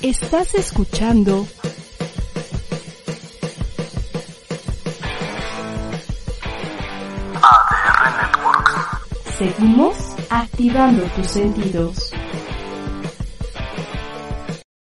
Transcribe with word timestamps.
Estás 0.00 0.54
escuchando 0.54 1.46
ADR 7.34 8.16
Networks. 8.16 9.36
Seguimos 9.36 9.96
activando 10.30 11.02
tus 11.14 11.26
sentidos. 11.26 12.12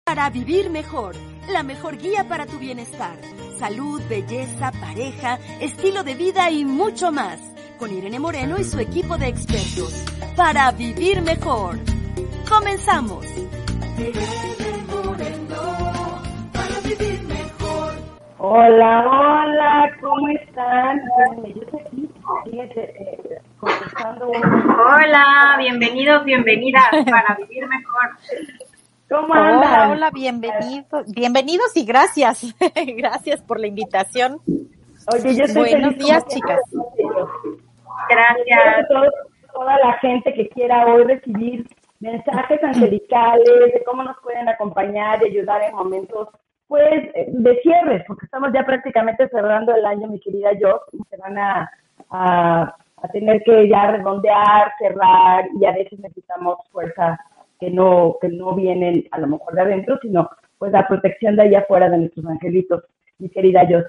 Para 0.05 0.29
vivir 0.29 0.69
mejor, 0.69 1.15
la 1.49 1.63
mejor 1.63 1.97
guía 1.97 2.27
para 2.27 2.45
tu 2.45 2.57
bienestar. 2.57 3.19
Salud, 3.59 4.01
belleza, 4.07 4.71
pareja, 4.71 5.39
estilo 5.59 6.03
de 6.03 6.15
vida 6.15 6.49
y 6.49 6.63
mucho 6.63 7.11
más. 7.11 7.39
Con 7.77 7.91
Irene 7.93 8.19
Moreno 8.19 8.57
y 8.57 8.63
su 8.63 8.79
equipo 8.79 9.17
de 9.17 9.27
expertos. 9.27 10.05
Para 10.37 10.71
vivir 10.71 11.21
mejor. 11.21 11.79
Comenzamos. 12.47 13.25
Hola, 18.37 19.05
hola, 19.07 19.97
¿cómo 20.01 20.27
están? 20.29 20.99
Yo 21.53 21.61
estoy 21.61 21.79
aquí, 21.79 22.79
eh, 22.79 23.39
Hola, 23.61 25.55
bienvenidos, 25.59 26.25
bienvenidas 26.25 26.83
para 26.89 27.35
vivir 27.35 27.67
mejor. 27.67 28.09
¿Cómo 29.09 29.33
andan? 29.33 29.57
Hola, 29.57 29.89
hola, 29.91 30.11
bienvenidos, 30.11 31.05
bienvenidos 31.13 31.77
y 31.77 31.85
gracias, 31.85 32.55
gracias 32.97 33.41
por 33.43 33.59
la 33.59 33.67
invitación. 33.67 34.39
Oye, 35.13 35.35
yo 35.35 35.45
estoy 35.45 35.71
Buenos 35.71 35.97
días, 35.97 36.25
chicas. 36.27 36.59
Gracias. 38.09 38.59
a 38.59 39.53
toda 39.53 39.77
la 39.77 39.93
gente 39.99 40.33
que 40.33 40.49
quiera 40.49 40.87
hoy 40.87 41.03
recibir 41.03 41.67
mensajes 42.01 42.61
angelicales 42.63 43.73
de 43.73 43.83
cómo 43.85 44.03
nos 44.03 44.17
pueden 44.21 44.49
acompañar 44.49 45.19
y 45.21 45.29
ayudar 45.29 45.63
en 45.63 45.75
momentos 45.75 46.27
pues 46.67 47.11
de 47.13 47.59
cierre, 47.61 48.03
porque 48.07 48.25
estamos 48.25 48.49
ya 48.53 48.65
prácticamente 48.65 49.27
cerrando 49.27 49.75
el 49.75 49.85
año, 49.85 50.07
mi 50.07 50.21
querida 50.21 50.53
yo, 50.53 50.81
y 50.93 50.99
se 51.09 51.17
van 51.17 51.37
a, 51.37 51.69
a, 52.09 52.75
tener 53.11 53.43
que 53.43 53.67
ya 53.67 53.91
redondear, 53.91 54.71
cerrar, 54.79 55.49
y 55.59 55.65
a 55.65 55.73
veces 55.73 55.99
necesitamos 55.99 56.59
fuerza 56.71 57.19
que 57.59 57.69
no, 57.69 58.15
que 58.21 58.29
no 58.29 58.55
vienen 58.55 59.05
a 59.11 59.19
lo 59.19 59.27
mejor 59.27 59.53
de 59.53 59.61
adentro, 59.61 59.99
sino 60.01 60.29
pues 60.57 60.71
la 60.71 60.87
protección 60.87 61.35
de 61.35 61.43
allá 61.43 61.59
afuera 61.59 61.89
de 61.89 61.97
nuestros 61.97 62.25
angelitos, 62.25 62.83
mi 63.19 63.29
querida 63.29 63.67
yo. 63.69 63.79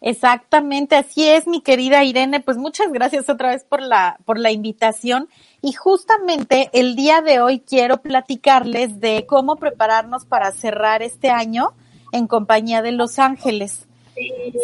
Exactamente, 0.00 0.94
así 0.94 1.28
es, 1.28 1.46
mi 1.46 1.62
querida 1.62 2.04
Irene. 2.04 2.40
Pues 2.40 2.56
muchas 2.58 2.92
gracias 2.92 3.28
otra 3.28 3.50
vez 3.50 3.64
por 3.64 3.80
la, 3.80 4.18
por 4.24 4.38
la 4.38 4.50
invitación. 4.50 5.28
Y 5.62 5.72
justamente 5.72 6.70
el 6.72 6.96
día 6.96 7.22
de 7.22 7.40
hoy 7.40 7.60
quiero 7.60 7.98
platicarles 7.98 9.00
de 9.00 9.26
cómo 9.26 9.56
prepararnos 9.56 10.24
para 10.24 10.52
cerrar 10.52 11.02
este 11.02 11.30
año 11.30 11.72
en 12.12 12.26
compañía 12.26 12.82
de 12.82 12.92
Los 12.92 13.18
Ángeles. 13.18 13.86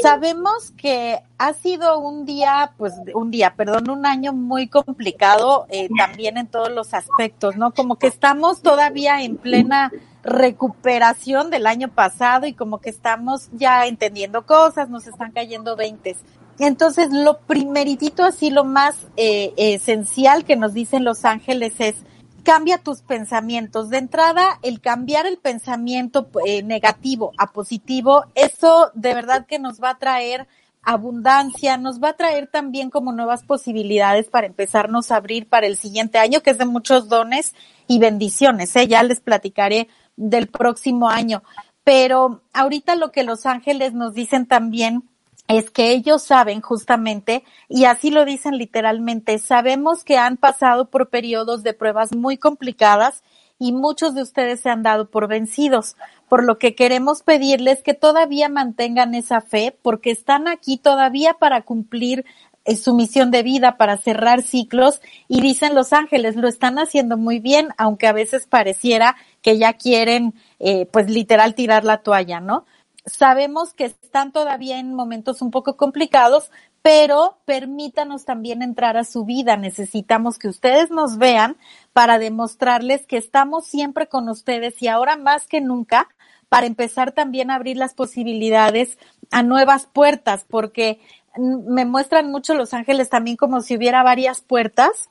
Sabemos 0.00 0.70
que 0.72 1.20
ha 1.36 1.52
sido 1.52 1.98
un 1.98 2.24
día, 2.24 2.72
pues 2.78 2.94
un 3.14 3.30
día, 3.30 3.54
perdón, 3.54 3.90
un 3.90 4.06
año 4.06 4.32
muy 4.32 4.68
complicado 4.68 5.66
eh, 5.68 5.88
también 5.96 6.38
en 6.38 6.46
todos 6.46 6.70
los 6.70 6.94
aspectos, 6.94 7.56
¿no? 7.56 7.72
Como 7.72 7.96
que 7.96 8.06
estamos 8.06 8.62
todavía 8.62 9.22
en 9.22 9.36
plena 9.36 9.92
recuperación 10.22 11.50
del 11.50 11.66
año 11.66 11.88
pasado 11.88 12.46
y 12.46 12.54
como 12.54 12.78
que 12.78 12.90
estamos 12.90 13.48
ya 13.52 13.86
entendiendo 13.86 14.46
cosas, 14.46 14.88
nos 14.88 15.06
están 15.06 15.32
cayendo 15.32 15.76
veintes. 15.76 16.18
Entonces, 16.58 17.08
lo 17.10 17.38
primeritito, 17.38 18.24
así 18.24 18.50
lo 18.50 18.64
más 18.64 18.96
eh, 19.16 19.52
esencial 19.56 20.44
que 20.44 20.56
nos 20.56 20.74
dicen 20.74 21.04
los 21.04 21.24
ángeles 21.24 21.74
es, 21.78 21.96
cambia 22.44 22.78
tus 22.78 23.02
pensamientos. 23.02 23.88
De 23.88 23.98
entrada, 23.98 24.58
el 24.62 24.80
cambiar 24.80 25.26
el 25.26 25.38
pensamiento 25.38 26.28
eh, 26.46 26.62
negativo 26.62 27.32
a 27.38 27.52
positivo, 27.52 28.26
eso 28.34 28.90
de 28.94 29.14
verdad 29.14 29.46
que 29.46 29.58
nos 29.58 29.82
va 29.82 29.90
a 29.90 29.98
traer 29.98 30.46
abundancia, 30.82 31.76
nos 31.76 32.02
va 32.02 32.10
a 32.10 32.16
traer 32.16 32.48
también 32.48 32.90
como 32.90 33.12
nuevas 33.12 33.44
posibilidades 33.44 34.26
para 34.28 34.48
empezarnos 34.48 35.10
a 35.10 35.16
abrir 35.16 35.48
para 35.48 35.66
el 35.66 35.76
siguiente 35.76 36.18
año, 36.18 36.40
que 36.40 36.50
es 36.50 36.58
de 36.58 36.64
muchos 36.64 37.08
dones 37.08 37.54
y 37.86 37.98
bendiciones. 37.98 38.74
¿eh? 38.76 38.88
Ya 38.88 39.02
les 39.04 39.20
platicaré 39.20 39.88
del 40.16 40.48
próximo 40.48 41.08
año. 41.08 41.42
Pero 41.84 42.42
ahorita 42.52 42.96
lo 42.96 43.10
que 43.10 43.24
los 43.24 43.46
ángeles 43.46 43.92
nos 43.92 44.14
dicen 44.14 44.46
también 44.46 45.02
es 45.48 45.70
que 45.70 45.90
ellos 45.90 46.22
saben 46.22 46.60
justamente, 46.60 47.44
y 47.68 47.84
así 47.84 48.10
lo 48.10 48.24
dicen 48.24 48.56
literalmente, 48.56 49.38
sabemos 49.38 50.04
que 50.04 50.16
han 50.16 50.36
pasado 50.36 50.88
por 50.88 51.10
periodos 51.10 51.62
de 51.62 51.74
pruebas 51.74 52.14
muy 52.14 52.38
complicadas 52.38 53.22
y 53.58 53.72
muchos 53.72 54.14
de 54.14 54.22
ustedes 54.22 54.60
se 54.60 54.70
han 54.70 54.82
dado 54.82 55.10
por 55.10 55.28
vencidos, 55.28 55.96
por 56.28 56.42
lo 56.42 56.58
que 56.58 56.74
queremos 56.74 57.22
pedirles 57.22 57.82
que 57.82 57.94
todavía 57.94 58.48
mantengan 58.48 59.14
esa 59.14 59.40
fe, 59.40 59.76
porque 59.82 60.10
están 60.10 60.48
aquí 60.48 60.78
todavía 60.78 61.34
para 61.34 61.62
cumplir 61.62 62.24
eh, 62.64 62.76
su 62.76 62.94
misión 62.94 63.30
de 63.30 63.42
vida, 63.42 63.76
para 63.76 63.98
cerrar 63.98 64.42
ciclos, 64.42 65.00
y 65.28 65.40
dicen 65.40 65.74
los 65.74 65.92
ángeles, 65.92 66.36
lo 66.36 66.48
están 66.48 66.78
haciendo 66.78 67.16
muy 67.16 67.40
bien, 67.40 67.68
aunque 67.76 68.06
a 68.06 68.12
veces 68.12 68.46
pareciera 68.46 69.16
que 69.42 69.58
ya 69.58 69.74
quieren, 69.74 70.34
eh, 70.60 70.86
pues 70.86 71.10
literal 71.10 71.54
tirar 71.54 71.84
la 71.84 71.98
toalla, 71.98 72.40
¿no? 72.40 72.64
sabemos 73.06 73.74
que 73.74 73.86
están 73.86 74.32
todavía 74.32 74.78
en 74.78 74.94
momentos 74.94 75.42
un 75.42 75.50
poco 75.50 75.76
complicados, 75.76 76.50
pero 76.82 77.38
permítanos 77.44 78.24
también 78.24 78.62
entrar 78.62 78.96
a 78.96 79.04
su 79.04 79.24
vida. 79.24 79.56
Necesitamos 79.56 80.38
que 80.38 80.48
ustedes 80.48 80.90
nos 80.90 81.18
vean 81.18 81.56
para 81.92 82.18
demostrarles 82.18 83.06
que 83.06 83.16
estamos 83.16 83.66
siempre 83.66 84.08
con 84.08 84.28
ustedes 84.28 84.80
y 84.82 84.88
ahora 84.88 85.16
más 85.16 85.46
que 85.46 85.60
nunca 85.60 86.08
para 86.48 86.66
empezar 86.66 87.12
también 87.12 87.50
a 87.50 87.54
abrir 87.54 87.76
las 87.76 87.94
posibilidades 87.94 88.98
a 89.30 89.42
nuevas 89.42 89.86
puertas, 89.86 90.44
porque 90.46 91.00
me 91.38 91.86
muestran 91.86 92.30
mucho 92.30 92.54
los 92.54 92.74
ángeles 92.74 93.08
también 93.08 93.38
como 93.38 93.62
si 93.62 93.76
hubiera 93.76 94.02
varias 94.02 94.42
puertas 94.42 95.08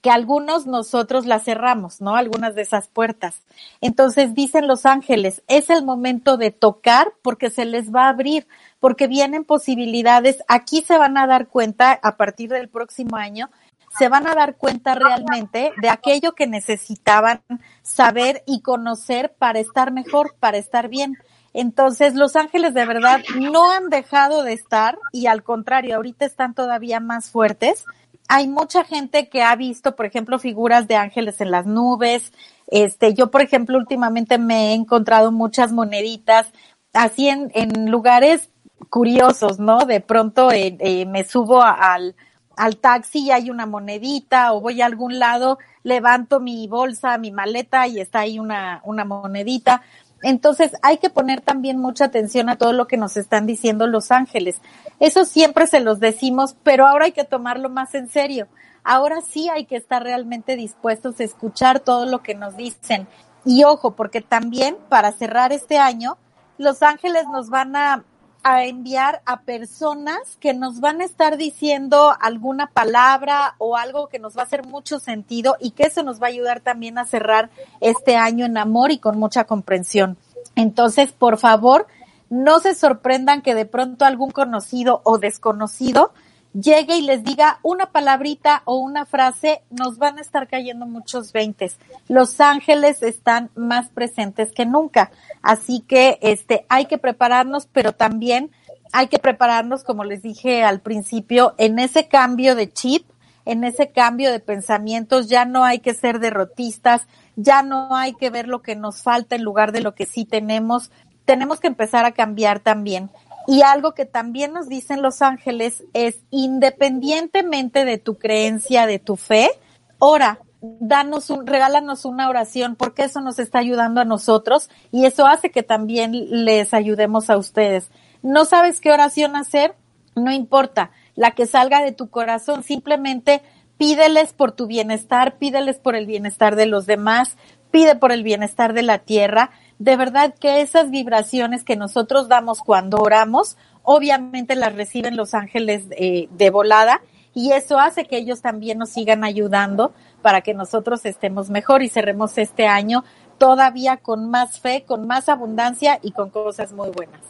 que 0.00 0.10
algunos 0.10 0.66
nosotros 0.66 1.26
las 1.26 1.44
cerramos, 1.44 2.00
¿no? 2.00 2.16
Algunas 2.16 2.54
de 2.54 2.62
esas 2.62 2.88
puertas. 2.88 3.42
Entonces 3.80 4.34
dicen 4.34 4.66
los 4.66 4.86
ángeles, 4.86 5.42
es 5.46 5.70
el 5.70 5.84
momento 5.84 6.36
de 6.36 6.50
tocar 6.50 7.12
porque 7.22 7.50
se 7.50 7.64
les 7.64 7.94
va 7.94 8.06
a 8.06 8.10
abrir, 8.10 8.46
porque 8.78 9.06
vienen 9.06 9.44
posibilidades. 9.44 10.42
Aquí 10.48 10.82
se 10.82 10.96
van 10.96 11.18
a 11.18 11.26
dar 11.26 11.48
cuenta 11.48 11.98
a 12.02 12.16
partir 12.16 12.50
del 12.50 12.68
próximo 12.68 13.16
año, 13.16 13.50
se 13.98 14.08
van 14.08 14.26
a 14.26 14.34
dar 14.34 14.56
cuenta 14.56 14.94
realmente 14.94 15.72
de 15.82 15.88
aquello 15.88 16.32
que 16.32 16.46
necesitaban 16.46 17.42
saber 17.82 18.42
y 18.46 18.62
conocer 18.62 19.34
para 19.38 19.58
estar 19.58 19.92
mejor, 19.92 20.34
para 20.38 20.58
estar 20.58 20.88
bien. 20.88 21.16
Entonces, 21.52 22.14
los 22.14 22.36
ángeles 22.36 22.74
de 22.74 22.86
verdad 22.86 23.20
no 23.36 23.72
han 23.72 23.90
dejado 23.90 24.44
de 24.44 24.52
estar 24.52 24.96
y 25.12 25.26
al 25.26 25.42
contrario, 25.42 25.96
ahorita 25.96 26.24
están 26.24 26.54
todavía 26.54 27.00
más 27.00 27.30
fuertes 27.30 27.84
hay 28.32 28.46
mucha 28.46 28.84
gente 28.84 29.28
que 29.28 29.42
ha 29.42 29.56
visto, 29.56 29.96
por 29.96 30.06
ejemplo, 30.06 30.38
figuras 30.38 30.86
de 30.86 30.94
ángeles 30.94 31.40
en 31.40 31.50
las 31.50 31.66
nubes. 31.66 32.32
Este, 32.68 33.12
yo, 33.12 33.28
por 33.32 33.42
ejemplo, 33.42 33.76
últimamente 33.76 34.38
me 34.38 34.70
he 34.70 34.74
encontrado 34.74 35.32
muchas 35.32 35.72
moneditas 35.72 36.46
así 36.92 37.28
en, 37.28 37.50
en 37.54 37.90
lugares 37.90 38.48
curiosos, 38.88 39.58
¿no? 39.58 39.84
De 39.84 40.00
pronto 40.00 40.52
eh, 40.52 40.76
eh, 40.78 41.06
me 41.06 41.24
subo 41.24 41.60
al, 41.60 42.14
al 42.56 42.76
taxi 42.76 43.18
y 43.18 43.30
hay 43.32 43.50
una 43.50 43.66
monedita 43.66 44.52
o 44.52 44.60
voy 44.60 44.80
a 44.80 44.86
algún 44.86 45.18
lado, 45.18 45.58
levanto 45.82 46.38
mi 46.38 46.68
bolsa, 46.68 47.18
mi 47.18 47.32
maleta 47.32 47.88
y 47.88 47.98
está 47.98 48.20
ahí 48.20 48.38
una, 48.38 48.80
una 48.84 49.04
monedita. 49.04 49.82
Entonces 50.22 50.72
hay 50.82 50.98
que 50.98 51.10
poner 51.10 51.40
también 51.40 51.78
mucha 51.78 52.06
atención 52.06 52.48
a 52.48 52.56
todo 52.56 52.72
lo 52.72 52.86
que 52.86 52.96
nos 52.96 53.16
están 53.16 53.46
diciendo 53.46 53.86
los 53.86 54.10
ángeles. 54.10 54.60
Eso 54.98 55.24
siempre 55.24 55.66
se 55.66 55.80
los 55.80 56.00
decimos, 56.00 56.56
pero 56.62 56.86
ahora 56.86 57.06
hay 57.06 57.12
que 57.12 57.24
tomarlo 57.24 57.70
más 57.70 57.94
en 57.94 58.08
serio. 58.08 58.48
Ahora 58.84 59.20
sí 59.22 59.48
hay 59.48 59.66
que 59.66 59.76
estar 59.76 60.02
realmente 60.02 60.56
dispuestos 60.56 61.20
a 61.20 61.24
escuchar 61.24 61.80
todo 61.80 62.06
lo 62.06 62.22
que 62.22 62.34
nos 62.34 62.56
dicen. 62.56 63.08
Y 63.44 63.64
ojo, 63.64 63.92
porque 63.92 64.20
también 64.20 64.76
para 64.88 65.12
cerrar 65.12 65.52
este 65.52 65.78
año, 65.78 66.18
los 66.58 66.82
ángeles 66.82 67.24
nos 67.32 67.48
van 67.48 67.76
a 67.76 68.04
a 68.42 68.64
enviar 68.64 69.22
a 69.26 69.42
personas 69.42 70.36
que 70.40 70.54
nos 70.54 70.80
van 70.80 71.00
a 71.00 71.04
estar 71.04 71.36
diciendo 71.36 72.14
alguna 72.20 72.68
palabra 72.68 73.54
o 73.58 73.76
algo 73.76 74.08
que 74.08 74.18
nos 74.18 74.36
va 74.36 74.42
a 74.42 74.44
hacer 74.44 74.66
mucho 74.66 74.98
sentido 74.98 75.56
y 75.60 75.72
que 75.72 75.84
eso 75.84 76.02
nos 76.02 76.20
va 76.22 76.26
a 76.26 76.30
ayudar 76.30 76.60
también 76.60 76.98
a 76.98 77.04
cerrar 77.04 77.50
este 77.80 78.16
año 78.16 78.46
en 78.46 78.56
amor 78.56 78.92
y 78.92 78.98
con 78.98 79.18
mucha 79.18 79.44
comprensión. 79.44 80.16
Entonces, 80.56 81.12
por 81.12 81.38
favor, 81.38 81.86
no 82.30 82.60
se 82.60 82.74
sorprendan 82.74 83.42
que 83.42 83.54
de 83.54 83.66
pronto 83.66 84.04
algún 84.04 84.30
conocido 84.30 85.02
o 85.04 85.18
desconocido 85.18 86.12
llegue 86.52 86.96
y 86.96 87.02
les 87.02 87.22
diga 87.24 87.58
una 87.62 87.86
palabrita 87.86 88.62
o 88.64 88.76
una 88.76 89.06
frase, 89.06 89.62
nos 89.70 89.98
van 89.98 90.18
a 90.18 90.22
estar 90.22 90.48
cayendo 90.48 90.86
muchos 90.86 91.32
veintes. 91.32 91.76
Los 92.08 92.40
ángeles 92.40 93.02
están 93.02 93.50
más 93.54 93.88
presentes 93.88 94.52
que 94.52 94.66
nunca. 94.66 95.10
Así 95.42 95.80
que 95.80 96.18
este 96.22 96.66
hay 96.68 96.86
que 96.86 96.98
prepararnos, 96.98 97.66
pero 97.66 97.92
también 97.92 98.50
hay 98.92 99.06
que 99.06 99.18
prepararnos, 99.18 99.84
como 99.84 100.04
les 100.04 100.22
dije 100.22 100.64
al 100.64 100.80
principio, 100.80 101.54
en 101.58 101.78
ese 101.78 102.08
cambio 102.08 102.56
de 102.56 102.72
chip, 102.72 103.06
en 103.44 103.64
ese 103.64 103.90
cambio 103.90 104.32
de 104.32 104.40
pensamientos, 104.40 105.28
ya 105.28 105.44
no 105.44 105.64
hay 105.64 105.78
que 105.78 105.94
ser 105.94 106.18
derrotistas, 106.18 107.06
ya 107.36 107.62
no 107.62 107.94
hay 107.94 108.14
que 108.14 108.30
ver 108.30 108.48
lo 108.48 108.62
que 108.62 108.76
nos 108.76 109.02
falta 109.02 109.36
en 109.36 109.44
lugar 109.44 109.72
de 109.72 109.80
lo 109.80 109.94
que 109.94 110.06
sí 110.06 110.24
tenemos. 110.24 110.90
Tenemos 111.24 111.60
que 111.60 111.68
empezar 111.68 112.04
a 112.04 112.12
cambiar 112.12 112.60
también. 112.60 113.10
Y 113.50 113.62
algo 113.62 113.94
que 113.94 114.04
también 114.04 114.52
nos 114.52 114.68
dicen 114.68 115.02
los 115.02 115.22
ángeles 115.22 115.82
es, 115.92 116.20
independientemente 116.30 117.84
de 117.84 117.98
tu 117.98 118.16
creencia, 118.16 118.86
de 118.86 119.00
tu 119.00 119.16
fe, 119.16 119.50
ora, 119.98 120.38
danos 120.60 121.30
un, 121.30 121.48
regálanos 121.48 122.04
una 122.04 122.28
oración, 122.28 122.76
porque 122.76 123.02
eso 123.02 123.20
nos 123.20 123.40
está 123.40 123.58
ayudando 123.58 124.00
a 124.00 124.04
nosotros 124.04 124.70
y 124.92 125.04
eso 125.04 125.26
hace 125.26 125.50
que 125.50 125.64
también 125.64 126.44
les 126.44 126.72
ayudemos 126.72 127.28
a 127.28 127.38
ustedes. 127.38 127.90
¿No 128.22 128.44
sabes 128.44 128.80
qué 128.80 128.92
oración 128.92 129.34
hacer? 129.34 129.74
No 130.14 130.30
importa, 130.30 130.92
la 131.16 131.32
que 131.32 131.46
salga 131.46 131.82
de 131.82 131.90
tu 131.90 132.08
corazón, 132.08 132.62
simplemente 132.62 133.42
pídeles 133.78 134.32
por 134.32 134.52
tu 134.52 134.68
bienestar, 134.68 135.38
pídeles 135.38 135.80
por 135.80 135.96
el 135.96 136.06
bienestar 136.06 136.54
de 136.54 136.66
los 136.66 136.86
demás, 136.86 137.36
pide 137.72 137.96
por 137.96 138.12
el 138.12 138.22
bienestar 138.22 138.74
de 138.74 138.82
la 138.82 138.98
tierra 138.98 139.50
de 139.80 139.96
verdad 139.96 140.34
que 140.38 140.60
esas 140.60 140.90
vibraciones 140.90 141.64
que 141.64 141.74
nosotros 141.74 142.28
damos 142.28 142.60
cuando 142.60 142.98
oramos, 142.98 143.56
obviamente 143.82 144.54
las 144.54 144.76
reciben 144.76 145.16
los 145.16 145.32
ángeles 145.32 145.86
eh, 145.92 146.28
de 146.32 146.50
volada 146.50 147.00
y 147.32 147.52
eso 147.52 147.78
hace 147.78 148.04
que 148.04 148.18
ellos 148.18 148.42
también 148.42 148.76
nos 148.76 148.90
sigan 148.90 149.24
ayudando 149.24 149.94
para 150.20 150.42
que 150.42 150.52
nosotros 150.52 151.06
estemos 151.06 151.48
mejor 151.48 151.82
y 151.82 151.88
cerremos 151.88 152.36
este 152.36 152.66
año 152.66 153.04
todavía 153.38 153.96
con 153.96 154.30
más 154.30 154.60
fe, 154.60 154.84
con 154.86 155.06
más 155.06 155.30
abundancia 155.30 155.98
y 156.02 156.12
con 156.12 156.28
cosas 156.28 156.74
muy 156.74 156.90
buenas. 156.90 157.22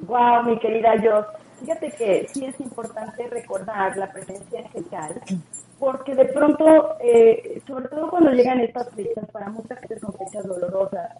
Wow, 0.00 0.42
mi 0.42 0.58
querida 0.58 0.94
yo, 1.02 1.24
fíjate 1.58 1.90
que 1.92 2.28
sí 2.30 2.44
es 2.44 2.60
importante 2.60 3.26
recordar 3.28 3.96
la 3.96 4.12
presencia 4.12 4.60
angelical, 4.60 5.22
porque 5.78 6.14
de 6.14 6.26
pronto, 6.26 6.96
eh, 7.00 7.62
sobre 7.66 7.88
todo 7.88 8.10
cuando 8.10 8.30
llegan 8.32 8.60
estas 8.60 8.90
fechas, 8.90 9.24
para 9.32 9.48
muchas 9.48 9.80
veces 9.80 10.02
son 10.02 10.12
fechas 10.12 10.46
dolorosas, 10.46 11.12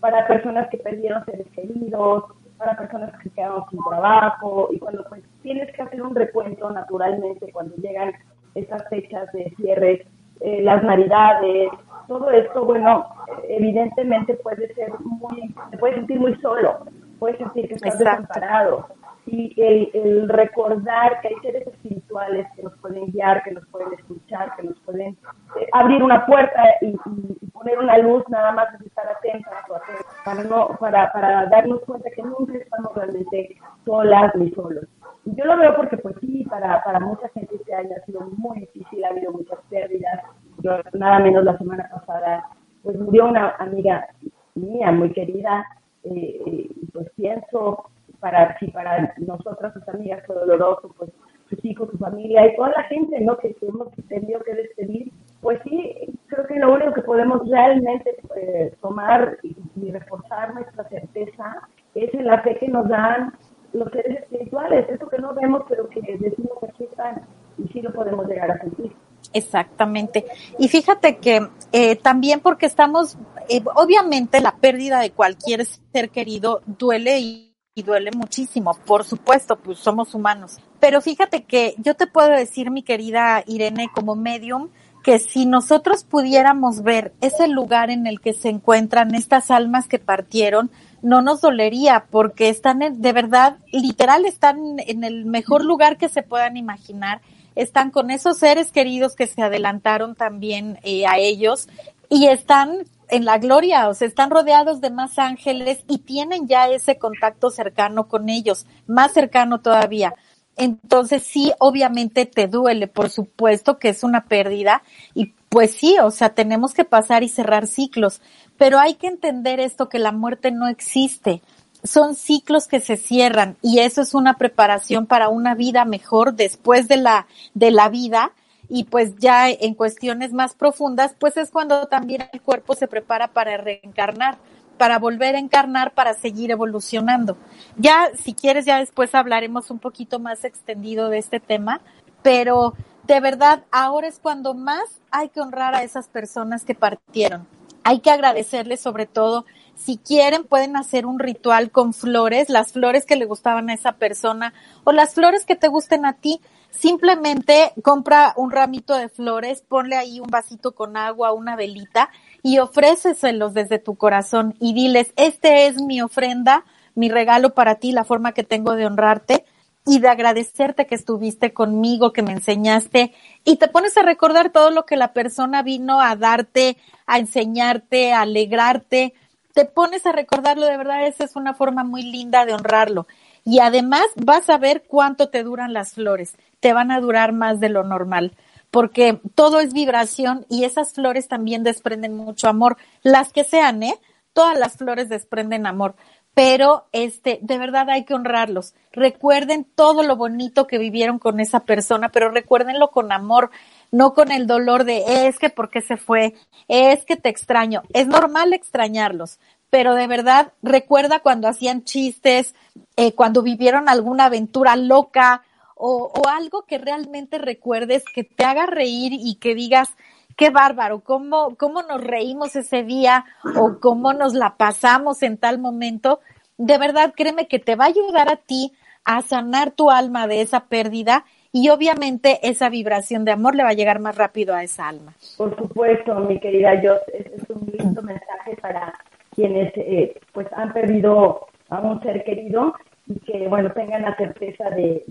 para 0.00 0.26
personas 0.26 0.68
que 0.70 0.78
perdieron 0.78 1.24
seres 1.24 1.46
queridos, 1.54 2.24
para 2.58 2.76
personas 2.76 3.18
que 3.22 3.30
quedaron 3.30 3.64
sin 3.70 3.80
trabajo, 3.88 4.68
y 4.70 4.78
cuando 4.78 5.04
pues 5.08 5.22
tienes 5.42 5.70
que 5.74 5.82
hacer 5.82 6.02
un 6.02 6.14
recuento 6.14 6.70
naturalmente 6.70 7.52
cuando 7.52 7.76
llegan 7.76 8.12
estas 8.54 8.88
fechas 8.88 9.30
de 9.32 9.52
cierre, 9.56 10.06
eh, 10.40 10.62
las 10.62 10.82
navidades, 10.82 11.70
todo 12.08 12.30
esto, 12.30 12.64
bueno, 12.64 13.06
evidentemente 13.48 14.34
puede 14.34 14.72
ser 14.74 14.92
muy, 15.00 15.54
te 15.70 15.78
puedes 15.78 15.96
sentir 15.96 16.20
muy 16.20 16.34
solo, 16.36 16.78
puedes 17.18 17.38
sentir 17.38 17.68
que 17.68 17.74
estás 17.74 17.98
desamparado, 17.98 18.86
y 19.26 19.52
el, 19.60 19.90
el, 19.92 20.28
recordar 20.28 21.20
que 21.20 21.28
hay 21.28 21.34
seres 21.42 21.66
espirituales 21.66 22.46
que 22.54 22.62
nos 22.62 22.76
pueden 22.78 23.10
guiar, 23.10 23.42
que 23.42 23.50
nos 23.50 23.66
pueden 23.66 23.92
escuchar, 23.94 24.54
que 24.56 24.62
nos 24.68 24.78
pueden 24.80 25.18
eh, 25.60 25.66
abrir 25.72 26.02
una 26.02 26.24
puerta 26.26 26.62
y, 26.80 26.96
y, 27.40 27.46
poner 27.50 27.78
una 27.78 27.98
luz, 27.98 28.22
nada 28.28 28.52
más 28.52 28.72
es 28.74 28.86
estar 28.86 29.04
atentas 29.08 29.52
o 29.68 29.74
atentos, 29.74 30.06
para, 30.24 30.44
no, 30.44 30.68
para, 30.78 31.12
para 31.12 31.46
darnos 31.46 31.80
cuenta 31.80 32.08
que 32.10 32.22
nunca 32.22 32.56
estamos 32.56 32.94
realmente 32.94 33.56
solas 33.84 34.32
ni 34.36 34.52
solos. 34.52 34.84
Y 35.24 35.34
yo 35.34 35.44
lo 35.44 35.56
veo 35.58 35.74
porque, 35.74 35.96
pues 35.96 36.14
sí, 36.20 36.44
para, 36.48 36.82
para 36.84 37.00
mucha 37.00 37.28
gente 37.30 37.56
este 37.56 37.74
año 37.74 37.90
ha 38.00 38.06
sido 38.06 38.20
muy 38.36 38.60
difícil, 38.60 39.04
ha 39.04 39.08
habido 39.08 39.32
muchas 39.32 39.58
pérdidas. 39.68 40.22
Yo, 40.58 40.78
nada 40.92 41.18
menos 41.18 41.42
la 41.42 41.58
semana 41.58 41.90
pasada, 41.92 42.48
pues 42.84 42.96
murió 42.96 43.26
una 43.26 43.56
amiga 43.58 44.06
mía 44.54 44.92
muy 44.92 45.12
querida, 45.12 45.66
eh, 46.04 46.70
pues 46.92 47.10
pienso 47.16 47.90
para 48.20 48.58
si 48.58 48.68
para 48.68 49.14
nosotras, 49.18 49.72
sus 49.74 49.88
amigas, 49.88 50.22
fue 50.26 50.36
doloroso, 50.36 50.92
pues 50.96 51.10
sus 51.48 51.64
hijos, 51.64 51.90
su 51.90 51.98
familia 51.98 52.46
y 52.46 52.56
toda 52.56 52.70
la 52.70 52.82
gente 52.84 53.20
¿no? 53.20 53.36
que, 53.38 53.56
hemos 53.62 53.88
tenido 54.08 54.40
que 54.40 54.54
despedir, 54.54 55.12
pues 55.40 55.60
sí, 55.64 55.94
creo 56.26 56.46
que 56.46 56.56
lo 56.56 56.74
único 56.74 56.92
que 56.92 57.02
podemos 57.02 57.48
realmente 57.48 58.16
eh, 58.36 58.74
tomar 58.80 59.38
y, 59.42 59.56
reforzar 59.90 60.52
nuestra 60.54 60.88
certeza 60.88 61.68
es 61.94 62.12
en 62.12 62.26
la 62.26 62.42
fe 62.42 62.56
que 62.58 62.68
nos 62.68 62.88
dan 62.88 63.32
los 63.72 63.90
seres 63.92 64.20
espirituales, 64.22 64.88
eso 64.88 65.08
que 65.08 65.18
no 65.18 65.32
vemos 65.34 65.62
pero 65.68 65.88
que 65.88 66.00
decimos 66.00 66.58
que 66.60 66.66
aquí 66.66 66.84
están 66.84 67.22
y 67.58 67.68
sí 67.68 67.80
lo 67.80 67.92
podemos 67.92 68.26
llegar 68.26 68.50
a 68.50 68.58
sentir. 68.58 68.92
Exactamente. 69.32 70.24
Y 70.58 70.68
fíjate 70.68 71.18
que 71.18 71.48
eh, 71.72 71.96
también 71.96 72.40
porque 72.40 72.66
estamos, 72.66 73.16
eh, 73.48 73.62
obviamente 73.74 74.40
la 74.40 74.56
pérdida 74.56 75.00
de 75.00 75.10
cualquier 75.10 75.64
ser 75.64 76.10
querido 76.10 76.62
duele 76.66 77.18
y 77.20 77.45
y 77.78 77.82
duele 77.82 78.10
muchísimo, 78.16 78.74
por 78.86 79.04
supuesto, 79.04 79.56
pues 79.56 79.78
somos 79.78 80.14
humanos. 80.14 80.56
Pero 80.80 81.02
fíjate 81.02 81.44
que 81.44 81.74
yo 81.76 81.94
te 81.94 82.06
puedo 82.06 82.30
decir, 82.30 82.70
mi 82.70 82.82
querida 82.82 83.44
Irene, 83.46 83.90
como 83.94 84.16
medium, 84.16 84.70
que 85.04 85.18
si 85.18 85.44
nosotros 85.44 86.02
pudiéramos 86.02 86.82
ver 86.82 87.12
ese 87.20 87.48
lugar 87.48 87.90
en 87.90 88.06
el 88.06 88.18
que 88.18 88.32
se 88.32 88.48
encuentran 88.48 89.14
estas 89.14 89.50
almas 89.50 89.88
que 89.88 89.98
partieron, 89.98 90.70
no 91.02 91.20
nos 91.20 91.42
dolería 91.42 92.06
porque 92.10 92.48
están 92.48 92.80
en, 92.80 93.02
de 93.02 93.12
verdad, 93.12 93.58
literal, 93.70 94.24
están 94.24 94.58
en 94.78 95.04
el 95.04 95.26
mejor 95.26 95.62
lugar 95.62 95.98
que 95.98 96.08
se 96.08 96.22
puedan 96.22 96.56
imaginar. 96.56 97.20
Están 97.56 97.90
con 97.90 98.10
esos 98.10 98.38
seres 98.38 98.72
queridos 98.72 99.14
que 99.14 99.26
se 99.26 99.42
adelantaron 99.42 100.14
también 100.14 100.78
eh, 100.82 101.06
a 101.06 101.18
ellos 101.18 101.68
y 102.08 102.28
están 102.28 102.86
en 103.08 103.24
la 103.24 103.38
gloria, 103.38 103.88
o 103.88 103.94
sea, 103.94 104.08
están 104.08 104.30
rodeados 104.30 104.80
de 104.80 104.90
más 104.90 105.18
ángeles 105.18 105.84
y 105.88 105.98
tienen 105.98 106.48
ya 106.48 106.68
ese 106.68 106.98
contacto 106.98 107.50
cercano 107.50 108.08
con 108.08 108.28
ellos, 108.28 108.66
más 108.86 109.12
cercano 109.12 109.60
todavía. 109.60 110.14
Entonces 110.56 111.22
sí, 111.22 111.52
obviamente 111.58 112.24
te 112.24 112.48
duele, 112.48 112.88
por 112.88 113.10
supuesto 113.10 113.78
que 113.78 113.90
es 113.90 114.02
una 114.02 114.24
pérdida 114.24 114.82
y 115.14 115.34
pues 115.48 115.72
sí, 115.72 115.96
o 116.02 116.10
sea, 116.10 116.30
tenemos 116.30 116.72
que 116.72 116.84
pasar 116.84 117.22
y 117.22 117.28
cerrar 117.28 117.66
ciclos, 117.66 118.20
pero 118.56 118.78
hay 118.78 118.94
que 118.94 119.06
entender 119.06 119.60
esto 119.60 119.88
que 119.88 119.98
la 119.98 120.12
muerte 120.12 120.50
no 120.50 120.66
existe. 120.68 121.42
Son 121.84 122.14
ciclos 122.16 122.66
que 122.66 122.80
se 122.80 122.96
cierran 122.96 123.56
y 123.62 123.80
eso 123.80 124.00
es 124.00 124.14
una 124.14 124.38
preparación 124.38 125.06
para 125.06 125.28
una 125.28 125.54
vida 125.54 125.84
mejor 125.84 126.34
después 126.34 126.88
de 126.88 126.96
la 126.96 127.26
de 127.54 127.70
la 127.70 127.88
vida 127.90 128.32
y 128.68 128.84
pues 128.84 129.16
ya 129.16 129.48
en 129.50 129.74
cuestiones 129.74 130.32
más 130.32 130.54
profundas, 130.54 131.14
pues 131.18 131.36
es 131.36 131.50
cuando 131.50 131.86
también 131.86 132.28
el 132.32 132.40
cuerpo 132.40 132.74
se 132.74 132.88
prepara 132.88 133.28
para 133.28 133.56
reencarnar, 133.56 134.38
para 134.78 134.98
volver 134.98 135.36
a 135.36 135.38
encarnar, 135.38 135.94
para 135.94 136.14
seguir 136.14 136.50
evolucionando. 136.50 137.36
Ya, 137.76 138.10
si 138.22 138.34
quieres, 138.34 138.66
ya 138.66 138.78
después 138.78 139.14
hablaremos 139.14 139.70
un 139.70 139.78
poquito 139.78 140.18
más 140.18 140.44
extendido 140.44 141.08
de 141.08 141.18
este 141.18 141.40
tema, 141.40 141.80
pero 142.22 142.74
de 143.04 143.20
verdad, 143.20 143.64
ahora 143.70 144.08
es 144.08 144.18
cuando 144.18 144.54
más 144.54 145.00
hay 145.10 145.28
que 145.28 145.40
honrar 145.40 145.74
a 145.74 145.82
esas 145.82 146.08
personas 146.08 146.64
que 146.64 146.74
partieron. 146.74 147.46
Hay 147.84 148.00
que 148.00 148.10
agradecerles 148.10 148.80
sobre 148.80 149.06
todo 149.06 149.44
si 149.76 149.98
quieren, 149.98 150.44
pueden 150.44 150.76
hacer 150.76 151.06
un 151.06 151.18
ritual 151.18 151.70
con 151.70 151.92
flores, 151.92 152.48
las 152.48 152.72
flores 152.72 153.04
que 153.04 153.16
le 153.16 153.26
gustaban 153.26 153.68
a 153.68 153.74
esa 153.74 153.92
persona 153.92 154.54
o 154.84 154.92
las 154.92 155.14
flores 155.14 155.44
que 155.44 155.54
te 155.54 155.68
gusten 155.68 156.06
a 156.06 156.14
ti. 156.14 156.40
Simplemente 156.70 157.72
compra 157.82 158.34
un 158.36 158.50
ramito 158.50 158.94
de 158.94 159.08
flores, 159.08 159.62
ponle 159.66 159.96
ahí 159.96 160.20
un 160.20 160.28
vasito 160.28 160.74
con 160.74 160.96
agua, 160.96 161.32
una 161.32 161.56
velita 161.56 162.10
y 162.42 162.58
ofréceselos 162.58 163.54
desde 163.54 163.78
tu 163.78 163.96
corazón 163.96 164.54
y 164.60 164.74
diles, 164.74 165.12
este 165.16 165.66
es 165.66 165.80
mi 165.80 166.02
ofrenda, 166.02 166.64
mi 166.94 167.08
regalo 167.08 167.54
para 167.54 167.76
ti, 167.76 167.92
la 167.92 168.04
forma 168.04 168.32
que 168.32 168.44
tengo 168.44 168.74
de 168.74 168.86
honrarte 168.86 169.44
y 169.86 170.00
de 170.00 170.08
agradecerte 170.08 170.86
que 170.86 170.96
estuviste 170.96 171.54
conmigo, 171.54 172.12
que 172.12 172.22
me 172.22 172.32
enseñaste 172.32 173.14
y 173.44 173.56
te 173.56 173.68
pones 173.68 173.96
a 173.96 174.02
recordar 174.02 174.50
todo 174.50 174.70
lo 174.70 174.84
que 174.84 174.96
la 174.96 175.12
persona 175.12 175.62
vino 175.62 176.00
a 176.00 176.16
darte, 176.16 176.76
a 177.06 177.18
enseñarte, 177.18 178.12
a 178.12 178.22
alegrarte. 178.22 179.14
Te 179.54 179.64
pones 179.64 180.04
a 180.04 180.12
recordarlo, 180.12 180.66
de 180.66 180.76
verdad, 180.76 181.06
esa 181.06 181.24
es 181.24 181.36
una 181.36 181.54
forma 181.54 181.84
muy 181.84 182.02
linda 182.02 182.44
de 182.44 182.52
honrarlo. 182.52 183.06
Y 183.46 183.60
además 183.60 184.04
vas 184.16 184.50
a 184.50 184.58
ver 184.58 184.84
cuánto 184.86 185.30
te 185.30 185.42
duran 185.42 185.72
las 185.72 185.94
flores 185.94 186.36
te 186.60 186.72
van 186.72 186.90
a 186.90 187.00
durar 187.00 187.32
más 187.32 187.60
de 187.60 187.68
lo 187.68 187.84
normal, 187.84 188.32
porque 188.72 189.20
todo 189.34 189.60
es 189.60 189.72
vibración 189.72 190.46
y 190.48 190.64
esas 190.64 190.94
flores 190.94 191.28
también 191.28 191.62
desprenden 191.62 192.16
mucho 192.16 192.48
amor, 192.48 192.76
las 193.02 193.32
que 193.32 193.44
sean, 193.44 193.82
¿eh? 193.82 193.94
Todas 194.32 194.58
las 194.58 194.76
flores 194.76 195.08
desprenden 195.08 195.66
amor, 195.66 195.94
pero 196.34 196.86
este, 196.92 197.38
de 197.40 197.56
verdad 197.56 197.88
hay 197.88 198.04
que 198.04 198.14
honrarlos. 198.14 198.74
Recuerden 198.92 199.64
todo 199.64 200.02
lo 200.02 200.16
bonito 200.16 200.66
que 200.66 200.76
vivieron 200.76 201.18
con 201.18 201.40
esa 201.40 201.60
persona, 201.60 202.10
pero 202.10 202.30
recuérdenlo 202.30 202.90
con 202.90 203.12
amor, 203.12 203.50
no 203.92 204.12
con 204.12 204.30
el 204.30 204.46
dolor 204.46 204.84
de 204.84 205.28
es 205.28 205.38
que 205.38 205.48
porque 205.48 205.80
se 205.80 205.96
fue, 205.96 206.34
es 206.68 207.04
que 207.04 207.16
te 207.16 207.28
extraño. 207.28 207.82
Es 207.94 208.08
normal 208.08 208.52
extrañarlos, 208.52 209.38
pero 209.70 209.94
de 209.94 210.06
verdad 210.06 210.52
recuerda 210.62 211.20
cuando 211.20 211.48
hacían 211.48 211.84
chistes, 211.84 212.54
eh, 212.96 213.14
cuando 213.14 213.42
vivieron 213.42 213.88
alguna 213.88 214.26
aventura 214.26 214.76
loca 214.76 215.42
o, 215.74 216.12
o 216.14 216.28
algo 216.28 216.64
que 216.66 216.78
realmente 216.78 217.38
recuerdes, 217.38 218.04
que 218.14 218.24
te 218.24 218.44
haga 218.44 218.66
reír 218.66 219.12
y 219.12 219.36
que 219.36 219.54
digas, 219.54 219.90
qué 220.36 220.50
bárbaro, 220.50 221.00
cómo, 221.00 221.56
cómo 221.56 221.82
nos 221.82 222.02
reímos 222.02 222.54
ese 222.56 222.84
día 222.84 223.24
o 223.56 223.78
cómo 223.80 224.12
nos 224.12 224.34
la 224.34 224.56
pasamos 224.56 225.22
en 225.22 225.38
tal 225.38 225.58
momento. 225.58 226.20
De 226.58 226.78
verdad, 226.78 227.14
créeme 227.16 227.48
que 227.48 227.58
te 227.58 227.74
va 227.74 227.84
a 227.84 227.88
ayudar 227.88 228.30
a 228.30 228.36
ti 228.36 228.72
a 229.04 229.22
sanar 229.22 229.70
tu 229.70 229.90
alma 229.90 230.26
de 230.26 230.42
esa 230.42 230.66
pérdida 230.66 231.24
y 231.52 231.70
obviamente 231.70 232.40
esa 232.42 232.68
vibración 232.68 233.24
de 233.24 233.32
amor 233.32 233.54
le 233.54 233.62
va 233.62 233.70
a 233.70 233.74
llegar 233.74 233.98
más 233.98 234.16
rápido 234.16 234.54
a 234.54 234.62
esa 234.62 234.88
alma. 234.88 235.14
Por 235.38 235.56
supuesto, 235.56 236.14
mi 236.16 236.38
querida 236.38 236.82
yo 236.82 236.96
es 237.14 237.48
un 237.48 237.66
lindo 237.72 238.02
mensaje 238.02 238.56
para 238.60 238.92
quienes 239.36 239.72
eh, 239.76 240.18
pues 240.32 240.48
han 240.52 240.72
perdido 240.72 241.46
a 241.68 241.80
un 241.80 242.02
ser 242.02 242.24
querido 242.24 242.74
y 243.06 243.20
que 243.20 243.46
bueno 243.46 243.70
tengan 243.72 244.02
la 244.02 244.16
certeza 244.16 244.70
de, 244.70 245.04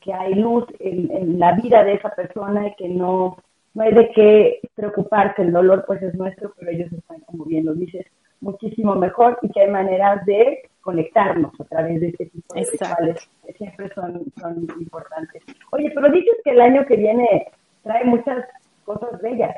que 0.00 0.14
hay 0.14 0.34
luz 0.34 0.64
en, 0.78 1.10
en, 1.10 1.38
la 1.38 1.52
vida 1.52 1.84
de 1.84 1.94
esa 1.94 2.08
persona 2.10 2.68
y 2.68 2.74
que 2.76 2.88
no 2.88 3.36
no 3.74 3.82
hay 3.82 3.92
de 3.94 4.10
qué 4.10 4.60
preocuparse, 4.74 5.42
el 5.42 5.52
dolor 5.52 5.84
pues 5.86 6.02
es 6.02 6.14
nuestro, 6.14 6.52
pero 6.58 6.70
ellos 6.70 6.92
están, 6.92 7.20
como 7.20 7.44
bien 7.44 7.64
lo 7.64 7.74
dices, 7.74 8.06
muchísimo 8.40 8.94
mejor 8.94 9.38
y 9.42 9.48
que 9.50 9.62
hay 9.62 9.70
maneras 9.70 10.24
de 10.26 10.68
conectarnos 10.82 11.58
a 11.60 11.64
través 11.64 12.00
de 12.00 12.08
este 12.08 12.26
tipo 12.26 12.54
de 12.54 12.66
rituales 12.70 13.30
que 13.46 13.52
siempre 13.54 13.88
son, 13.94 14.24
son 14.38 14.66
importantes. 14.78 15.42
Oye, 15.70 15.90
pero 15.94 16.10
dices 16.10 16.34
que 16.44 16.50
el 16.50 16.60
año 16.60 16.84
que 16.86 16.96
viene 16.96 17.46
trae 17.82 18.04
muchas 18.04 18.44
cosas 18.84 19.20
bellas. 19.22 19.56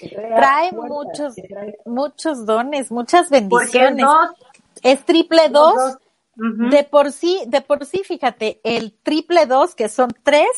Trae 0.00 0.72
muchos, 0.72 1.34
muchos 1.84 2.46
dones, 2.46 2.90
muchas 2.90 3.30
bendiciones. 3.30 4.06
Es 4.82 5.04
triple 5.04 5.48
dos. 5.48 5.98
De 6.36 6.82
por 6.82 7.12
sí, 7.12 7.42
de 7.46 7.60
por 7.60 7.86
sí, 7.86 8.02
fíjate, 8.04 8.60
el 8.64 8.92
triple 9.04 9.46
dos, 9.46 9.76
que 9.76 9.88
son 9.88 10.10
tres, 10.24 10.48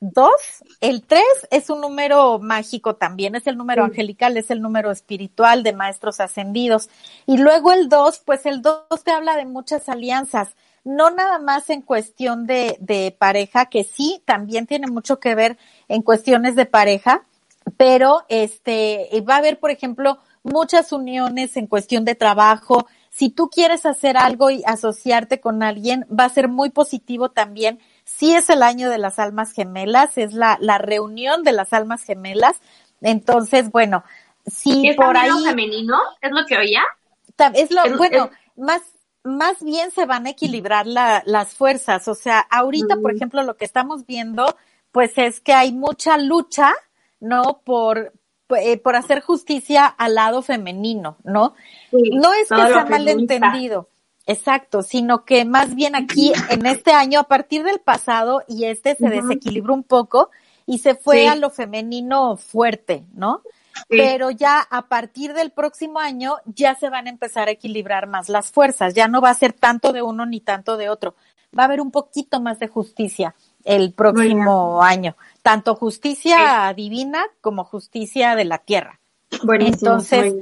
dos, 0.00 0.32
el 0.80 1.02
tres 1.02 1.22
es 1.50 1.68
un 1.68 1.82
número 1.82 2.38
mágico 2.38 2.96
también, 2.96 3.34
es 3.34 3.46
el 3.46 3.58
número 3.58 3.84
angelical, 3.84 4.38
es 4.38 4.50
el 4.50 4.62
número 4.62 4.90
espiritual 4.90 5.62
de 5.62 5.74
maestros 5.74 6.20
ascendidos. 6.20 6.88
Y 7.26 7.36
luego 7.36 7.72
el 7.72 7.90
dos, 7.90 8.22
pues 8.24 8.46
el 8.46 8.62
dos 8.62 8.86
te 9.04 9.10
habla 9.10 9.36
de 9.36 9.44
muchas 9.44 9.90
alianzas, 9.90 10.56
no 10.82 11.10
nada 11.10 11.38
más 11.38 11.68
en 11.68 11.82
cuestión 11.82 12.46
de, 12.46 12.78
de 12.80 13.14
pareja, 13.18 13.66
que 13.66 13.84
sí, 13.84 14.22
también 14.24 14.66
tiene 14.66 14.86
mucho 14.86 15.20
que 15.20 15.34
ver 15.34 15.58
en 15.88 16.00
cuestiones 16.00 16.56
de 16.56 16.64
pareja, 16.64 17.26
pero 17.76 18.24
este, 18.28 19.08
va 19.28 19.34
a 19.34 19.38
haber, 19.38 19.58
por 19.58 19.70
ejemplo, 19.70 20.18
muchas 20.42 20.92
uniones 20.92 21.56
en 21.56 21.66
cuestión 21.66 22.04
de 22.04 22.14
trabajo, 22.14 22.86
si 23.10 23.30
tú 23.30 23.48
quieres 23.48 23.84
hacer 23.84 24.16
algo 24.16 24.50
y 24.50 24.62
asociarte 24.64 25.40
con 25.40 25.62
alguien, 25.62 26.06
va 26.08 26.24
a 26.24 26.28
ser 26.28 26.48
muy 26.48 26.70
positivo 26.70 27.30
también. 27.30 27.80
Si 28.04 28.34
es 28.34 28.48
el 28.48 28.62
año 28.62 28.90
de 28.90 28.98
las 28.98 29.18
almas 29.18 29.52
gemelas, 29.52 30.16
es 30.18 30.34
la, 30.34 30.56
la 30.60 30.78
reunión 30.78 31.42
de 31.42 31.52
las 31.52 31.72
almas 31.72 32.04
gemelas. 32.04 32.60
Entonces, 33.00 33.70
bueno, 33.70 34.04
si 34.46 34.88
¿Es 34.88 34.96
por 34.96 35.16
ahí. 35.16 35.30
lo 35.30 35.38
femenino? 35.38 35.98
¿Es 36.20 36.30
lo 36.30 36.46
que 36.46 36.58
oía? 36.58 36.82
Es 37.54 37.70
lo, 37.70 37.96
bueno, 37.96 38.30
más, 38.56 38.82
más 39.24 39.62
bien 39.62 39.90
se 39.90 40.06
van 40.06 40.26
a 40.26 40.30
equilibrar 40.30 40.86
la, 40.86 41.22
las 41.26 41.54
fuerzas. 41.54 42.08
O 42.08 42.14
sea, 42.14 42.40
ahorita, 42.40 42.96
por 42.96 43.14
ejemplo, 43.14 43.42
lo 43.42 43.56
que 43.56 43.64
estamos 43.64 44.06
viendo, 44.06 44.56
pues 44.92 45.18
es 45.18 45.40
que 45.40 45.52
hay 45.52 45.72
mucha 45.72 46.18
lucha, 46.18 46.72
¿no? 47.20 47.60
Por, 47.64 48.12
eh, 48.56 48.78
por 48.78 48.96
hacer 48.96 49.20
justicia 49.20 49.86
al 49.86 50.14
lado 50.14 50.42
femenino, 50.42 51.18
¿no? 51.24 51.54
no 51.92 52.32
es 52.32 52.48
que 52.48 52.56
sea 52.56 52.86
malentendido. 52.86 53.88
Exacto, 54.26 54.82
sino 54.82 55.24
que 55.24 55.46
más 55.46 55.74
bien 55.74 55.94
aquí 55.94 56.32
en 56.50 56.66
este 56.66 56.92
año, 56.92 57.20
a 57.20 57.24
partir 57.24 57.62
del 57.64 57.80
pasado, 57.80 58.42
y 58.46 58.64
este 58.64 58.94
se 58.94 59.08
desequilibró 59.08 59.72
un 59.72 59.84
poco 59.84 60.30
y 60.66 60.80
se 60.80 60.94
fue 60.94 61.26
a 61.28 61.34
lo 61.34 61.48
femenino 61.48 62.36
fuerte, 62.36 63.06
¿no? 63.14 63.40
Pero 63.88 64.30
ya 64.30 64.60
a 64.60 64.88
partir 64.88 65.32
del 65.32 65.50
próximo 65.50 65.98
año 65.98 66.36
ya 66.44 66.74
se 66.74 66.90
van 66.90 67.06
a 67.06 67.10
empezar 67.10 67.48
a 67.48 67.52
equilibrar 67.52 68.06
más 68.06 68.28
las 68.28 68.52
fuerzas, 68.52 68.92
ya 68.92 69.08
no 69.08 69.22
va 69.22 69.30
a 69.30 69.34
ser 69.34 69.54
tanto 69.54 69.94
de 69.94 70.02
uno 70.02 70.26
ni 70.26 70.40
tanto 70.40 70.76
de 70.76 70.90
otro, 70.90 71.14
va 71.58 71.62
a 71.62 71.66
haber 71.66 71.80
un 71.80 71.90
poquito 71.90 72.38
más 72.38 72.58
de 72.58 72.68
justicia 72.68 73.34
el 73.64 73.92
próximo 73.92 74.82
año, 74.82 75.16
tanto 75.42 75.74
justicia 75.74 76.72
divina 76.74 77.24
como 77.40 77.64
justicia 77.64 78.34
de 78.34 78.44
la 78.44 78.58
tierra. 78.58 79.00
Entonces, 79.60 80.34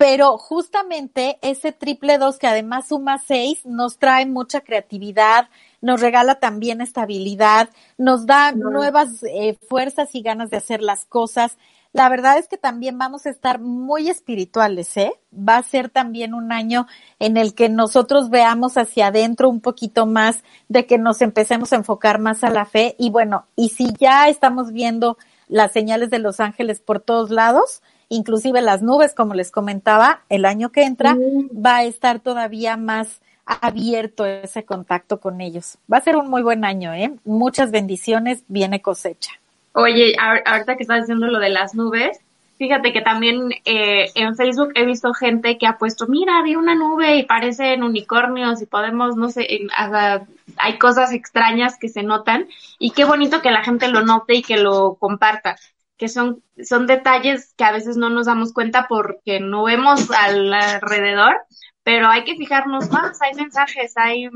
pero 0.00 0.38
justamente 0.38 1.38
ese 1.42 1.72
triple 1.72 2.16
dos 2.16 2.38
que 2.38 2.46
además 2.46 2.88
suma 2.88 3.18
seis 3.18 3.66
nos 3.66 3.98
trae 3.98 4.24
mucha 4.24 4.62
creatividad, 4.62 5.50
nos 5.82 6.00
regala 6.00 6.36
también 6.36 6.80
estabilidad, 6.80 7.68
nos 7.98 8.24
da 8.24 8.52
nuevas 8.52 9.22
eh, 9.24 9.58
fuerzas 9.68 10.14
y 10.14 10.22
ganas 10.22 10.48
de 10.48 10.56
hacer 10.56 10.80
las 10.80 11.04
cosas. 11.04 11.58
La 11.92 12.08
verdad 12.08 12.38
es 12.38 12.46
que 12.46 12.56
también 12.56 12.98
vamos 12.98 13.26
a 13.26 13.30
estar 13.30 13.58
muy 13.58 14.08
espirituales, 14.08 14.96
¿eh? 14.96 15.12
Va 15.36 15.56
a 15.56 15.62
ser 15.62 15.90
también 15.90 16.34
un 16.34 16.52
año 16.52 16.86
en 17.18 17.36
el 17.36 17.52
que 17.52 17.68
nosotros 17.68 18.30
veamos 18.30 18.76
hacia 18.76 19.08
adentro 19.08 19.48
un 19.48 19.60
poquito 19.60 20.06
más, 20.06 20.44
de 20.68 20.86
que 20.86 20.98
nos 20.98 21.20
empecemos 21.20 21.72
a 21.72 21.76
enfocar 21.76 22.20
más 22.20 22.44
a 22.44 22.50
la 22.50 22.64
fe. 22.64 22.94
Y 22.96 23.10
bueno, 23.10 23.44
y 23.56 23.70
si 23.70 23.92
ya 23.98 24.28
estamos 24.28 24.72
viendo 24.72 25.18
las 25.48 25.72
señales 25.72 26.10
de 26.10 26.20
los 26.20 26.38
ángeles 26.38 26.80
por 26.80 27.00
todos 27.00 27.30
lados, 27.30 27.82
inclusive 28.08 28.62
las 28.62 28.82
nubes, 28.82 29.12
como 29.12 29.34
les 29.34 29.50
comentaba, 29.50 30.22
el 30.28 30.44
año 30.44 30.70
que 30.70 30.84
entra 30.84 31.16
va 31.52 31.78
a 31.78 31.84
estar 31.84 32.20
todavía 32.20 32.76
más 32.76 33.20
abierto 33.46 34.26
ese 34.26 34.64
contacto 34.64 35.18
con 35.18 35.40
ellos. 35.40 35.78
Va 35.92 35.96
a 35.96 36.02
ser 36.02 36.14
un 36.14 36.30
muy 36.30 36.42
buen 36.42 36.64
año, 36.64 36.94
¿eh? 36.94 37.16
Muchas 37.24 37.72
bendiciones, 37.72 38.44
viene 38.46 38.80
cosecha. 38.80 39.39
Oye, 39.72 40.14
ahorita 40.18 40.76
que 40.76 40.82
estás 40.82 41.02
diciendo 41.02 41.26
lo 41.28 41.38
de 41.38 41.48
las 41.48 41.74
nubes, 41.74 42.18
fíjate 42.58 42.92
que 42.92 43.00
también 43.00 43.52
eh, 43.64 44.10
en 44.14 44.36
Facebook 44.36 44.72
he 44.74 44.84
visto 44.84 45.14
gente 45.14 45.56
que 45.58 45.66
ha 45.66 45.78
puesto, 45.78 46.06
mira, 46.08 46.42
vi 46.42 46.56
una 46.56 46.74
nube 46.74 47.16
y 47.16 47.22
parecen 47.24 47.82
unicornios 47.82 48.60
y 48.60 48.66
podemos, 48.66 49.16
no 49.16 49.30
sé, 49.30 49.48
hay 50.58 50.78
cosas 50.78 51.12
extrañas 51.12 51.78
que 51.78 51.88
se 51.88 52.02
notan 52.02 52.48
y 52.78 52.90
qué 52.90 53.04
bonito 53.04 53.40
que 53.40 53.50
la 53.50 53.64
gente 53.64 53.88
lo 53.88 54.02
note 54.02 54.34
y 54.34 54.42
que 54.42 54.58
lo 54.58 54.96
comparta, 54.96 55.56
que 55.96 56.08
son, 56.08 56.42
son 56.62 56.86
detalles 56.86 57.54
que 57.56 57.64
a 57.64 57.72
veces 57.72 57.96
no 57.96 58.10
nos 58.10 58.26
damos 58.26 58.52
cuenta 58.52 58.86
porque 58.88 59.40
no 59.40 59.64
vemos 59.64 60.10
alrededor, 60.10 61.36
pero 61.82 62.08
hay 62.08 62.24
que 62.24 62.36
fijarnos 62.36 62.90
más, 62.90 63.22
hay 63.22 63.34
mensajes, 63.34 63.96
hay, 63.96 64.28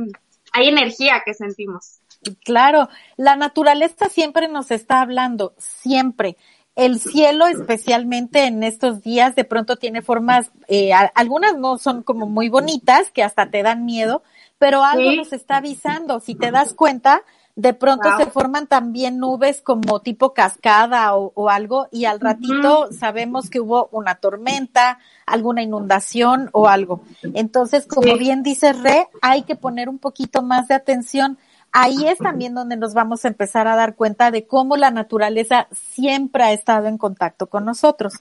hay 0.53 0.69
energía 0.69 1.23
que 1.27 1.35
sentimos. 1.35 2.01
Claro, 2.45 2.89
la 3.17 3.37
naturaleza 3.37 4.09
siempre 4.09 4.49
nos 4.49 4.71
está 4.71 5.01
hablando, 5.01 5.55
siempre. 5.59 6.37
El 6.77 6.99
cielo, 6.99 7.47
especialmente 7.47 8.47
en 8.47 8.65
estos 8.65 9.01
días, 9.03 9.37
de 9.37 9.45
pronto 9.45 9.77
tiene 9.77 10.03
formas, 10.03 10.51
eh, 10.67 10.93
algunas 10.93 11.57
no 11.57 11.79
son 11.79 12.03
como 12.03 12.27
muy 12.27 12.49
bonitas, 12.49 13.13
que 13.13 13.23
hasta 13.23 13.49
te 13.49 13.63
dan 13.63 13.85
miedo, 13.85 14.25
pero 14.59 14.83
algo 14.83 15.13
nos 15.13 15.33
está 15.33 15.59
avisando. 15.59 16.19
Si 16.19 16.35
te 16.35 16.51
das 16.51 16.75
cuenta, 16.75 17.23
de 17.57 17.73
pronto 17.73 18.09
se 18.19 18.27
forman 18.27 18.67
también 18.67 19.19
nubes 19.19 19.63
como 19.63 20.01
tipo 20.01 20.35
cascada 20.35 21.15
o, 21.15 21.49
algo 21.49 21.87
y 21.93 22.05
al 22.05 22.19
ratito 22.19 22.89
sabemos 22.91 23.49
que 23.49 23.61
hubo 23.61 23.89
una 23.93 24.17
tormenta, 24.17 24.99
alguna 25.25 25.63
inundación 25.63 26.51
o 26.53 26.67
algo. 26.67 27.03
Entonces, 27.23 27.87
como 27.87 28.17
bien 28.17 28.43
dice 28.43 28.73
Re, 28.73 29.09
hay 29.23 29.43
que 29.43 29.55
poner 29.55 29.89
un 29.89 29.99
poquito 29.99 30.43
más 30.43 30.67
de 30.67 30.75
atención 30.75 31.39
ahí 31.75 32.07
es 32.07 32.19
también 32.19 32.55
donde 32.55 32.77
nos 32.77 32.95
vamos 32.95 33.25
a 33.25 33.29
empezar 33.29 33.67
a 33.67 33.75
dar 33.75 33.97
cuenta 33.97 34.31
de 34.31 34.47
cómo 34.47 34.77
la 34.77 34.93
naturaleza 34.93 35.67
siempre 35.73 36.45
ha 36.45 36.53
estado 36.53 36.87
en 36.87 36.97
contacto 36.97 37.49
con 37.49 37.65
nosotros, 37.65 38.15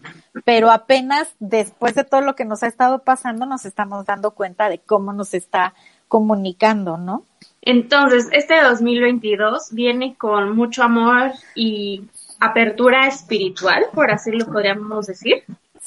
pero 0.43 0.71
apenas 0.71 1.29
después 1.39 1.93
de 1.93 2.03
todo 2.03 2.21
lo 2.21 2.35
que 2.35 2.45
nos 2.45 2.63
ha 2.63 2.67
estado 2.67 3.03
pasando 3.03 3.45
nos 3.45 3.65
estamos 3.65 4.05
dando 4.05 4.31
cuenta 4.31 4.69
de 4.69 4.79
cómo 4.79 5.13
nos 5.13 5.35
está 5.35 5.75
comunicando, 6.07 6.97
¿no? 6.97 7.25
Entonces, 7.61 8.27
este 8.31 8.61
2022 8.61 9.71
viene 9.71 10.15
con 10.15 10.55
mucho 10.55 10.83
amor 10.83 11.31
y 11.55 12.09
apertura 12.39 13.07
espiritual, 13.07 13.85
por 13.93 14.11
así 14.11 14.31
lo 14.31 14.47
podríamos 14.47 15.05
decir. 15.05 15.43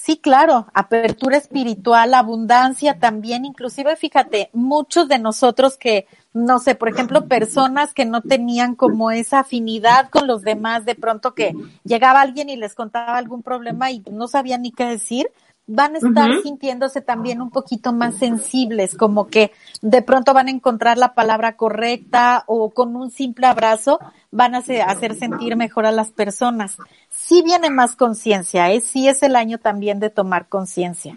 Sí, 0.07 0.19
claro, 0.19 0.69
apertura 0.73 1.37
espiritual, 1.37 2.15
abundancia 2.15 2.99
también, 3.01 3.45
inclusive 3.45 3.97
fíjate, 3.97 4.51
muchos 4.53 5.09
de 5.09 5.19
nosotros 5.19 5.77
que, 5.77 6.07
no 6.37 6.59
sé, 6.59 6.75
por 6.75 6.91
ejemplo, 6.91 7.29
personas 7.29 7.95
que 7.95 8.05
no 8.05 8.21
tenían 8.21 8.75
como 8.75 9.11
esa 9.11 9.39
afinidad 9.41 10.11
con 10.11 10.27
los 10.27 10.43
demás, 10.43 10.85
de 10.85 10.95
pronto 10.95 11.35
que 11.35 11.55
llegaba 11.83 12.21
alguien 12.21 12.51
y 12.51 12.57
les 12.57 12.75
contaba 12.75 13.17
algún 13.17 13.43
problema 13.43 13.91
y 13.91 14.03
no 14.13 14.29
sabían 14.29 14.61
ni 14.61 14.71
qué 14.71 14.85
decir, 14.85 15.29
van 15.67 15.95
a 15.95 15.99
estar 15.99 16.31
sintiéndose 16.43 17.01
también 17.01 17.41
un 17.41 17.51
poquito 17.51 17.95
más 17.95 18.17
sensibles, 18.17 18.95
como 18.99 19.29
que 19.29 19.51
de 19.81 20.03
pronto 20.03 20.35
van 20.35 20.49
a 20.49 20.51
encontrar 20.51 20.99
la 20.99 21.15
palabra 21.15 21.57
correcta 21.57 22.45
o 22.47 22.69
con 22.71 22.97
un 22.97 23.11
simple 23.11 23.47
abrazo 23.47 23.99
van 24.37 24.55
a 24.55 24.59
hacer 24.59 25.15
sentir 25.15 25.57
mejor 25.57 25.87
a 25.87 25.93
las 25.93 26.11
personas. 26.11 26.77
Sí 27.09 27.43
viene 27.43 27.71
más 27.71 27.97
conciencia, 27.97 28.71
¿eh? 28.71 28.81
sí 28.81 29.09
es 29.09 29.23
el 29.23 29.35
año 29.35 29.59
también 29.59 29.99
de 29.99 30.11
tomar 30.11 30.49
conciencia. 30.49 31.15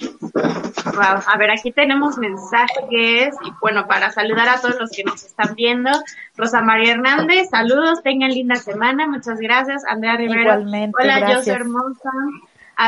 Wow. 0.86 1.22
A 1.28 1.38
ver, 1.38 1.52
aquí 1.52 1.72
tenemos 1.72 2.18
mensajes 2.18 3.36
y 3.44 3.52
bueno, 3.62 3.88
para 3.88 4.10
saludar 4.12 4.48
a 4.48 4.62
todos 4.62 4.80
los 4.80 4.90
que 4.92 5.04
nos 5.04 5.24
están 5.24 5.54
viendo. 5.56 5.92
Rosa 6.38 6.62
María 6.62 6.94
Hernández, 6.94 7.50
saludos, 7.50 8.02
tengan 8.04 8.32
linda 8.32 8.56
semana, 8.56 9.06
muchas 9.06 9.40
gracias. 9.40 9.84
Andrea 9.86 10.16
Rivera. 10.16 10.42
Igualmente, 10.42 10.98
Hola, 11.04 11.20
gracias. 11.20 11.40
José 11.40 11.52
Hermosa. 11.52 12.10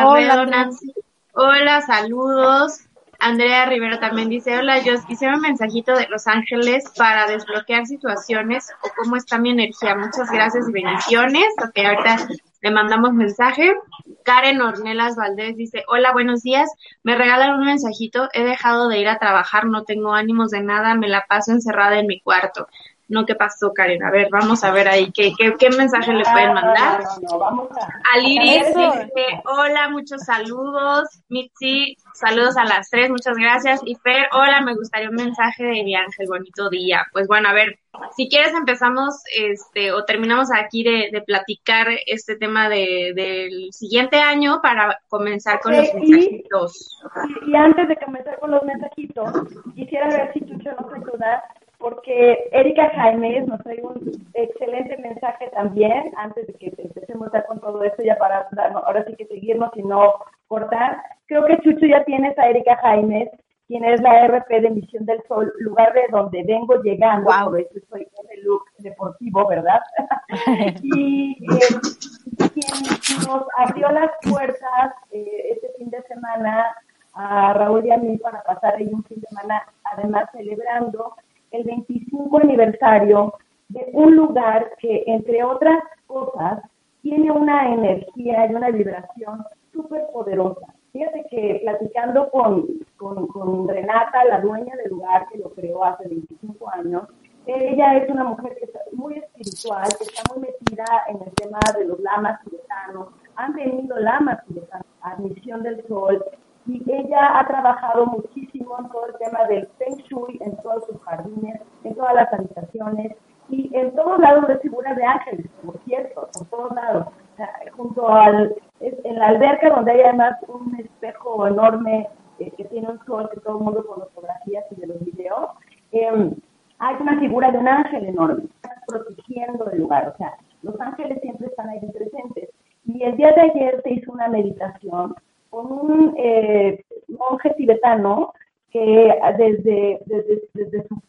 Hola, 0.04 0.34
Alfredo. 0.34 0.46
Nancy. 0.46 0.94
Hola, 1.34 1.82
saludos. 1.82 2.80
Andrea 3.22 3.68
Rivera 3.68 4.00
también 4.00 4.30
dice, 4.30 4.58
hola, 4.58 4.80
yo 4.80 4.94
quisiera 5.08 5.36
un 5.36 5.42
mensajito 5.42 5.96
de 5.96 6.08
Los 6.10 6.25
Ángeles 6.25 6.84
para 6.98 7.28
desbloquear 7.28 7.86
situaciones 7.86 8.72
o 8.82 8.90
cómo 8.98 9.16
está 9.16 9.38
mi 9.38 9.51
energía. 9.51 9.96
Muchas 9.96 10.32
gracias 10.32 10.68
y 10.68 10.72
bendiciones. 10.72 11.46
Ok, 11.63 11.86
ahorita 11.86 12.28
le 12.62 12.72
mandamos 12.72 13.13
mensaje. 13.13 13.75
Karen 14.24 14.60
Ornelas 14.60 15.16
Valdés 15.16 15.56
dice, 15.56 15.84
hola, 15.88 16.13
buenos 16.13 16.42
días. 16.42 16.68
Me 17.04 17.16
regalan 17.16 17.60
un 17.60 17.66
mensajito. 17.66 18.28
He 18.34 18.44
dejado 18.44 18.88
de 18.88 18.98
ir 18.98 19.08
a 19.08 19.20
trabajar, 19.20 19.66
no 19.68 19.84
tengo 19.84 20.13
ánimos 20.13 20.50
de 20.50 20.63
nada, 20.63 20.96
me 20.96 21.08
la 21.08 21.25
paso 21.28 21.51
encerrada 21.51 22.00
en 22.00 22.08
mi 22.08 22.22
cuarto. 22.22 22.68
No, 23.12 23.25
¿qué 23.25 23.36
pasó, 23.36 23.74
Karen? 23.74 24.03
A 24.03 24.10
ver, 24.10 24.30
vamos 24.32 24.63
a 24.63 24.72
ver 24.72 24.88
ahí 24.88 25.12
qué, 25.12 25.34
qué, 25.38 25.53
qué 25.60 25.70
mensaje 25.70 26.13
le 26.13 26.24
pueden 26.24 26.53
mandar. 26.53 27.03
No, 27.03 27.10
no, 27.10 27.30
no, 27.30 27.39
vamos 27.39 27.70
a... 27.77 28.15
Aliris 28.15 28.68
Eso. 28.68 28.80
dice, 28.80 29.41
hola, 29.44 29.89
muchos 29.89 30.24
saludos. 30.24 31.10
Mitzi, 31.27 31.98
saludos 32.13 32.56
a 32.56 32.63
las 32.63 32.89
tres, 32.89 33.10
muchas 33.10 33.38
gracias. 33.38 33.82
Y 33.84 33.96
Fer, 33.96 34.27
hola, 34.32 34.62
me 34.62 34.75
gustaría 34.75 35.10
un 35.10 35.15
mensaje 35.15 35.65
de 35.65 35.84
mi 35.84 35.94
ángel, 35.94 36.27
bonito 36.30 36.70
día. 36.70 37.06
Pues 37.12 37.27
bueno, 37.27 37.50
a 37.50 37.53
ver, 37.53 37.80
si 38.15 38.30
quieres 38.30 38.53
empezamos, 38.53 39.22
este, 39.36 39.91
o 39.91 40.06
terminamos 40.06 40.50
aquí 40.53 40.82
de, 40.84 41.10
de 41.12 41.22
platicar 41.22 41.89
este 42.06 42.38
tema 42.38 42.70
de, 42.70 43.12
del 43.13 43.74
siguiente 43.74 44.20
año 44.20 44.62
para 44.62 45.00
comenzar 45.10 45.60
con 45.60 45.75
los 45.75 45.94
mensajitos. 45.94 47.01
Y, 47.46 47.51
y 47.51 47.56
antes 47.56 47.89
de 47.89 47.98
comenzar 47.98 48.39
con 48.39 48.51
los 48.51 48.63
mensajitos, 48.63 49.30
quisiera 49.75 50.08
ver 50.08 50.32
si 50.34 50.39
Chucho 50.39 50.70
nos 50.80 50.94
ayuda, 50.94 51.44
porque 51.82 52.48
Erika 52.52 52.90
Jaime 52.96 53.42
nos 53.42 53.60
trae 53.64 53.82
un 53.82 54.12
excelente 54.34 54.98
mensaje 54.98 55.50
también, 55.54 56.12
antes 56.18 56.48
de 56.48 56.54
que 56.54 56.74
empecemos 56.78 57.30
ya 57.34 57.44
con 57.46 57.60
todo 57.60 57.84
esto, 57.84 58.04
ya 58.04 58.16
para 58.18 58.48
darnos- 58.52 58.84
ahora 58.86 59.04
sí 59.06 59.16
que 59.16 59.26
seguirnos 59.26 59.72
y 59.76 59.84
no 59.84 60.14
cortar. 60.48 61.02
Creo 61.26 61.46
que 61.46 61.58
Chucho 61.60 61.86
ya 61.86 62.04
tienes 62.06 62.38
a 62.38 62.48
Erika 62.50 62.78
Jaime, 62.78 63.32
quien 63.68 63.84
es 63.86 64.02
la 64.02 64.26
RP 64.28 64.62
de 64.62 64.70
Misión 64.70 65.06
del 65.06 65.22
Sol, 65.28 65.52
lugar 65.60 65.94
de 65.94 66.04
donde 66.12 66.44
vengo 66.44 66.76
llegando, 66.84 67.26
Guau. 67.26 67.52
por 67.52 67.60
eso 67.62 67.78
estoy 67.78 68.02
en 68.02 68.38
el 68.38 68.44
look 68.44 68.64
deportivo, 68.80 69.48
¿verdad? 69.48 69.80
y 70.84 71.32
eh, 71.32 72.48
quien 72.54 73.28
nos 73.28 73.46
abrió 73.58 73.90
las 73.92 74.12
puertas 74.30 74.94
eh, 75.12 75.52
este 75.52 75.70
fin 75.78 75.90
de 75.90 76.02
semana 76.04 76.68
a 77.14 77.54
Raúl 77.54 77.86
y 77.86 77.92
a 77.92 77.98
mí 77.98 78.18
para 78.18 78.42
pasar 78.44 78.76
ahí 78.76 78.90
un 78.92 79.04
fin 79.06 79.20
de 79.22 79.28
semana, 79.28 79.64
además 79.84 80.26
celebrando 80.32 81.14
el 81.51 81.63
25 81.63 82.38
aniversario 82.38 83.34
de 83.70 83.89
un 83.93 84.15
lugar 84.15 84.72
que, 84.79 85.03
entre 85.08 85.43
otras 85.43 85.84
cosas, 86.08 86.62
tiene 87.01 87.31
una 87.31 87.74
energía 87.74 88.48
y 88.48 88.55
una 88.55 88.70
vibración 88.70 89.43
súper 89.72 90.08
poderosa. 90.13 90.74
Fíjate 90.91 91.25
que 91.29 91.62
platicando 91.63 92.29
con, 92.29 92.67
con, 92.98 93.27
con 93.27 93.67
Renata, 93.67 94.25
la 94.25 94.41
dueña 94.41 94.75
del 94.75 94.91
lugar 94.91 95.27
que 95.31 95.39
lo 95.39 95.50
creó 95.51 95.84
hace 95.84 96.08
25 96.10 96.70
años, 96.70 97.03
ella 97.46 97.98
es 97.98 98.10
una 98.10 98.25
mujer 98.25 98.55
que 98.58 98.65
está 98.65 98.79
muy 98.91 99.15
espiritual, 99.15 99.88
que 99.98 100.03
está 100.03 100.22
muy 100.34 100.43
metida 100.43 100.86
en 101.08 101.22
el 101.22 101.31
tema 101.34 101.60
de 101.77 101.86
los 101.86 102.00
lamas 102.01 102.39
tibetanos. 102.43 103.08
Han 103.36 103.53
venido 103.53 103.98
lamas 104.00 104.46
tibetanos 104.46 104.86
a 105.01 105.15
Misión 105.15 105.63
del 105.63 105.86
Sol 105.88 106.24
y 106.68 106.84
ella 106.91 107.39
ha 107.39 107.48
trabajado 107.48 108.06
muchísimo 108.06 108.77
en 108.80 108.89
todo 108.89 109.08
el 109.08 109.18
tema 109.18 109.46
del 109.46 109.68
Feng 109.77 109.98
Shui, 110.03 110.38
en 110.41 110.56
todos 110.58 110.86
sus 110.86 111.01
jardines, 111.01 111.62
en 111.84 111.96
todas 111.96 112.13
las 112.13 112.34
habitaciones 112.34 113.13
y 113.50 113.70
en 113.75 113.94
todos 113.96 114.20
lados 114.20 114.48
de 114.48 114.59
figuras 114.59 114.96
de 114.96 115.03
ángeles, 115.03 115.48
por 115.66 115.77
cierto, 115.83 116.29
por 116.33 116.48
todos 116.48 116.75
lados. 116.75 117.07
O 117.07 117.36
sea, 117.38 117.50
junto 117.75 118.07
al, 118.07 118.55
en 118.79 119.20
la 119.20 119.27
alberca 119.27 119.70
donde 119.70 119.92
hay 119.92 120.01
además 120.01 120.38
un 120.48 120.75
espejo 120.79 121.48
enorme 121.48 122.07
eh, 122.40 122.51
que 122.57 122.66
tiene 122.66 122.90
un 122.90 123.03
sol 123.05 123.29
que 123.33 123.40
todo 123.42 123.57
el 123.57 123.64
mundo 123.64 123.86
con 123.86 124.01
fotografías 124.01 124.66
y 124.72 124.75
de 124.75 124.88
los 124.88 125.00
videos, 125.03 125.50
em, 125.92 126.36
hay 126.79 126.96
una 127.00 127.20
figura 127.20 127.51
de 127.51 127.57
un 127.57 127.68
ángel 127.68 128.05
enorme, 128.05 128.44
protegiendo 128.88 129.70
el 129.72 129.79
lugar. 129.79 130.09
O 130.14 130.18
sea, 130.18 130.33
los 130.62 130.79
ángeles 130.79 131.20
siempre 131.22 131.48
están 131.48 131.70
ahí 131.70 131.79
presentes. 131.92 132.50
Y 132.86 133.03
el 133.03 133.16
día 133.18 133.31
de 133.33 133.42
ayer 133.42 133.81
se 133.83 133.94
hizo 133.94 134.12
una 134.12 134.27
meditación 134.27 135.16
con 135.51 135.72
un 135.72 136.16
eh, 136.18 136.83
monje 137.07 137.51
tibetano 137.51 138.33
que 138.72 139.14
desde, 139.37 140.00
desde, 140.05 140.42
desde 140.53 140.87
su 140.87 141.00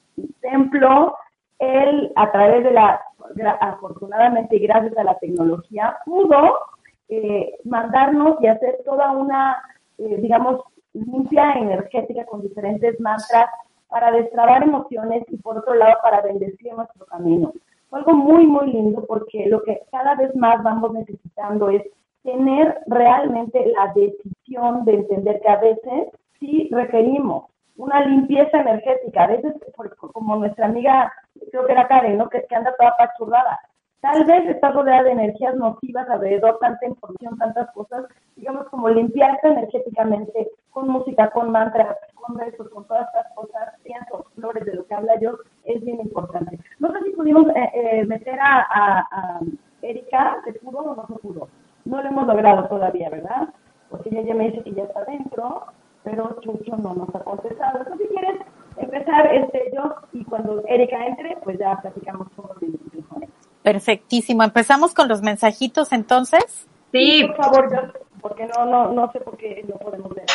templo, 0.41 1.17
él 1.59 2.13
a 2.17 2.31
través 2.31 2.65
de 2.65 2.73
la, 2.73 3.01
afortunadamente 3.61 4.57
y 4.57 4.67
gracias 4.67 4.97
a 4.99 5.05
la 5.05 5.19
tecnología, 5.19 5.97
pudo 6.05 6.59
eh, 7.09 7.55
mandarnos 7.65 8.37
y 8.43 8.49
hacer 8.49 8.81
toda 8.85 9.13
una, 9.13 9.63
eh, 9.99 10.17
digamos, 10.19 10.61
limpia 10.93 11.53
energética 11.53 12.25
con 12.27 12.43
diferentes 12.43 12.99
mantras 13.01 13.47
para 13.89 14.11
destrabar 14.11 14.63
emociones 14.63 15.25
y 15.29 15.37
por 15.37 15.59
otro 15.59 15.75
lado 15.75 15.95
para 16.03 16.21
bendecir 16.21 16.75
nuestro 16.75 17.07
camino. 17.07 17.53
Fue 17.89 18.01
algo 18.01 18.15
muy, 18.15 18.47
muy 18.47 18.73
lindo 18.73 19.05
porque 19.07 19.47
lo 19.47 19.63
que 19.63 19.83
cada 19.91 20.15
vez 20.17 20.35
más 20.35 20.63
vamos 20.63 20.93
necesitando 20.93 21.71
es 21.71 21.83
tener 22.23 22.79
realmente 22.87 23.65
la 23.67 23.93
decisión 23.95 24.85
de 24.85 24.95
entender 24.95 25.41
que 25.41 25.49
a 25.49 25.57
veces 25.57 26.09
sí 26.39 26.69
requerimos 26.71 27.47
una 27.77 28.05
limpieza 28.05 28.61
energética, 28.61 29.25
a 29.25 29.29
veces 29.29 29.55
como 30.13 30.37
nuestra 30.37 30.67
amiga, 30.67 31.13
creo 31.51 31.67
que 31.67 31.73
era 31.73 31.89
Karen, 31.89 32.19
¿no? 32.19 32.29
que, 32.29 32.45
anda 32.55 32.75
toda 32.79 32.97
pachurrada. 32.97 33.59
Tal 34.01 34.25
vez 34.25 34.49
está 34.49 34.71
rodeada 34.73 35.05
de 35.05 35.13
energías 35.13 35.55
nocivas 35.55 36.09
alrededor, 36.09 36.59
tanta 36.61 36.87
información, 36.87 37.39
tantas 37.39 37.71
cosas, 37.73 38.05
digamos 38.35 38.67
como 38.69 38.89
limpiarse 38.89 39.47
energéticamente 39.47 40.51
con 40.71 40.89
música, 40.89 41.31
con 41.31 41.53
mantras, 41.53 41.97
con 42.15 42.37
besos, 42.37 42.69
con 42.71 42.85
todas 42.87 43.07
estas 43.07 43.33
cosas, 43.35 43.75
pienso, 43.85 44.25
flores 44.35 44.65
de 44.65 44.75
lo 44.75 44.87
que 44.87 44.95
habla 44.95 45.19
yo, 45.21 45.39
es 45.65 45.85
bien 45.85 46.01
importante. 46.01 46.59
No 46.81 46.93
sé 46.93 47.03
si 47.05 47.11
pudimos 47.11 47.47
eh, 47.51 47.71
eh, 47.75 48.05
meter 48.05 48.39
a, 48.41 48.67
a, 48.69 49.09
a 49.11 49.41
Erika, 49.83 50.43
¿se 50.45 50.53
pudo 50.55 50.79
o 50.79 50.97
no 50.97 51.07
se 51.07 51.15
pudo? 51.15 51.49
No 51.85 52.03
lo 52.03 52.09
hemos 52.09 52.27
logrado 52.27 52.69
todavía, 52.69 53.11
¿verdad? 53.11 53.49
Porque 53.91 54.11
ella 54.11 54.23
ya 54.23 54.35
me 54.35 54.51
dice 54.51 54.63
que 54.63 54.73
ya 54.73 54.85
está 54.85 55.05
dentro, 55.05 55.67
pero 56.05 56.39
Chucho 56.41 56.77
no 56.77 56.95
nos 56.95 57.15
ha 57.15 57.21
contestado. 57.21 57.79
Entonces, 57.79 58.09
si 58.09 58.15
quieres 58.15 58.41
empezar 58.77 59.35
este 59.35 59.71
yo 59.75 59.95
y 60.13 60.25
cuando 60.25 60.63
Erika 60.67 61.07
entre, 61.07 61.37
pues 61.43 61.59
ya 61.59 61.79
platicamos 61.81 62.29
todo 62.37 62.55
de 62.61 62.69
de 62.69 63.03
con. 63.09 63.25
Perfectísimo. 63.63 64.43
Empezamos 64.43 64.95
con 64.95 65.09
los 65.09 65.23
mensajitos 65.23 65.93
entonces. 65.93 66.67
Sí, 66.93 67.25
Por 67.27 67.37
favor, 67.37 67.73
yo, 67.73 68.01
porque 68.21 68.47
no, 68.47 68.67
no, 68.67 68.93
no 68.93 69.11
sé 69.13 69.21
por 69.21 69.37
qué 69.37 69.65
no 69.69 69.77
podemos 69.77 70.15
ver. 70.15 70.27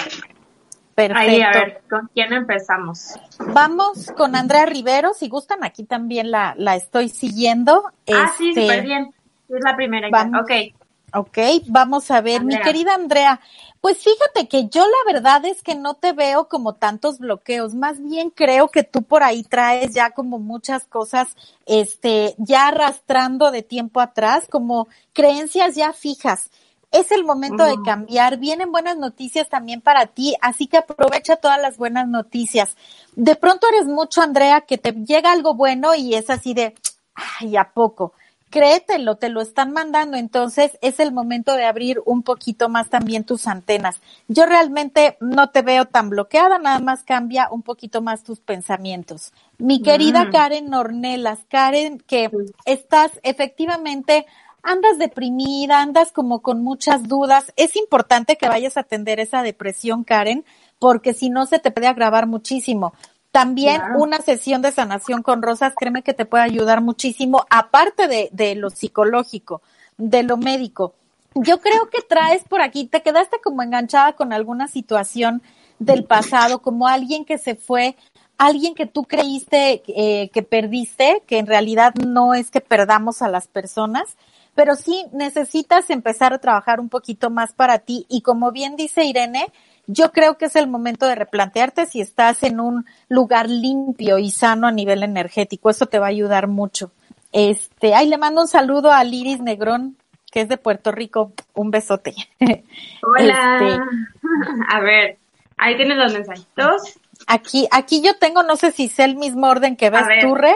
Perfecto. 0.95 1.19
ahí 1.19 1.41
a 1.41 1.51
ver, 1.51 1.81
¿con 1.87 2.09
quién 2.11 2.33
empezamos? 2.33 3.13
Vamos 3.53 4.11
con 4.17 4.35
Andrea 4.35 4.65
Rivero. 4.65 5.13
Si 5.13 5.29
gustan, 5.29 5.63
aquí 5.63 5.83
también 5.83 6.31
la, 6.31 6.55
la 6.57 6.75
estoy 6.75 7.09
siguiendo. 7.09 7.83
Ah, 8.11 8.31
sí, 8.35 8.49
Este, 8.49 8.61
súper 8.61 8.83
bien. 8.83 9.13
Es 9.47 9.63
la 9.63 9.75
primera. 9.75 10.07
Vamos. 10.11 10.41
Ok. 10.41 10.73
Ok, 11.13 11.37
vamos 11.67 12.11
a 12.11 12.19
ver, 12.19 12.43
mi 12.43 12.59
querida 12.59 12.93
Andrea. 12.93 13.39
Pues 13.79 13.99
fíjate 13.99 14.49
que 14.49 14.67
yo 14.67 14.81
la 14.81 15.13
verdad 15.13 15.45
es 15.45 15.63
que 15.63 15.73
no 15.73 15.93
te 15.93 16.11
veo 16.11 16.49
como 16.49 16.73
tantos 16.73 17.19
bloqueos, 17.19 17.73
más 17.73 18.03
bien 18.03 18.29
creo 18.29 18.67
que 18.67 18.83
tú 18.83 19.03
por 19.03 19.23
ahí 19.23 19.43
traes 19.43 19.93
ya 19.93 20.11
como 20.11 20.37
muchas 20.37 20.85
cosas, 20.85 21.29
este, 21.65 22.35
ya 22.37 22.67
arrastrando 22.67 23.51
de 23.51 23.63
tiempo 23.63 24.01
atrás, 24.01 24.47
como 24.49 24.89
creencias 25.13 25.75
ya 25.75 25.93
fijas. 25.93 26.49
Es 26.91 27.11
el 27.11 27.23
momento 27.23 27.63
de 27.63 27.77
cambiar, 27.85 28.37
vienen 28.37 28.71
buenas 28.71 28.97
noticias 28.97 29.47
también 29.47 29.81
para 29.81 30.07
ti, 30.07 30.35
así 30.41 30.67
que 30.67 30.77
aprovecha 30.77 31.37
todas 31.37 31.61
las 31.61 31.77
buenas 31.77 32.07
noticias. 32.07 32.75
De 33.15 33.35
pronto 33.35 33.67
eres 33.69 33.85
mucho, 33.85 34.21
Andrea, 34.21 34.61
que 34.61 34.77
te 34.77 34.91
llega 34.91 35.31
algo 35.31 35.53
bueno 35.53 35.95
y 35.95 36.15
es 36.15 36.29
así 36.29 36.53
de, 36.53 36.75
ay, 37.13 37.55
¿a 37.55 37.71
poco? 37.71 38.13
Créetelo, 38.49 39.15
te 39.15 39.29
lo 39.29 39.41
están 39.41 39.71
mandando, 39.71 40.17
entonces 40.17 40.77
es 40.81 40.99
el 40.99 41.11
momento 41.11 41.53
de 41.53 41.65
abrir 41.65 42.01
un 42.05 42.23
poquito 42.23 42.69
más 42.69 42.89
también 42.89 43.23
tus 43.23 43.47
antenas. 43.47 43.99
Yo 44.27 44.45
realmente 44.45 45.17
no 45.19 45.49
te 45.49 45.61
veo 45.61 45.85
tan 45.85 46.09
bloqueada, 46.09 46.59
nada 46.59 46.79
más 46.79 47.03
cambia 47.03 47.49
un 47.51 47.61
poquito 47.61 48.01
más 48.01 48.23
tus 48.23 48.39
pensamientos. 48.39 49.33
Mi 49.57 49.81
querida 49.81 50.25
Mm. 50.25 50.31
Karen 50.31 50.73
Ornelas, 50.73 51.39
Karen, 51.49 51.99
que 51.99 52.29
estás 52.65 53.11
efectivamente 53.23 54.25
andas 54.63 54.97
deprimida, 54.97 55.81
andas 55.81 56.11
como 56.11 56.41
con 56.41 56.63
muchas 56.63 57.07
dudas, 57.07 57.53
es 57.55 57.75
importante 57.75 58.35
que 58.35 58.49
vayas 58.49 58.75
a 58.77 58.81
atender 58.81 59.19
esa 59.19 59.41
depresión, 59.41 60.03
Karen, 60.03 60.43
porque 60.79 61.13
si 61.13 61.29
no 61.29 61.45
se 61.45 61.59
te 61.59 61.71
puede 61.71 61.87
agravar 61.87 62.27
muchísimo. 62.27 62.93
También 63.37 63.81
una 63.95 64.19
sesión 64.19 64.63
de 64.63 64.71
sanación 64.71 65.21
con 65.21 65.43
rosas, 65.43 65.73
créeme 65.77 66.01
que 66.01 66.15
te 66.15 66.25
puede 66.25 66.43
ayudar 66.43 66.81
muchísimo, 66.81 67.45
aparte 67.51 68.07
de, 68.07 68.29
de 68.31 68.55
lo 68.55 68.71
psicológico, 68.71 69.61
de 69.95 70.23
lo 70.23 70.37
médico. 70.37 70.95
Yo 71.35 71.59
creo 71.59 71.87
que 71.91 72.01
traes 72.01 72.43
por 72.45 72.63
aquí, 72.63 72.85
te 72.85 73.03
quedaste 73.03 73.37
como 73.43 73.61
enganchada 73.61 74.13
con 74.13 74.33
alguna 74.33 74.67
situación 74.67 75.43
del 75.77 76.03
pasado, 76.03 76.63
como 76.63 76.87
alguien 76.87 77.25
que 77.25 77.37
se 77.37 77.53
fue, 77.53 77.95
alguien 78.39 78.73
que 78.73 78.87
tú 78.87 79.03
creíste 79.03 79.83
eh, 79.87 80.29
que 80.29 80.41
perdiste, 80.41 81.21
que 81.27 81.37
en 81.37 81.45
realidad 81.45 81.93
no 81.93 82.33
es 82.33 82.49
que 82.49 82.61
perdamos 82.61 83.21
a 83.21 83.29
las 83.29 83.45
personas, 83.45 84.17
pero 84.55 84.75
sí 84.75 85.05
necesitas 85.11 85.91
empezar 85.91 86.33
a 86.33 86.39
trabajar 86.39 86.79
un 86.79 86.89
poquito 86.89 87.29
más 87.29 87.53
para 87.53 87.77
ti 87.77 88.07
y 88.09 88.21
como 88.21 88.51
bien 88.51 88.75
dice 88.75 89.03
Irene, 89.03 89.51
yo 89.87 90.11
creo 90.11 90.37
que 90.37 90.45
es 90.45 90.55
el 90.55 90.67
momento 90.67 91.07
de 91.07 91.15
replantearte 91.15 91.85
si 91.85 92.01
estás 92.01 92.43
en 92.43 92.59
un 92.59 92.85
lugar 93.07 93.49
limpio 93.49 94.17
y 94.17 94.31
sano 94.31 94.67
a 94.67 94.71
nivel 94.71 95.01
energético. 95.01 95.69
Eso 95.69 95.85
te 95.85 95.97
va 95.97 96.07
a 96.07 96.09
ayudar 96.09 96.47
mucho. 96.47 96.91
Este, 97.31 97.95
ay, 97.95 98.09
le 98.09 98.17
mando 98.17 98.41
un 98.41 98.47
saludo 98.47 98.91
a 98.91 99.03
Liris 99.03 99.39
Negrón, 99.39 99.97
que 100.29 100.41
es 100.41 100.49
de 100.49 100.57
Puerto 100.57 100.91
Rico. 100.91 101.31
Un 101.53 101.71
besote. 101.71 102.13
Hola. 103.01 103.59
Este, 103.59 103.81
a 104.69 104.79
ver, 104.81 105.17
ahí 105.57 105.77
tienes 105.77 105.97
los 105.97 106.13
mensajitos. 106.13 106.99
Aquí, 107.25 107.67
aquí 107.71 108.01
yo 108.01 108.17
tengo, 108.17 108.43
no 108.43 108.57
sé 108.57 108.71
si 108.71 108.85
es 108.85 108.99
el 108.99 109.15
mismo 109.15 109.47
orden 109.47 109.75
que 109.75 109.89
ves 109.89 110.05
tú, 110.21 110.35
Re. 110.35 110.55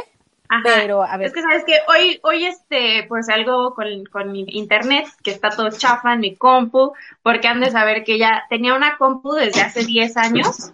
Pero, 0.64 1.04
a 1.04 1.18
ver. 1.18 1.28
Es 1.28 1.34
que 1.34 1.42
sabes 1.42 1.64
que 1.64 1.76
hoy, 1.88 2.20
hoy 2.24 2.46
este, 2.46 3.06
pues 3.08 3.30
algo 3.30 3.74
con, 3.74 4.06
con 4.06 4.32
mi 4.32 4.44
internet, 4.48 5.08
que 5.24 5.32
está 5.32 5.50
todo 5.50 5.70
chafa 5.70 6.14
en 6.14 6.20
mi 6.20 6.36
compu, 6.36 6.94
porque 7.24 7.48
han 7.48 7.62
de 7.62 7.72
saber 7.72 8.04
que 8.04 8.18
ya 8.18 8.44
tenía 8.50 8.76
una 8.76 8.98
compu 8.98 9.34
desde 9.34 9.62
hace 9.62 9.86
10 9.86 10.18
años 10.18 10.72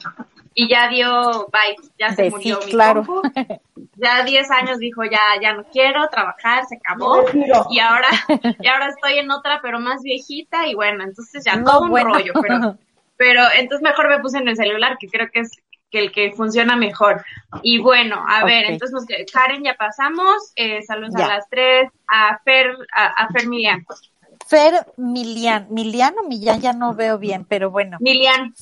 y 0.56 0.68
ya 0.68 0.90
dio 0.90 1.48
bye, 1.52 1.76
ya 2.00 2.16
se 2.16 2.30
murió 2.32 2.60
mi 2.66 2.72
claro. 2.72 3.06
compu. 3.06 3.22
Ya 4.00 4.24
10 4.24 4.52
años 4.52 4.78
dijo, 4.78 5.04
ya, 5.06 5.20
ya 5.42 5.54
no 5.54 5.64
quiero 5.66 6.08
trabajar, 6.10 6.66
se 6.66 6.76
acabó. 6.76 7.26
Y 7.72 7.80
ahora, 7.80 8.08
y 8.60 8.68
ahora 8.68 8.90
estoy 8.90 9.18
en 9.18 9.32
otra, 9.32 9.60
pero 9.62 9.80
más 9.80 10.04
viejita, 10.04 10.68
y 10.68 10.76
bueno, 10.76 11.04
entonces 11.04 11.44
ya 11.44 11.64
todo 11.64 11.82
un 11.82 12.00
rollo, 12.00 12.34
pero, 12.42 12.78
pero 13.16 13.42
entonces 13.56 13.82
mejor 13.82 14.08
me 14.10 14.20
puse 14.20 14.38
en 14.38 14.48
el 14.48 14.56
celular, 14.56 14.98
que 15.00 15.08
creo 15.08 15.30
que 15.32 15.40
es 15.40 15.52
que 15.90 16.00
el 16.00 16.12
que 16.12 16.32
funciona 16.34 16.76
mejor. 16.76 17.24
Y 17.64 17.80
bueno, 17.80 18.24
a 18.28 18.44
ver, 18.44 18.66
entonces 18.70 19.06
Karen 19.32 19.64
ya 19.64 19.76
pasamos, 19.76 20.52
eh, 20.56 20.82
saludos 20.84 21.16
a 21.16 21.28
las 21.28 21.50
tres, 21.50 21.90
a 22.08 22.40
Fer, 22.44 22.76
a, 22.94 23.28
Fer 23.32 23.48
Milian. 23.48 23.86
Fer 24.46 24.86
Milian, 24.98 25.68
Milian 25.70 26.14
o 26.24 26.28
Millán 26.28 26.62
ya 26.62 26.74
no 26.74 26.94
veo 26.94 27.18
bien, 27.18 27.46
pero 27.46 27.72
bueno. 27.72 27.98
Milian. 28.00 28.54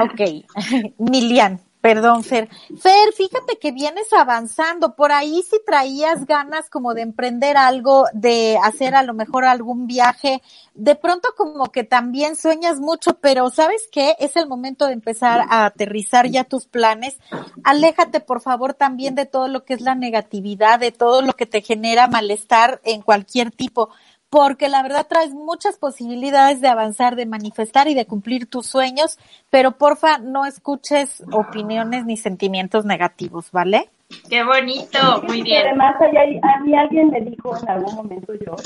Ok, 0.00 0.20
Milian. 0.98 1.60
Perdón, 1.82 2.22
Fer. 2.22 2.48
Fer, 2.78 3.12
fíjate 3.12 3.58
que 3.58 3.72
vienes 3.72 4.12
avanzando. 4.12 4.94
Por 4.94 5.10
ahí 5.10 5.42
si 5.42 5.60
traías 5.66 6.26
ganas 6.26 6.70
como 6.70 6.94
de 6.94 7.02
emprender 7.02 7.56
algo, 7.56 8.06
de 8.12 8.56
hacer 8.62 8.94
a 8.94 9.02
lo 9.02 9.14
mejor 9.14 9.44
algún 9.44 9.88
viaje, 9.88 10.42
de 10.74 10.94
pronto 10.94 11.30
como 11.36 11.72
que 11.72 11.82
también 11.82 12.36
sueñas 12.36 12.78
mucho, 12.78 13.14
pero 13.14 13.50
¿sabes 13.50 13.88
qué? 13.90 14.14
Es 14.20 14.36
el 14.36 14.46
momento 14.46 14.86
de 14.86 14.92
empezar 14.92 15.44
a 15.50 15.66
aterrizar 15.66 16.28
ya 16.28 16.44
tus 16.44 16.66
planes. 16.66 17.18
Aléjate, 17.64 18.20
por 18.20 18.40
favor, 18.40 18.74
también 18.74 19.16
de 19.16 19.26
todo 19.26 19.48
lo 19.48 19.64
que 19.64 19.74
es 19.74 19.80
la 19.80 19.96
negatividad, 19.96 20.78
de 20.78 20.92
todo 20.92 21.20
lo 21.20 21.32
que 21.32 21.46
te 21.46 21.62
genera 21.62 22.06
malestar 22.06 22.80
en 22.84 23.02
cualquier 23.02 23.50
tipo 23.50 23.90
porque 24.32 24.70
la 24.70 24.82
verdad 24.82 25.06
traes 25.06 25.34
muchas 25.34 25.76
posibilidades 25.76 26.62
de 26.62 26.68
avanzar, 26.68 27.16
de 27.16 27.26
manifestar 27.26 27.86
y 27.88 27.94
de 27.94 28.06
cumplir 28.06 28.46
tus 28.46 28.64
sueños, 28.66 29.18
pero 29.50 29.72
porfa 29.72 30.16
no 30.16 30.46
escuches 30.46 31.22
opiniones 31.30 32.06
ni 32.06 32.16
sentimientos 32.16 32.86
negativos, 32.86 33.52
¿vale? 33.52 33.90
Qué 34.30 34.42
bonito, 34.42 34.98
muy 35.28 35.42
bien. 35.42 35.66
Además, 35.66 35.96
a 36.00 36.60
mí 36.60 36.74
alguien 36.74 37.10
me 37.10 37.20
dijo 37.20 37.54
en 37.58 37.68
algún 37.68 37.94
momento 37.94 38.32
yo, 38.32 38.56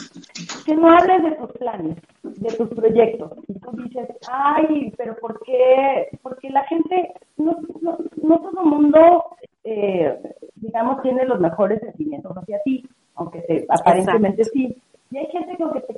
que 0.65 0.77
no 0.77 0.89
hables 0.89 1.25
de 1.25 1.33
tus 1.33 1.51
planes, 1.59 1.97
de 2.23 2.57
tus 2.57 2.69
proyectos. 2.69 3.33
Y 3.49 3.59
tú 3.59 3.71
dices, 3.73 4.09
ay, 4.31 4.93
pero 4.97 5.17
¿por 5.17 5.41
qué? 5.45 6.17
Porque 6.23 6.49
la 6.51 6.63
gente, 6.67 7.13
no, 7.39 7.57
no, 7.81 7.99
no 8.23 8.39
todo 8.39 8.61
el 8.61 8.71
mundo, 8.71 9.25
eh, 9.65 10.17
digamos, 10.55 11.03
tiene 11.03 11.25
los 11.25 11.41
mejores 11.41 11.81
sentimientos 11.81 12.37
hacia 12.37 12.61
ti, 12.63 12.85
aunque 13.17 13.67
aparentemente 13.69 14.45
sí. 14.45 14.81
Y 15.11 15.19
hay 15.19 15.27
gente 15.27 15.57
que 15.57 15.63
aunque 15.63 15.81
te 15.81 15.95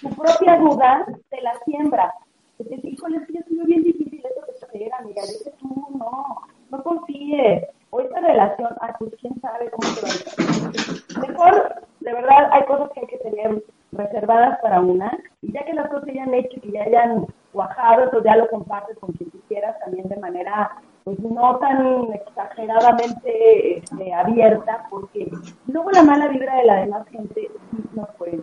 su 0.00 0.08
propia 0.10 0.56
duda 0.58 1.06
te 1.30 1.40
la 1.42 1.54
siembra. 1.64 2.14
Te 2.58 2.64
dice, 2.64 2.88
híjole, 2.88 3.16
es 3.18 3.26
que 3.26 3.38
es 3.38 3.66
bien 3.66 3.82
difícil 3.82 4.20
eso 4.24 4.46
que 4.46 4.64
hacer, 4.64 4.94
amiga. 4.94 5.22
Dice 5.22 5.52
tú, 5.58 5.86
no, 5.98 6.42
no 6.70 6.82
confíes. 6.82 7.64
O 7.90 8.00
esta 8.00 8.20
relación, 8.20 8.70
ah, 8.80 8.94
pues 8.98 9.12
quién 9.20 9.38
sabe 9.40 9.70
cómo 9.70 9.94
te 9.94 10.00
va 10.00 10.08
a 10.08 10.14
ir. 10.14 11.28
Mejor, 11.28 11.74
de 12.00 12.12
verdad, 12.12 12.48
hay 12.52 12.64
cosas 12.64 12.90
que 12.92 13.00
hay 13.00 13.06
que 13.06 13.18
tener 13.18 13.62
reservadas 13.92 14.58
para 14.62 14.80
una. 14.80 15.18
Y 15.42 15.52
ya 15.52 15.64
que 15.64 15.74
las 15.74 15.88
cosas 15.88 16.04
se 16.04 16.12
hayan 16.12 16.34
hecho, 16.34 16.60
que 16.60 16.72
ya 16.72 16.84
hayan 16.84 17.26
cuajado, 17.52 18.04
entonces 18.04 18.30
ya 18.30 18.36
lo 18.36 18.48
compartes 18.48 18.98
con 18.98 19.12
quien 19.12 19.30
tú 19.30 19.38
quieras 19.48 19.78
también 19.80 20.08
de 20.08 20.16
manera 20.16 20.70
pues 21.04 21.18
no 21.18 21.58
tan 21.58 22.12
exageradamente 22.12 23.78
este, 23.78 24.14
abierta, 24.14 24.86
porque 24.90 25.30
luego 25.66 25.90
la 25.90 26.02
mala 26.02 26.28
vibra 26.28 26.56
de 26.56 26.64
la 26.64 26.76
demás 26.76 27.08
gente 27.08 27.50
no 27.94 28.08
puede. 28.18 28.40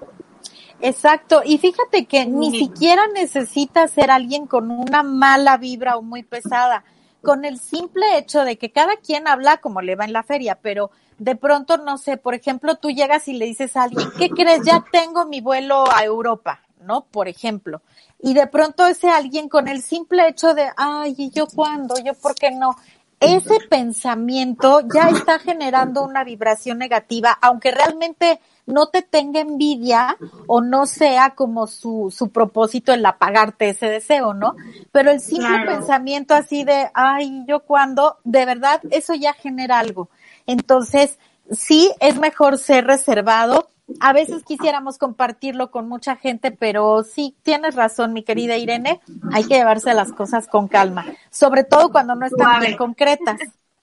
Exacto, 0.99 1.41
y 1.45 1.57
fíjate 1.59 2.05
que 2.07 2.25
ni 2.25 2.51
siquiera 2.51 3.07
necesita 3.07 3.88
ser 3.88 4.12
alguien 4.12 4.47
con 4.47 4.69
una 4.69 5.01
mala 5.01 5.55
vibra 5.55 5.95
o 5.95 6.01
muy 6.01 6.23
pesada, 6.23 6.83
con 7.21 7.45
el 7.45 7.57
simple 7.57 8.17
hecho 8.17 8.43
de 8.43 8.57
que 8.57 8.71
cada 8.71 8.97
quien 8.97 9.27
habla 9.27 9.57
como 9.57 9.81
le 9.81 9.95
va 9.95 10.03
en 10.03 10.12
la 10.12 10.23
feria, 10.23 10.59
pero 10.62 10.91
de 11.17 11.35
pronto, 11.35 11.77
no 11.77 11.97
sé, 11.97 12.17
por 12.17 12.33
ejemplo, 12.33 12.75
tú 12.75 12.89
llegas 12.91 13.27
y 13.29 13.33
le 13.33 13.45
dices 13.45 13.77
a 13.77 13.83
alguien, 13.83 14.09
¿qué 14.17 14.29
crees? 14.29 14.65
Ya 14.65 14.83
tengo 14.91 15.25
mi 15.25 15.39
vuelo 15.39 15.85
a 15.89 16.03
Europa, 16.03 16.62
¿no? 16.81 17.05
Por 17.05 17.29
ejemplo 17.29 17.81
y 18.21 18.33
de 18.33 18.47
pronto 18.47 18.85
ese 18.85 19.09
alguien 19.09 19.47
con 19.47 19.67
el 19.67 19.81
simple 19.81 20.27
hecho 20.27 20.53
de, 20.53 20.69
ay, 20.75 21.15
¿y 21.17 21.29
yo 21.31 21.47
cuándo? 21.47 21.95
¿Yo 22.03 22.13
por 22.13 22.35
qué 22.35 22.51
no? 22.51 22.75
Ese 23.19 23.59
pensamiento 23.69 24.81
ya 24.93 25.09
está 25.09 25.39
generando 25.39 26.03
una 26.03 26.23
vibración 26.23 26.77
negativa, 26.77 27.38
aunque 27.41 27.71
realmente 27.71 28.39
no 28.69 28.88
te 28.88 29.01
tenga 29.01 29.41
envidia 29.41 30.17
o 30.47 30.62
no 30.62 30.86
sea 30.86 31.32
como 31.32 31.67
su, 31.67 32.13
su 32.15 32.29
propósito 32.29 32.93
el 32.93 33.05
apagarte 33.05 33.69
ese 33.69 33.88
deseo, 33.88 34.34
¿no? 34.34 34.55
Pero 34.91 35.12
el 35.12 35.19
simple 35.19 35.65
pensamiento 35.65 36.34
así 36.34 36.63
de, 36.63 36.89
ay, 36.93 37.43
¿yo 37.47 37.62
cuándo? 37.62 38.17
De 38.23 38.45
verdad, 38.45 38.82
eso 38.91 39.13
ya 39.13 39.34
genera 39.34 39.79
algo. 39.79 40.10
Entonces, 40.45 41.19
sí, 41.51 41.91
es 41.99 42.19
mejor 42.19 42.58
ser 42.58 42.86
reservado, 42.86 43.69
a 43.99 44.13
veces 44.13 44.43
quisiéramos 44.43 44.97
compartirlo 44.97 45.71
con 45.71 45.88
mucha 45.88 46.15
gente, 46.15 46.51
pero 46.51 47.03
sí, 47.03 47.36
tienes 47.41 47.75
razón, 47.75 48.13
mi 48.13 48.23
querida 48.23 48.58
Irene, 48.58 49.01
hay 49.34 49.43
que 49.45 49.55
llevarse 49.55 49.93
las 49.93 50.12
cosas 50.12 50.47
con 50.47 50.67
calma, 50.67 51.05
sobre 51.32 51.63
todo 51.63 51.91
cuando 51.91 52.15
no 52.15 52.25
están 52.25 52.60
bien 52.62 52.77
concretas. 52.77 53.39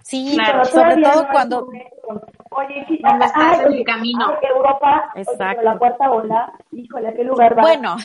Sí, 0.07 0.38
sobre 0.71 1.03
todo 1.03 1.27
cuando... 1.33 1.66
Oye, 2.51 2.87
cuando 3.01 3.25
estás 3.25 3.66
en 3.66 3.73
el 3.73 3.85
camino. 3.85 4.37
Europa, 4.40 5.11
Exacto. 5.16 5.62
la 5.62 5.77
cuarta 5.77 6.12
ola, 6.12 6.53
híjole, 6.71 7.09
¿a 7.09 7.12
qué 7.12 7.25
lugar 7.25 7.59
va? 7.59 7.62
Bueno. 7.62 7.97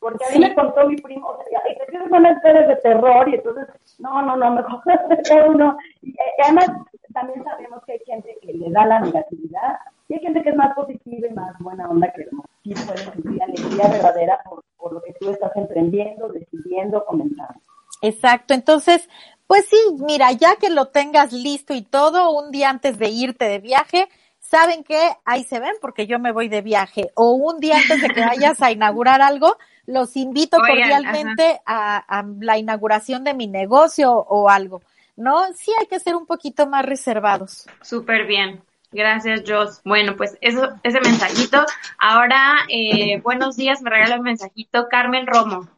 porque 0.00 0.24
a 0.24 0.32
mí 0.32 0.40
me 0.40 0.52
contó 0.52 0.88
mi 0.88 0.96
primo, 0.96 1.28
o 1.28 1.44
sea, 1.48 1.60
te 1.62 2.08
son 2.08 2.26
historias 2.26 2.66
de 2.66 2.76
terror, 2.82 3.28
y 3.28 3.34
entonces, 3.36 3.68
no, 4.00 4.20
no, 4.20 4.36
no, 4.36 4.50
mejor 4.50 4.82
uno. 5.48 5.78
Y, 6.02 6.12
además, 6.42 6.72
también 7.14 7.44
sabemos 7.44 7.84
que 7.84 7.92
hay 7.92 8.00
gente 8.04 8.36
que 8.42 8.52
le 8.52 8.70
da 8.72 8.84
la 8.84 8.98
negatividad 8.98 9.78
y 10.08 10.14
hay 10.14 10.20
gente 10.20 10.42
que 10.42 10.50
es 10.50 10.56
más 10.56 10.74
positiva 10.74 11.28
y 11.28 11.32
más 11.32 11.56
buena 11.60 11.88
onda 11.88 12.12
que 12.12 12.24
sí 12.64 12.74
puede 12.84 12.98
sentir 12.98 13.40
alegría 13.40 13.88
verdadera 13.88 14.40
por, 14.44 14.64
por 14.76 14.92
lo 14.92 15.02
que 15.02 15.12
tú 15.20 15.30
estás 15.30 15.54
emprendiendo, 15.54 16.28
decidiendo, 16.30 17.04
comenzando. 17.04 17.60
Exacto, 18.02 18.54
entonces, 18.54 19.08
pues 19.50 19.66
sí, 19.68 19.76
mira, 19.98 20.30
ya 20.30 20.54
que 20.54 20.70
lo 20.70 20.90
tengas 20.90 21.32
listo 21.32 21.74
y 21.74 21.82
todo, 21.82 22.30
un 22.30 22.52
día 22.52 22.70
antes 22.70 23.00
de 23.00 23.08
irte 23.08 23.46
de 23.46 23.58
viaje, 23.58 24.08
saben 24.38 24.84
que 24.84 24.96
ahí 25.24 25.42
se 25.42 25.58
ven 25.58 25.74
porque 25.80 26.06
yo 26.06 26.20
me 26.20 26.30
voy 26.30 26.48
de 26.48 26.62
viaje 26.62 27.10
o 27.16 27.32
un 27.32 27.58
día 27.58 27.78
antes 27.78 28.00
de 28.00 28.10
que 28.10 28.24
vayas 28.24 28.62
a 28.62 28.70
inaugurar 28.70 29.20
algo, 29.20 29.56
los 29.86 30.16
invito 30.16 30.56
cordialmente 30.56 31.60
a, 31.66 31.96
a, 31.96 32.24
la 32.38 32.58
inauguración 32.58 33.24
de 33.24 33.34
mi 33.34 33.48
negocio 33.48 34.12
o 34.12 34.48
algo. 34.48 34.82
¿No? 35.16 35.52
Sí 35.54 35.72
hay 35.80 35.86
que 35.86 35.98
ser 35.98 36.14
un 36.14 36.26
poquito 36.26 36.68
más 36.68 36.86
reservados. 36.86 37.66
Súper 37.82 38.28
bien. 38.28 38.62
Gracias, 38.92 39.42
Jos. 39.46 39.80
Bueno, 39.84 40.16
pues 40.16 40.36
eso, 40.40 40.70
ese 40.82 41.00
mensajito. 41.00 41.64
Ahora, 41.98 42.58
eh, 42.68 43.20
buenos 43.22 43.56
días, 43.56 43.82
me 43.82 43.90
regala 43.90 44.16
un 44.16 44.22
mensajito 44.22 44.88
Carmen 44.90 45.28
Romo. 45.28 45.68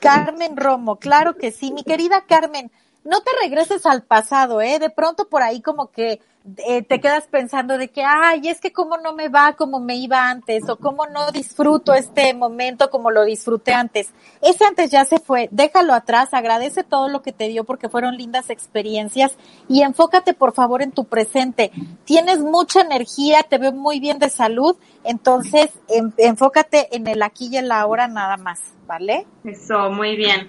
Carmen 0.00 0.56
Romo, 0.56 0.96
claro 0.96 1.36
que 1.36 1.50
sí. 1.50 1.72
Mi 1.72 1.82
querida 1.82 2.24
Carmen, 2.28 2.70
no 3.04 3.20
te 3.20 3.30
regreses 3.42 3.86
al 3.86 4.02
pasado, 4.02 4.60
¿eh? 4.60 4.78
De 4.78 4.90
pronto 4.90 5.28
por 5.28 5.42
ahí 5.42 5.60
como 5.60 5.90
que 5.90 6.20
eh, 6.66 6.82
te 6.82 7.00
quedas 7.00 7.26
pensando 7.26 7.76
de 7.76 7.88
que, 7.88 8.02
ay, 8.02 8.48
es 8.48 8.60
que 8.60 8.72
cómo 8.72 8.96
no 8.96 9.12
me 9.12 9.28
va 9.28 9.54
como 9.54 9.78
me 9.78 9.96
iba 9.96 10.30
antes, 10.30 10.68
o 10.68 10.76
cómo 10.76 11.06
no 11.06 11.30
disfruto 11.32 11.92
este 11.92 12.32
momento 12.32 12.88
como 12.88 13.10
lo 13.10 13.24
disfruté 13.24 13.74
antes. 13.74 14.10
Ese 14.40 14.64
antes 14.64 14.90
ya 14.90 15.04
se 15.04 15.18
fue, 15.18 15.48
déjalo 15.50 15.92
atrás, 15.92 16.32
agradece 16.32 16.82
todo 16.82 17.08
lo 17.08 17.20
que 17.20 17.32
te 17.32 17.48
dio 17.48 17.64
porque 17.64 17.90
fueron 17.90 18.16
lindas 18.16 18.48
experiencias 18.48 19.36
y 19.68 19.82
enfócate 19.82 20.32
por 20.32 20.54
favor 20.54 20.82
en 20.82 20.92
tu 20.92 21.04
presente. 21.04 21.72
Tienes 22.04 22.38
mucha 22.38 22.80
energía, 22.80 23.42
te 23.42 23.58
veo 23.58 23.72
muy 23.72 24.00
bien 24.00 24.18
de 24.18 24.30
salud, 24.30 24.76
entonces 25.04 25.70
enfócate 26.16 26.94
en 26.96 27.06
el 27.06 27.22
aquí 27.22 27.48
y 27.52 27.58
el 27.58 27.70
ahora 27.70 28.08
nada 28.08 28.38
más, 28.38 28.60
¿vale? 28.86 29.26
Eso, 29.44 29.90
muy 29.90 30.16
bien. 30.16 30.48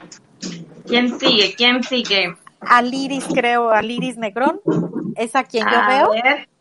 ¿Quién 0.92 1.18
sigue? 1.18 1.56
¿Quién 1.56 1.84
sigue? 1.84 2.36
Aliris, 2.60 3.24
creo, 3.34 3.70
Aliris 3.70 4.18
Negrón. 4.18 4.60
¿Es 5.16 5.38
a 5.38 5.46
quien 5.46 5.66
yo 5.66 5.88
veo? 5.88 6.12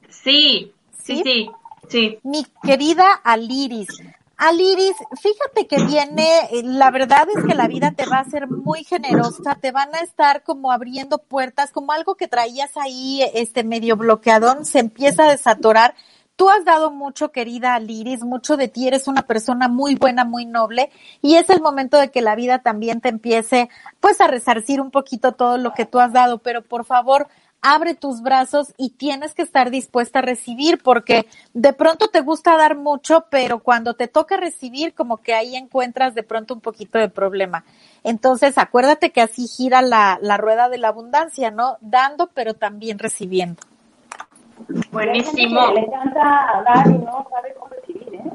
Sí, 0.09 0.73
sí, 1.03 1.23
sí, 1.25 1.51
sí, 1.89 2.19
Mi 2.23 2.47
querida 2.63 3.13
Aliris. 3.25 3.89
Aliris, 4.37 4.95
fíjate 5.21 5.67
que 5.67 5.85
viene, 5.85 6.27
la 6.63 6.93
verdad 6.93 7.27
es 7.37 7.45
que 7.45 7.57
la 7.57 7.67
vida 7.67 7.91
te 7.91 8.07
va 8.07 8.21
a 8.21 8.25
ser 8.25 8.49
muy 8.49 8.85
generosa, 8.85 9.59
te 9.61 9.73
van 9.73 9.93
a 9.97 9.99
estar 9.99 10.45
como 10.45 10.71
abriendo 10.71 11.19
puertas, 11.19 11.73
como 11.73 11.91
algo 11.91 12.15
que 12.15 12.29
traías 12.29 12.77
ahí, 12.77 13.23
este 13.35 13.65
medio 13.65 13.97
bloqueadón, 13.97 14.65
se 14.65 14.79
empieza 14.79 15.25
a 15.25 15.31
desatorar 15.31 15.95
Tú 16.41 16.49
has 16.49 16.65
dado 16.65 16.91
mucho, 16.91 17.33
querida 17.33 17.79
Liris, 17.79 18.23
mucho 18.23 18.57
de 18.57 18.67
ti, 18.67 18.89
eres 18.89 19.09
una 19.09 19.27
persona 19.27 19.69
muy 19.69 19.95
buena, 19.95 20.25
muy 20.25 20.47
noble, 20.47 20.91
y 21.21 21.35
es 21.35 21.51
el 21.51 21.61
momento 21.61 21.99
de 21.99 22.11
que 22.11 22.23
la 22.23 22.35
vida 22.35 22.61
también 22.61 23.03
te 23.03 23.11
empiece, 23.11 23.69
pues, 24.01 24.23
a 24.23 24.27
resarcir 24.27 24.81
un 24.81 24.91
poquito 24.91 25.33
todo 25.33 25.59
lo 25.59 25.75
que 25.75 25.85
tú 25.85 26.01
has 26.01 26.15
dado, 26.15 26.39
pero 26.39 26.63
por 26.63 26.87
favor, 26.87 27.29
abre 27.61 27.95
tus 27.95 28.23
brazos 28.23 28.73
y 28.79 28.89
tienes 28.89 29.35
que 29.35 29.43
estar 29.43 29.71
dispuesta 29.71 30.21
a 30.21 30.23
recibir 30.23 30.83
porque 30.83 31.27
de 31.53 31.75
pronto 31.75 32.09
te 32.09 32.23
gusta 32.23 32.57
dar 32.57 32.75
mucho, 32.75 33.27
pero 33.29 33.59
cuando 33.59 33.93
te 33.93 34.09
toca 34.09 34.39
recibir, 34.39 34.95
como 34.95 35.19
que 35.19 35.35
ahí 35.35 35.57
encuentras 35.57 36.15
de 36.15 36.23
pronto 36.23 36.55
un 36.55 36.63
poquito 36.63 36.99
de 36.99 37.11
problema. 37.11 37.67
Entonces, 38.03 38.57
acuérdate 38.57 39.13
que 39.13 39.21
así 39.21 39.47
gira 39.47 39.83
la, 39.83 40.19
la 40.23 40.39
rueda 40.39 40.71
de 40.71 40.79
la 40.79 40.89
abundancia, 40.89 41.51
¿no? 41.51 41.77
Dando, 41.83 42.29
pero 42.29 42.55
también 42.55 42.99
recibiendo. 42.99 43.61
Buenísimo. 44.91 45.73
Le 45.73 45.81
encanta 45.81 46.63
dar 46.67 46.87
y 46.87 46.99
no 46.99 47.27
sabe 47.31 47.55
cómo 47.59 47.71
recibir, 47.75 48.15
¿eh? 48.15 48.31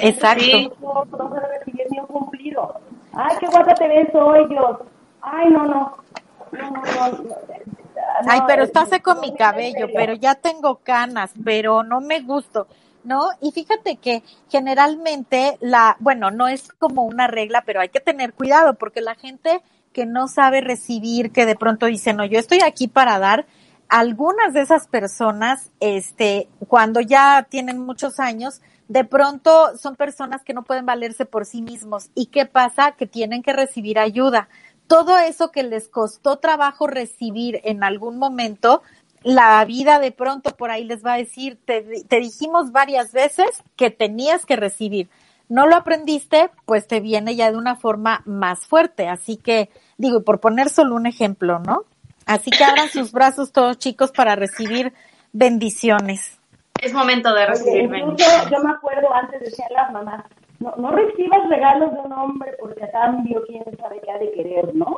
Exacto. 0.00 0.76
No 0.80 1.30
sabe 1.30 1.58
recibir 1.58 1.86
ni 1.90 2.00
un 2.00 2.06
cumplido. 2.06 2.74
Ay, 3.12 3.36
qué 3.40 3.46
guapa 3.48 3.74
te 3.74 3.88
ves 3.88 4.14
hoy, 4.14 4.48
Dios. 4.48 4.78
Ay, 5.22 5.50
no, 5.50 5.66
no. 5.66 5.96
No, 6.52 6.70
no, 6.70 6.82
no. 6.82 7.36
Ay, 8.26 8.40
pero 8.46 8.64
está 8.64 8.86
seco 8.86 9.14
mi 9.16 9.34
cabello, 9.34 9.88
pero 9.94 10.14
ya 10.14 10.34
tengo 10.34 10.76
canas, 10.76 11.32
pero 11.44 11.82
no 11.82 12.00
me 12.00 12.20
gusto. 12.20 12.66
¿no? 13.04 13.30
Y 13.40 13.52
fíjate 13.52 13.96
que 13.96 14.22
generalmente 14.50 15.56
la, 15.60 15.96
bueno, 16.00 16.30
no 16.30 16.48
es 16.48 16.72
como 16.78 17.04
una 17.04 17.26
regla, 17.26 17.62
pero 17.64 17.80
hay 17.80 17.88
que 17.88 18.00
tener 18.00 18.34
cuidado 18.34 18.74
porque 18.74 19.00
la 19.00 19.14
gente 19.14 19.62
que 19.92 20.06
no 20.06 20.28
sabe 20.28 20.60
recibir, 20.60 21.32
que 21.32 21.46
de 21.46 21.56
pronto 21.56 21.86
dice, 21.86 22.12
no, 22.12 22.24
yo 22.24 22.38
estoy 22.38 22.60
aquí 22.64 22.88
para 22.88 23.18
dar, 23.18 23.46
algunas 23.90 24.54
de 24.54 24.62
esas 24.62 24.86
personas, 24.86 25.70
este, 25.80 26.48
cuando 26.68 27.00
ya 27.00 27.46
tienen 27.50 27.78
muchos 27.78 28.20
años, 28.20 28.62
de 28.88 29.04
pronto 29.04 29.76
son 29.76 29.96
personas 29.96 30.42
que 30.42 30.54
no 30.54 30.62
pueden 30.62 30.86
valerse 30.86 31.26
por 31.26 31.44
sí 31.44 31.60
mismos. 31.60 32.10
¿Y 32.14 32.26
qué 32.26 32.46
pasa? 32.46 32.92
Que 32.92 33.06
tienen 33.06 33.42
que 33.42 33.52
recibir 33.52 33.98
ayuda. 33.98 34.48
Todo 34.86 35.18
eso 35.18 35.50
que 35.50 35.64
les 35.64 35.88
costó 35.88 36.38
trabajo 36.38 36.86
recibir 36.86 37.60
en 37.64 37.84
algún 37.84 38.16
momento, 38.16 38.82
la 39.22 39.64
vida 39.64 39.98
de 39.98 40.12
pronto 40.12 40.56
por 40.56 40.70
ahí 40.70 40.84
les 40.84 41.04
va 41.04 41.14
a 41.14 41.18
decir, 41.18 41.58
te, 41.64 41.82
dijimos 42.20 42.72
varias 42.72 43.12
veces 43.12 43.62
que 43.76 43.90
tenías 43.90 44.46
que 44.46 44.56
recibir. 44.56 45.10
No 45.48 45.66
lo 45.66 45.74
aprendiste, 45.74 46.50
pues 46.64 46.86
te 46.86 47.00
viene 47.00 47.34
ya 47.34 47.50
de 47.50 47.58
una 47.58 47.74
forma 47.74 48.22
más 48.24 48.66
fuerte. 48.66 49.08
Así 49.08 49.36
que, 49.36 49.68
digo, 49.98 50.22
por 50.22 50.38
poner 50.38 50.70
solo 50.70 50.94
un 50.94 51.06
ejemplo, 51.06 51.58
¿no? 51.58 51.84
Así 52.30 52.48
que 52.52 52.62
abran 52.62 52.88
sus 52.88 53.10
brazos 53.10 53.50
todos 53.50 53.76
chicos 53.78 54.12
para 54.12 54.36
recibir 54.36 54.92
bendiciones. 55.32 56.38
Es 56.80 56.92
momento 56.92 57.34
de 57.34 57.44
recibir 57.44 57.88
bendiciones. 57.88 58.48
Yo 58.48 58.62
me 58.62 58.70
acuerdo 58.70 59.12
antes 59.12 59.40
decían 59.40 59.68
las 59.74 59.90
mamás, 59.90 60.24
no, 60.60 60.72
no 60.76 60.92
recibas 60.92 61.48
regalos 61.48 61.92
de 61.92 61.98
un 61.98 62.12
hombre 62.12 62.52
porque 62.60 62.84
a 62.84 62.90
cambio 62.92 63.42
quién 63.48 63.64
sabe 63.80 64.00
qué 64.04 64.12
ha 64.12 64.18
de 64.18 64.30
querer, 64.30 64.72
¿no? 64.76 64.94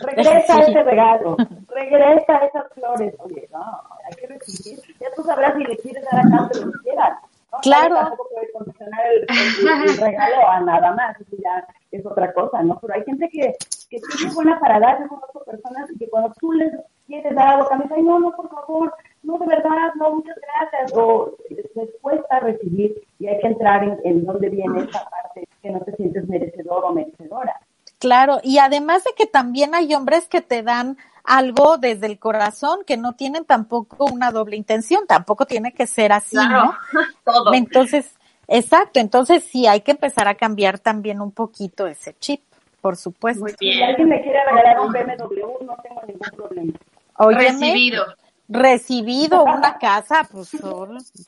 Regresa 0.00 0.58
ese 0.58 0.82
regalo, 0.82 1.36
regresa 1.68 2.38
esas 2.38 2.72
flores. 2.74 3.14
Oye, 3.20 3.48
no, 3.52 3.82
hay 4.04 4.16
que 4.16 4.26
recibir. 4.26 4.80
Ya 4.98 5.06
tú 5.14 5.22
sabrás 5.22 5.54
si 5.56 5.62
le 5.62 5.76
quieres 5.76 6.04
dar 6.10 6.18
a 6.18 6.22
cambio 6.22 6.66
lo 6.66 6.72
que 6.72 6.78
quieras. 6.80 7.18
Claro. 7.62 7.94
Tampoco 7.94 8.28
puede 8.34 8.50
condicionar 8.50 9.00
el, 9.06 9.88
el, 9.88 9.96
regalo 9.98 10.48
a 10.48 10.60
nada 10.62 10.92
más, 10.94 11.16
ya 11.30 11.64
es 11.96 12.06
otra 12.06 12.32
cosa, 12.32 12.62
¿no? 12.62 12.78
Pero 12.80 12.94
hay 12.94 13.04
gente 13.04 13.28
que, 13.28 13.54
que 13.90 14.00
tiene 14.16 14.34
buena 14.34 14.58
para 14.60 14.80
dar, 14.80 15.00
yo 15.00 15.08
conozco 15.08 15.44
personas 15.44 15.90
y 15.90 15.98
que 15.98 16.08
cuando 16.08 16.32
tú 16.40 16.52
les 16.52 16.72
quieres 17.06 17.34
dar 17.34 17.48
algo, 17.48 17.66
también 17.68 17.88
dicen, 17.88 18.06
no, 18.06 18.18
no, 18.18 18.32
por 18.32 18.48
favor, 18.50 18.94
no, 19.22 19.38
de 19.38 19.46
verdad, 19.46 19.94
no, 19.96 20.14
muchas 20.14 20.36
gracias, 20.36 20.92
o 20.96 21.36
les 21.50 21.90
cuesta 22.00 22.40
recibir 22.40 23.02
y 23.18 23.26
hay 23.26 23.38
que 23.40 23.48
entrar 23.48 23.84
en, 23.84 23.98
en 24.04 24.24
dónde 24.24 24.48
viene 24.48 24.80
esa 24.80 25.08
parte 25.08 25.48
que 25.62 25.70
no 25.70 25.80
te 25.80 25.94
sientes 25.96 26.28
merecedor 26.28 26.84
o 26.84 26.92
merecedora. 26.92 27.60
Claro, 27.98 28.40
y 28.42 28.58
además 28.58 29.04
de 29.04 29.12
que 29.16 29.26
también 29.26 29.74
hay 29.74 29.94
hombres 29.94 30.28
que 30.28 30.42
te 30.42 30.62
dan 30.62 30.98
algo 31.24 31.76
desde 31.76 32.06
el 32.06 32.18
corazón 32.18 32.80
que 32.86 32.96
no 32.96 33.14
tienen 33.14 33.44
tampoco 33.44 34.04
una 34.04 34.30
doble 34.30 34.56
intención, 34.56 35.06
tampoco 35.06 35.46
tiene 35.46 35.72
que 35.72 35.86
ser 35.86 36.12
así, 36.12 36.36
¿no? 36.36 36.74
Todo. 37.24 37.52
Entonces, 37.54 38.14
exacto, 38.48 39.00
entonces 39.00 39.44
sí 39.44 39.66
hay 39.66 39.80
que 39.80 39.92
empezar 39.92 40.28
a 40.28 40.34
cambiar 40.34 40.78
también 40.78 41.20
un 41.20 41.32
poquito 41.32 41.86
ese 41.86 42.14
chip, 42.18 42.40
por 42.80 42.96
supuesto. 42.96 43.40
Muy 43.40 43.54
bien. 43.58 43.74
Si 43.74 43.82
alguien 43.82 44.08
me 44.08 44.22
quiere 44.22 44.44
regalar 44.44 44.80
un 44.80 44.92
BMW, 44.92 45.64
no 45.64 45.76
tengo 45.82 46.02
ningún 46.06 46.30
problema. 46.36 46.72
Recibido 47.18 48.04
recibido 48.48 49.44
una 49.44 49.78
casa, 49.78 50.26
pues 50.30 50.50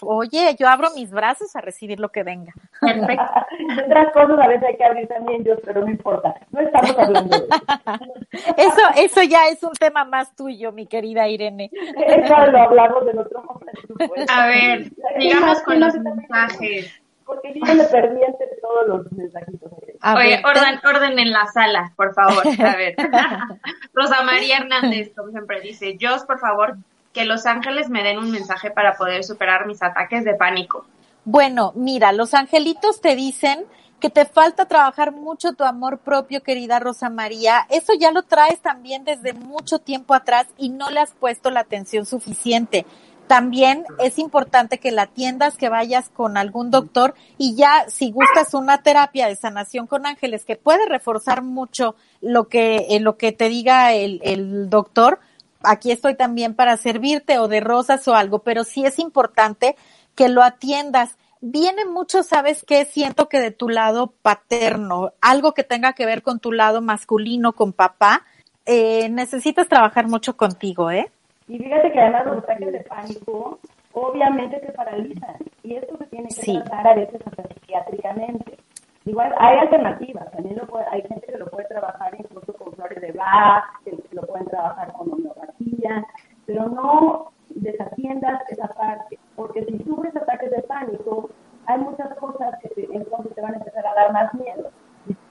oye, 0.02 0.56
yo 0.58 0.68
abro 0.68 0.88
mis 0.94 1.10
brazos 1.10 1.54
a 1.56 1.60
recibir 1.60 2.00
lo 2.00 2.10
que 2.10 2.22
venga. 2.22 2.52
Perfecto. 2.80 3.24
Otras 3.86 4.12
cosas 4.12 4.38
a 4.38 4.48
veces 4.48 4.64
hay 4.68 4.76
que 4.76 4.84
abrir 4.84 5.08
también 5.08 5.44
yo, 5.44 5.54
pero 5.64 5.80
no 5.82 5.90
importa. 5.90 6.34
No 6.50 6.60
estamos 6.60 6.98
hablando 6.98 7.38
de 7.38 7.44
eso. 7.44 7.48
Eso, 8.56 8.82
eso 8.96 9.22
ya 9.22 9.48
es 9.48 9.62
un 9.62 9.72
tema 9.72 10.04
más 10.04 10.34
tuyo, 10.36 10.70
mi 10.72 10.86
querida 10.86 11.28
Irene. 11.28 11.70
Eso 11.72 12.46
lo 12.50 12.58
hablamos 12.58 13.06
en 13.08 13.18
otro 13.18 13.42
momento. 13.42 14.14
A 14.28 14.46
ver, 14.46 14.90
sigamos 15.18 15.62
con 15.62 15.80
los 15.80 15.94
mensajes. 15.94 17.00
Porque 17.28 17.52
yo 17.54 17.74
me 17.74 17.84
perdí 17.84 18.22
entre 18.24 18.46
todos 18.62 18.86
los 18.86 19.12
mensajitos. 19.12 19.70
Oye, 20.16 20.42
orden, 20.42 20.80
orden 20.82 21.18
en 21.18 21.30
la 21.30 21.46
sala, 21.52 21.92
por 21.94 22.14
favor. 22.14 22.42
A 22.46 22.74
ver. 22.74 22.96
Rosa 23.92 24.22
María 24.22 24.56
Hernández, 24.56 25.12
como 25.14 25.30
siempre, 25.30 25.60
dice, 25.60 25.98
Jos, 26.00 26.24
por 26.24 26.38
favor, 26.40 26.78
que 27.12 27.26
los 27.26 27.44
ángeles 27.44 27.90
me 27.90 28.02
den 28.02 28.16
un 28.16 28.30
mensaje 28.30 28.70
para 28.70 28.94
poder 28.94 29.24
superar 29.24 29.66
mis 29.66 29.82
ataques 29.82 30.24
de 30.24 30.34
pánico. 30.36 30.86
Bueno, 31.26 31.72
mira, 31.74 32.12
los 32.12 32.32
angelitos 32.32 33.02
te 33.02 33.14
dicen 33.14 33.66
que 34.00 34.08
te 34.08 34.24
falta 34.24 34.66
trabajar 34.66 35.12
mucho 35.12 35.52
tu 35.52 35.64
amor 35.64 35.98
propio, 35.98 36.42
querida 36.42 36.78
Rosa 36.78 37.10
María. 37.10 37.66
Eso 37.68 37.92
ya 37.98 38.10
lo 38.10 38.22
traes 38.22 38.60
también 38.60 39.04
desde 39.04 39.34
mucho 39.34 39.80
tiempo 39.80 40.14
atrás 40.14 40.46
y 40.56 40.70
no 40.70 40.88
le 40.88 41.00
has 41.00 41.12
puesto 41.12 41.50
la 41.50 41.60
atención 41.60 42.06
suficiente. 42.06 42.86
También 43.28 43.84
es 43.98 44.18
importante 44.18 44.78
que 44.78 44.90
la 44.90 45.02
atiendas, 45.02 45.58
que 45.58 45.68
vayas 45.68 46.08
con 46.08 46.38
algún 46.38 46.70
doctor 46.70 47.14
y 47.36 47.54
ya 47.54 47.84
si 47.88 48.10
gustas 48.10 48.54
una 48.54 48.82
terapia 48.82 49.28
de 49.28 49.36
sanación 49.36 49.86
con 49.86 50.06
ángeles 50.06 50.46
que 50.46 50.56
puede 50.56 50.88
reforzar 50.88 51.42
mucho 51.42 51.94
lo 52.22 52.48
que, 52.48 52.86
eh, 52.88 53.00
lo 53.00 53.18
que 53.18 53.32
te 53.32 53.50
diga 53.50 53.92
el, 53.92 54.20
el 54.24 54.70
doctor, 54.70 55.20
aquí 55.62 55.92
estoy 55.92 56.14
también 56.16 56.54
para 56.54 56.78
servirte 56.78 57.38
o 57.38 57.48
de 57.48 57.60
rosas 57.60 58.08
o 58.08 58.14
algo, 58.14 58.38
pero 58.40 58.64
sí 58.64 58.86
es 58.86 58.98
importante 58.98 59.76
que 60.14 60.30
lo 60.30 60.42
atiendas. 60.42 61.16
Viene 61.42 61.84
mucho, 61.84 62.22
¿sabes 62.22 62.64
qué? 62.66 62.86
Siento 62.86 63.28
que 63.28 63.40
de 63.40 63.50
tu 63.50 63.68
lado 63.68 64.14
paterno, 64.22 65.12
algo 65.20 65.52
que 65.52 65.64
tenga 65.64 65.92
que 65.92 66.06
ver 66.06 66.22
con 66.22 66.40
tu 66.40 66.50
lado 66.50 66.80
masculino, 66.80 67.52
con 67.52 67.74
papá, 67.74 68.24
eh, 68.64 69.08
necesitas 69.10 69.68
trabajar 69.68 70.08
mucho 70.08 70.36
contigo, 70.36 70.90
¿eh? 70.90 71.12
Y 71.48 71.58
fíjate 71.58 71.92
que 71.92 72.00
además 72.00 72.26
los 72.26 72.38
ataques 72.38 72.72
de 72.72 72.80
pánico 72.80 73.58
obviamente 73.92 74.60
te 74.60 74.72
paralizan 74.72 75.36
y 75.62 75.74
esto 75.76 75.96
se 75.96 76.06
tiene 76.06 76.28
que 76.28 76.52
tratar 76.52 76.88
a 76.88 76.94
veces 76.94 77.20
hasta 77.26 77.42
psiquiátricamente. 77.48 78.58
Igual 79.06 79.34
hay 79.38 79.58
alternativas, 79.58 80.30
también 80.32 80.56
lo 80.56 80.66
puede, 80.66 80.84
hay 80.90 81.00
gente 81.02 81.26
que 81.26 81.38
lo 81.38 81.46
puede 81.46 81.66
trabajar 81.68 82.14
incluso 82.18 82.52
con 82.52 82.74
flores 82.74 83.00
de 83.00 83.12
Bach, 83.12 83.64
que 83.82 83.96
lo 84.12 84.22
pueden 84.22 84.46
trabajar 84.48 84.92
con 84.92 85.10
homeopatía, 85.10 86.04
pero 86.44 86.68
no 86.68 87.32
desatiendas 87.48 88.42
esa 88.50 88.68
parte, 88.68 89.18
porque 89.34 89.64
si 89.64 89.78
sufres 89.84 90.14
ataques 90.14 90.50
de 90.50 90.62
pánico, 90.62 91.30
hay 91.64 91.78
muchas 91.78 92.14
cosas 92.18 92.54
que 92.60 92.68
te, 92.68 92.84
entonces 92.94 93.34
te 93.34 93.40
van 93.40 93.54
a 93.54 93.58
empezar 93.58 93.86
a 93.86 93.94
dar 93.94 94.12
más 94.12 94.34
miedo. 94.34 94.70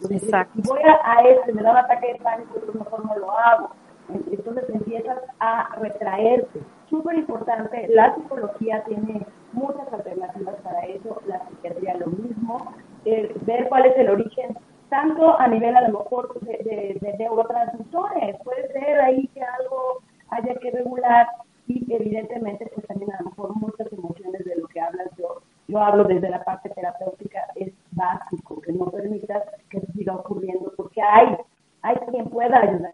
Exacto. 0.09 0.53
Si 0.55 0.67
voy 0.67 0.81
a, 0.81 1.11
a 1.11 1.21
este, 1.21 1.53
me 1.53 1.61
da 1.61 1.71
un 1.71 1.77
ataque 1.77 2.13
de 2.13 2.19
pánico, 2.19 2.59
pues 2.59 2.75
mejor 2.75 3.05
no 3.05 3.15
lo 3.15 3.31
hago. 3.31 3.69
Entonces 4.09 4.69
empiezas 4.69 5.19
a 5.39 5.75
retraerte. 5.79 6.61
Súper 6.89 7.15
importante, 7.15 7.87
la 7.89 8.15
psicología 8.15 8.83
tiene 8.85 9.25
muchas 9.53 9.91
alternativas 9.91 10.55
para 10.61 10.85
eso, 10.85 11.21
la 11.27 11.47
psiquiatría 11.47 11.95
lo 11.95 12.07
mismo, 12.07 12.73
ver 13.05 13.67
cuál 13.69 13.85
es 13.85 13.97
el 13.97 14.09
origen, 14.09 14.57
tanto 14.89 15.37
a 15.37 15.47
nivel 15.47 15.75
a 15.75 15.87
lo 15.87 15.99
mejor 15.99 16.39
de, 16.41 16.97
de 17.01 17.17
neurotransmisores, 17.17 18.37
puede 18.43 18.71
ser 18.71 19.01
ahí 19.01 19.27
que 19.29 19.41
algo 19.41 20.01
haya 20.29 20.55
que 20.55 20.71
regular 20.71 21.27
y 21.67 21.93
evidentemente 21.93 22.69
pues 22.73 22.87
también 22.87 23.11
a 23.13 23.21
lo 23.21 23.29
mejor 23.29 23.55
muchas 23.55 23.91
emociones 23.91 24.43
de 24.45 24.55
lo 24.55 24.67
que 24.67 24.79
hablas. 24.79 25.09
Yo, 25.17 25.41
yo 25.67 25.79
hablo 25.79 26.05
desde 26.05 26.29
la 26.29 26.43
parte 26.43 26.69
terapéutica, 26.69 27.39
es 27.55 27.73
básico 27.91 28.61
que 28.61 28.71
no 28.71 28.85
permitas 28.85 29.43
que 29.69 29.81
siga 29.93 30.15
ocurriendo 30.15 30.71
porque 30.77 31.01
hay, 31.01 31.35
hay 31.81 31.95
quien 32.09 32.29
pueda 32.29 32.59
ayudar 32.59 32.93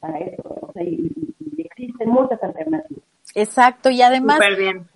para 0.00 0.18
eso, 0.18 0.42
o 0.60 0.72
sea, 0.72 0.82
y, 0.82 1.12
existen 1.58 2.10
muchas 2.10 2.42
alternativas. 2.42 3.02
Exacto, 3.40 3.88
y 3.90 4.02
además 4.02 4.40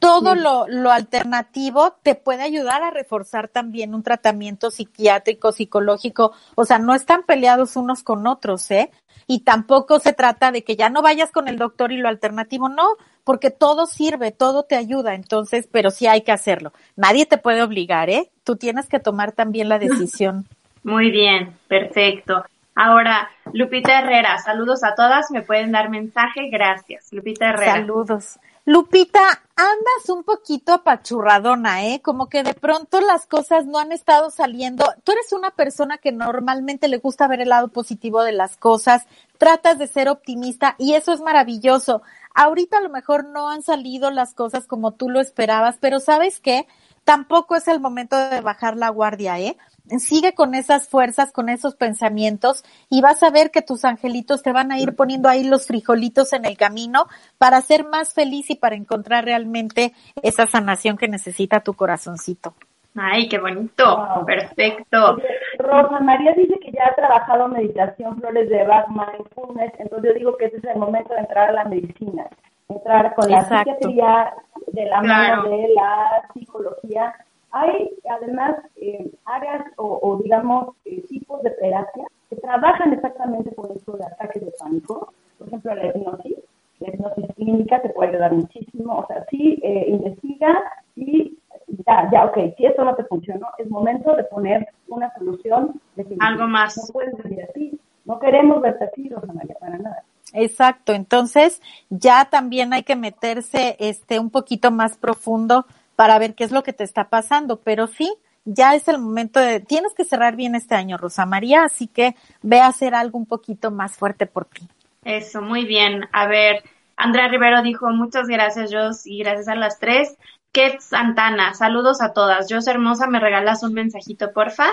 todo 0.00 0.34
lo, 0.34 0.66
lo 0.66 0.90
alternativo 0.90 1.96
te 2.02 2.16
puede 2.16 2.42
ayudar 2.42 2.82
a 2.82 2.90
reforzar 2.90 3.46
también 3.46 3.94
un 3.94 4.02
tratamiento 4.02 4.72
psiquiátrico, 4.72 5.52
psicológico, 5.52 6.32
o 6.56 6.64
sea, 6.64 6.80
no 6.80 6.94
están 6.94 7.22
peleados 7.22 7.76
unos 7.76 8.02
con 8.02 8.26
otros, 8.26 8.68
¿eh? 8.72 8.90
Y 9.28 9.44
tampoco 9.44 10.00
se 10.00 10.12
trata 10.12 10.50
de 10.50 10.64
que 10.64 10.74
ya 10.74 10.90
no 10.90 11.02
vayas 11.02 11.30
con 11.30 11.46
el 11.46 11.56
doctor 11.56 11.92
y 11.92 11.98
lo 11.98 12.08
alternativo, 12.08 12.68
no, 12.68 12.96
porque 13.22 13.50
todo 13.50 13.86
sirve, 13.86 14.32
todo 14.32 14.64
te 14.64 14.74
ayuda, 14.74 15.14
entonces, 15.14 15.68
pero 15.70 15.92
sí 15.92 16.08
hay 16.08 16.22
que 16.22 16.32
hacerlo. 16.32 16.72
Nadie 16.96 17.26
te 17.26 17.38
puede 17.38 17.62
obligar, 17.62 18.10
¿eh? 18.10 18.32
Tú 18.42 18.56
tienes 18.56 18.88
que 18.88 18.98
tomar 18.98 19.30
también 19.30 19.68
la 19.68 19.78
decisión. 19.78 20.46
Muy 20.82 21.12
bien, 21.12 21.56
perfecto. 21.68 22.44
Ahora, 22.74 23.30
Lupita 23.52 23.98
Herrera, 23.98 24.38
saludos 24.38 24.82
a 24.82 24.94
todas, 24.94 25.30
me 25.30 25.42
pueden 25.42 25.72
dar 25.72 25.90
mensaje, 25.90 26.48
gracias. 26.50 27.12
Lupita 27.12 27.50
Herrera. 27.50 27.72
Saludos. 27.72 28.38
Lupita, 28.64 29.20
andas 29.56 30.08
un 30.08 30.22
poquito 30.22 30.72
apachurradona, 30.72 31.84
¿eh? 31.84 32.00
Como 32.00 32.28
que 32.28 32.44
de 32.44 32.54
pronto 32.54 33.00
las 33.00 33.26
cosas 33.26 33.66
no 33.66 33.78
han 33.78 33.90
estado 33.90 34.30
saliendo. 34.30 34.84
Tú 35.02 35.10
eres 35.10 35.32
una 35.32 35.50
persona 35.50 35.98
que 35.98 36.12
normalmente 36.12 36.86
le 36.86 36.98
gusta 36.98 37.26
ver 37.26 37.40
el 37.40 37.48
lado 37.48 37.68
positivo 37.68 38.22
de 38.22 38.30
las 38.30 38.56
cosas, 38.56 39.06
tratas 39.36 39.78
de 39.78 39.88
ser 39.88 40.08
optimista 40.08 40.76
y 40.78 40.94
eso 40.94 41.12
es 41.12 41.20
maravilloso. 41.20 42.02
Ahorita 42.34 42.78
a 42.78 42.82
lo 42.82 42.88
mejor 42.88 43.24
no 43.24 43.50
han 43.50 43.62
salido 43.62 44.12
las 44.12 44.32
cosas 44.32 44.68
como 44.68 44.92
tú 44.92 45.10
lo 45.10 45.20
esperabas, 45.20 45.78
pero 45.80 45.98
¿sabes 45.98 46.38
qué? 46.38 46.68
Tampoco 47.02 47.56
es 47.56 47.66
el 47.66 47.80
momento 47.80 48.16
de 48.16 48.40
bajar 48.42 48.76
la 48.76 48.90
guardia, 48.90 49.40
¿eh? 49.40 49.56
Sigue 49.98 50.34
con 50.34 50.54
esas 50.54 50.88
fuerzas, 50.88 51.32
con 51.32 51.48
esos 51.48 51.74
pensamientos 51.74 52.64
y 52.88 53.00
vas 53.00 53.22
a 53.22 53.30
ver 53.30 53.50
que 53.50 53.62
tus 53.62 53.84
angelitos 53.84 54.42
te 54.42 54.52
van 54.52 54.72
a 54.72 54.78
ir 54.78 54.94
poniendo 54.94 55.28
ahí 55.28 55.44
los 55.44 55.66
frijolitos 55.66 56.32
en 56.32 56.44
el 56.44 56.56
camino 56.56 57.06
para 57.38 57.60
ser 57.60 57.84
más 57.84 58.14
feliz 58.14 58.48
y 58.50 58.54
para 58.54 58.76
encontrar 58.76 59.24
realmente 59.24 59.92
esa 60.22 60.46
sanación 60.46 60.96
que 60.96 61.08
necesita 61.08 61.60
tu 61.60 61.74
corazoncito. 61.74 62.54
Ay, 62.94 63.28
qué 63.28 63.38
bonito, 63.38 64.24
perfecto. 64.26 65.16
Rosa 65.58 66.00
María 66.00 66.34
dice 66.34 66.58
que 66.60 66.72
ya 66.72 66.88
ha 66.88 66.94
trabajado 66.94 67.48
meditación, 67.48 68.18
flores 68.18 68.50
de 68.50 68.64
Bach, 68.64 68.86
mindfulness, 68.88 69.72
entonces 69.78 70.10
yo 70.12 70.18
digo 70.18 70.36
que 70.36 70.46
ese 70.46 70.58
es 70.58 70.64
el 70.64 70.76
momento 70.76 71.14
de 71.14 71.20
entrar 71.20 71.50
a 71.50 71.52
la 71.52 71.64
medicina, 71.64 72.26
entrar 72.68 73.14
con 73.14 73.30
la 73.30 73.44
psiquiatría 73.44 74.34
de 74.66 74.84
la 74.86 75.02
mano 75.02 75.44
de 75.44 75.68
la 75.74 76.22
psicología. 76.34 77.14
Hay 77.52 77.90
además 78.08 78.56
eh, 78.76 79.12
áreas 79.24 79.64
o, 79.76 80.18
digamos 80.22 80.74
eh, 80.84 81.02
tipos 81.08 81.42
de 81.42 81.50
terapia 81.50 82.06
que 82.28 82.36
trabajan 82.36 82.92
exactamente 82.92 83.52
por 83.52 83.70
eso 83.70 83.92
de 83.92 84.04
ataques 84.06 84.44
de 84.44 84.52
pánico, 84.58 85.12
por 85.38 85.48
ejemplo 85.48 85.74
la 85.74 85.86
hipnosis, 85.86 86.36
la 86.80 86.88
hipnosis 86.88 87.26
clínica 87.36 87.82
te 87.82 87.90
puede 87.90 88.10
ayudar 88.10 88.32
muchísimo, 88.32 88.98
o 88.98 89.06
sea, 89.06 89.24
sí 89.30 89.60
eh, 89.62 89.84
investiga 89.88 90.62
y 90.96 91.38
ya, 91.86 92.08
ya, 92.10 92.24
ok, 92.26 92.54
si 92.56 92.66
esto 92.66 92.84
no 92.84 92.94
te 92.94 93.04
funcionó, 93.04 93.46
es 93.58 93.68
momento 93.68 94.14
de 94.14 94.24
poner 94.24 94.68
una 94.88 95.12
solución. 95.14 95.80
Algo 96.20 96.46
más. 96.46 96.76
No 96.76 96.92
puedes 96.92 97.16
decir 97.16 97.42
así. 97.48 97.80
No 98.04 98.18
queremos 98.18 98.60
verte 98.60 98.84
así, 98.84 99.08
Rosa 99.08 99.32
María, 99.32 99.54
para 99.58 99.78
nada. 99.78 100.02
Exacto, 100.34 100.92
entonces 100.92 101.60
ya 101.90 102.24
también 102.26 102.72
hay 102.72 102.82
que 102.82 102.96
meterse 102.96 103.76
este 103.78 104.18
un 104.18 104.30
poquito 104.30 104.70
más 104.70 104.96
profundo 104.96 105.66
para 105.96 106.18
ver 106.18 106.34
qué 106.34 106.44
es 106.44 106.52
lo 106.52 106.62
que 106.62 106.72
te 106.72 106.84
está 106.84 107.08
pasando, 107.08 107.60
pero 107.60 107.86
sí, 107.86 108.12
ya 108.44 108.74
es 108.74 108.88
el 108.88 108.98
momento 108.98 109.40
de, 109.40 109.60
tienes 109.60 109.94
que 109.94 110.04
cerrar 110.04 110.36
bien 110.36 110.54
este 110.54 110.74
año, 110.74 110.96
Rosa 110.96 111.26
María, 111.26 111.64
así 111.64 111.86
que 111.86 112.16
ve 112.42 112.60
a 112.60 112.66
hacer 112.66 112.94
algo 112.94 113.18
un 113.18 113.26
poquito 113.26 113.70
más 113.70 113.96
fuerte 113.96 114.26
por 114.26 114.46
ti. 114.46 114.68
Eso, 115.04 115.42
muy 115.42 115.64
bien. 115.64 116.08
A 116.12 116.26
ver, 116.26 116.62
Andrea 116.96 117.28
Rivero 117.28 117.62
dijo, 117.62 117.88
muchas 117.90 118.26
gracias, 118.28 118.72
Jos, 118.72 119.06
y 119.06 119.18
gracias 119.18 119.48
a 119.48 119.54
las 119.54 119.78
tres. 119.78 120.16
Ket 120.52 120.80
Santana, 120.80 121.54
saludos 121.54 122.02
a 122.02 122.12
todas. 122.12 122.46
Jos 122.50 122.66
hermosa, 122.66 123.06
¿me 123.06 123.20
regalas 123.20 123.62
un 123.62 123.74
mensajito, 123.74 124.32
porfa? 124.32 124.66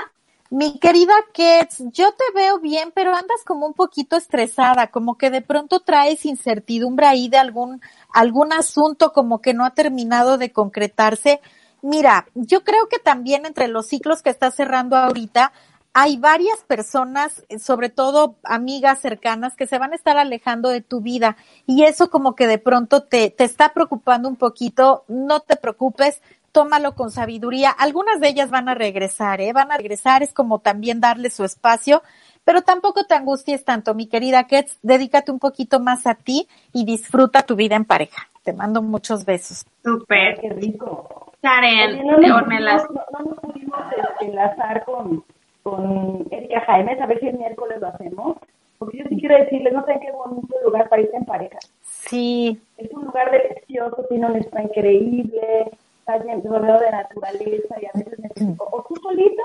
Mi 0.52 0.80
querida 0.80 1.14
Kets, 1.32 1.84
yo 1.92 2.12
te 2.14 2.24
veo 2.34 2.60
bien, 2.60 2.92
pero 2.96 3.14
andas 3.14 3.44
como 3.46 3.68
un 3.68 3.76
poquito 3.76 4.18
estresada, 4.18 4.88
como 4.88 5.16
que 5.16 5.30
de 5.30 5.42
pronto 5.44 5.82
traes 5.82 6.26
incertidumbre 6.26 7.06
ahí 7.06 7.30
de 7.30 7.38
algún, 7.38 7.82
algún 8.12 8.52
asunto 8.52 9.14
como 9.14 9.42
que 9.42 9.54
no 9.54 9.64
ha 9.64 9.76
terminado 9.76 10.40
de 10.40 10.52
concretarse. 10.52 11.40
Mira, 11.84 12.28
yo 12.34 12.64
creo 12.64 12.88
que 12.90 12.98
también 12.98 13.46
entre 13.46 13.68
los 13.68 13.88
ciclos 13.88 14.24
que 14.24 14.32
estás 14.32 14.56
cerrando 14.56 14.98
ahorita, 14.98 15.54
hay 16.02 16.16
varias 16.16 16.64
personas, 16.64 17.44
sobre 17.60 17.90
todo 17.90 18.38
amigas 18.44 19.02
cercanas, 19.02 19.58
que 19.58 19.68
se 19.68 19.78
van 19.78 19.92
a 19.92 19.98
estar 19.98 20.18
alejando 20.18 20.70
de 20.70 20.80
tu 20.80 21.02
vida 21.02 21.36
y 21.68 21.84
eso 21.84 22.10
como 22.10 22.36
que 22.36 22.48
de 22.48 22.58
pronto 22.58 23.04
te, 23.04 23.32
te 23.32 23.44
está 23.44 23.74
preocupando 23.74 24.30
un 24.30 24.38
poquito. 24.38 25.04
No 25.10 25.42
te 25.42 25.58
preocupes, 25.58 26.22
tómalo 26.54 26.96
con 26.96 27.12
sabiduría. 27.12 27.70
Algunas 27.72 28.22
de 28.22 28.30
ellas 28.30 28.50
van 28.50 28.70
a 28.70 28.76
regresar, 28.76 29.42
¿eh? 29.42 29.52
Van 29.52 29.74
a 29.74 29.78
regresar, 29.78 30.24
es 30.24 30.34
como 30.34 30.60
también 30.60 31.02
darle 31.02 31.30
su 31.30 31.44
espacio, 31.44 32.02
pero 32.46 32.62
tampoco 32.62 33.04
te 33.04 33.16
angusties 33.16 33.66
tanto, 33.66 33.94
mi 33.94 34.08
querida 34.08 34.46
Kets. 34.46 34.78
Dedícate 34.82 35.34
un 35.34 35.40
poquito 35.40 35.82
más 35.82 36.08
a 36.08 36.16
ti 36.16 36.48
y 36.72 36.86
disfruta 36.86 37.44
tu 37.44 37.58
vida 37.58 37.76
en 37.76 37.84
pareja. 37.84 38.30
Te 38.44 38.54
mando 38.54 38.82
muchos 38.82 39.26
besos. 39.26 39.66
Súper. 39.84 40.40
Qué 40.40 40.50
rico. 40.52 41.34
Karen, 41.42 42.08
no, 42.08 42.18
nos 42.20 43.40
pudimos 43.42 43.82
enlazar 44.22 44.86
con 44.86 45.26
con 45.70 46.28
Erika 46.32 46.62
Jaime, 46.62 46.98
a 47.00 47.06
ver 47.06 47.20
si 47.20 47.28
el 47.28 47.38
miércoles 47.38 47.80
lo 47.80 47.88
hacemos. 47.88 48.38
Porque 48.78 49.00
yo 49.00 49.06
sí 49.10 49.18
quiero 49.20 49.36
decirles, 49.36 49.74
no 49.74 49.86
sé 49.86 50.00
qué 50.02 50.12
bonito 50.12 50.56
lugar 50.64 50.88
para 50.88 51.02
irse 51.02 51.18
en 51.18 51.26
pareja. 51.26 51.60
Sí. 51.82 52.62
Es 52.78 52.90
un 52.94 53.06
lugar 53.06 53.30
delicioso, 53.30 54.06
tiene 54.10 54.26
un 54.26 54.38
spa 54.38 54.64
increíble, 54.64 55.70
está 56.00 56.18
rodeado 56.18 56.80
de 56.80 56.92
naturaleza 56.92 57.76
y 57.82 57.86
a 57.86 57.92
veces 57.94 58.20
necesito, 58.20 58.68
o 58.72 58.84
tú 58.88 58.96
solita, 58.96 59.44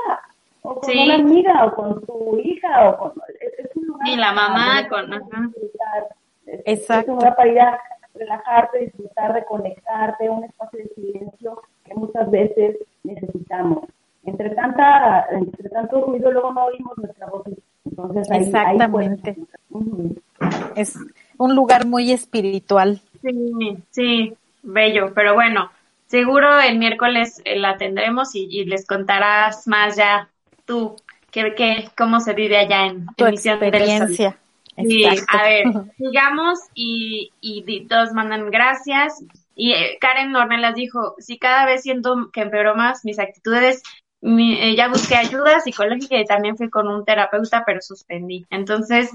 o 0.63 0.81
con 0.81 0.99
una 0.99 1.15
amiga, 1.17 1.67
o 1.67 1.75
con 1.75 2.07
tu 2.07 2.39
hija, 2.39 2.91
o 2.91 2.97
con... 2.97 3.13
Es, 3.41 3.77
un 3.77 3.87
lugar 3.87 4.09
y 4.09 4.17
la 4.17 4.33
mamá 4.33 4.89
con... 4.89 5.13
Exacto. 6.65 7.03
Es 7.03 7.09
un 7.09 7.15
lugar 7.17 7.37
para 7.37 7.51
ir 7.51 7.61
a 7.61 7.81
relajarte, 8.15 8.79
disfrutar, 8.79 9.33
reconectarte, 9.33 10.31
un 10.31 10.45
espacio 10.45 10.79
de 10.79 10.89
silencio 10.95 11.61
que 11.85 11.95
muchas 11.95 12.31
veces 12.31 12.77
necesitamos 13.03 13.89
entre 14.27 14.51
tanta, 14.51 15.27
entre 15.31 15.69
tanto 15.69 16.01
ruido 16.01 16.31
luego 16.31 16.53
no 16.53 16.65
oímos 16.67 16.97
nuestra 16.99 17.27
voz. 17.27 17.47
Entonces 17.85 18.31
ahí, 18.31 18.45
Exactamente. 18.45 19.37
Es 20.75 20.99
un 21.39 21.55
lugar 21.55 21.87
muy 21.87 22.13
espiritual. 22.13 23.01
Sí, 23.23 23.79
sí, 23.91 24.35
bello, 24.63 25.13
pero 25.15 25.35
bueno, 25.35 25.71
seguro 26.07 26.61
el 26.61 26.79
miércoles 26.79 27.41
eh, 27.45 27.59
la 27.59 27.77
tendremos 27.77 28.35
y, 28.35 28.65
les 28.65 28.87
contarás 28.87 29.67
más 29.67 29.97
ya 29.97 30.29
tú 30.65 30.97
que, 31.31 31.55
que 31.55 31.89
cómo 31.97 32.21
se 32.21 32.35
vive 32.35 32.59
allá 32.59 32.87
en 32.87 33.07
tu 33.17 33.27
experiencia. 33.27 34.39
Sí, 34.77 35.05
a 35.05 35.43
ver, 35.43 35.65
sigamos 35.97 36.59
y, 36.75 37.31
y 37.41 37.87
todos 37.87 38.13
mandan 38.13 38.51
gracias. 38.51 39.23
Y 39.57 39.73
eh, 39.73 39.99
Karen 40.01 40.33
las 40.33 40.75
dijo, 40.75 41.15
si 41.19 41.39
cada 41.39 41.65
vez 41.65 41.83
siento 41.83 42.31
que 42.33 42.43
empeoró 42.43 42.75
más 42.75 43.05
mis 43.05 43.19
actitudes, 43.19 43.83
eh, 44.27 44.75
ya 44.75 44.89
busqué 44.89 45.17
ayuda 45.17 45.61
psicológica 45.61 46.17
y 46.17 46.25
también 46.25 46.57
fui 46.57 46.71
con 46.71 46.89
un 46.89 47.05
terapeuta, 47.05 47.63
pero 47.67 47.81
suspendí. 47.83 48.47
Entonces, 48.49 49.11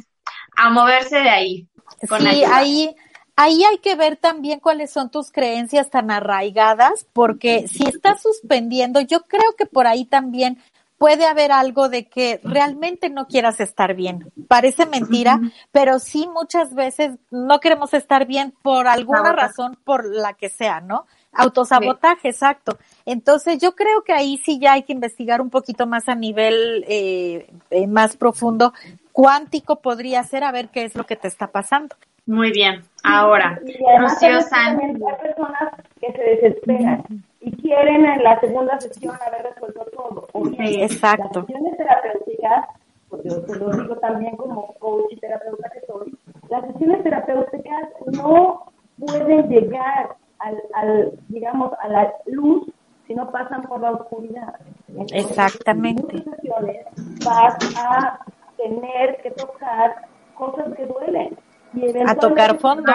a 0.55 0.69
moverse 0.69 1.19
de 1.19 1.29
ahí. 1.29 1.67
sí, 2.01 2.43
ahí, 2.43 2.95
ahí 3.35 3.63
hay 3.63 3.79
que 3.79 3.95
ver 3.95 4.17
también 4.17 4.59
cuáles 4.59 4.91
son 4.91 5.09
tus 5.09 5.31
creencias 5.31 5.89
tan 5.89 6.11
arraigadas, 6.11 7.07
porque 7.11 7.67
si 7.67 7.85
estás 7.85 8.21
suspendiendo, 8.21 9.01
yo 9.01 9.23
creo 9.23 9.55
que 9.57 9.65
por 9.65 9.87
ahí 9.87 10.05
también 10.05 10.59
puede 10.99 11.25
haber 11.25 11.51
algo 11.51 11.89
de 11.89 12.07
que 12.07 12.39
realmente 12.43 13.09
no 13.09 13.25
quieras 13.25 13.59
estar 13.61 13.95
bien. 13.95 14.31
Parece 14.47 14.85
mentira, 14.85 15.39
pero 15.71 15.97
sí 15.97 16.29
muchas 16.31 16.75
veces 16.75 17.17
no 17.31 17.59
queremos 17.59 17.93
estar 17.95 18.27
bien 18.27 18.53
por 18.61 18.87
alguna 18.87 19.31
razón, 19.31 19.79
por 19.85 20.05
la 20.05 20.33
que 20.33 20.49
sea, 20.49 20.81
¿no? 20.81 21.07
Autosabotaje, 21.31 22.29
exacto. 22.29 22.77
Entonces 23.05 23.59
yo 23.59 23.75
creo 23.75 24.03
que 24.03 24.13
ahí 24.13 24.37
sí 24.37 24.59
ya 24.59 24.73
hay 24.73 24.83
que 24.83 24.93
investigar 24.93 25.41
un 25.41 25.49
poquito 25.49 25.85
más 25.85 26.09
a 26.09 26.15
nivel 26.15 26.85
eh, 26.87 27.47
eh, 27.69 27.87
más 27.87 28.17
profundo. 28.17 28.73
Cuántico 29.11 29.77
podría 29.77 30.23
ser 30.23 30.43
a 30.43 30.51
ver 30.51 30.69
qué 30.69 30.85
es 30.85 30.95
lo 30.95 31.05
que 31.05 31.15
te 31.15 31.27
está 31.27 31.47
pasando. 31.47 31.95
Muy 32.25 32.51
bien. 32.51 32.83
Ahora, 33.03 33.59
y 33.65 33.73
Rocío 33.97 34.41
Sánchez. 34.41 35.01
hay 35.01 35.17
personas 35.17 35.73
que 35.99 36.11
se 36.11 36.21
desesperan 36.21 37.03
y 37.41 37.51
quieren 37.57 38.05
en 38.05 38.23
la 38.23 38.39
segunda 38.39 38.79
sesión 38.79 39.15
haber 39.25 39.51
resuelto 39.51 39.85
todo. 39.95 40.27
O 40.33 40.43
bien, 40.43 40.67
Sí, 40.67 40.81
exacto. 40.81 41.39
Las 41.39 41.47
sesiones 41.47 41.77
terapéuticas, 41.77 42.65
porque 43.09 43.29
yo 43.29 43.41
te 43.41 43.55
lo 43.55 43.71
digo 43.71 43.95
también 43.97 44.35
como 44.35 44.73
coach 44.75 45.11
y 45.11 45.15
terapeuta 45.17 45.69
que 45.69 45.79
soy, 45.87 46.15
las 46.49 46.65
sesiones 46.67 47.03
terapéuticas 47.03 47.89
no 48.11 48.71
pueden 48.99 49.49
llegar 49.49 50.15
al, 50.39 50.61
al 50.73 51.19
digamos, 51.27 51.71
a 51.81 51.87
la 51.87 52.13
luz 52.25 52.67
si 53.07 53.15
no 53.15 53.31
pasan 53.31 53.63
por 53.63 53.81
la 53.81 53.91
oscuridad. 53.91 54.53
Entonces, 54.87 55.25
Exactamente. 55.25 56.17
En 56.17 56.23
muchas 56.23 56.35
sesiones 56.35 56.85
vas 57.25 57.57
a 57.77 58.19
tener 58.57 59.17
que 59.21 59.31
tocar 59.31 60.07
cosas 60.35 60.73
que 60.75 60.85
duelen. 60.85 61.37
Y 61.73 61.85
A 62.07 62.15
tocar 62.15 62.57
fondo. 62.59 62.91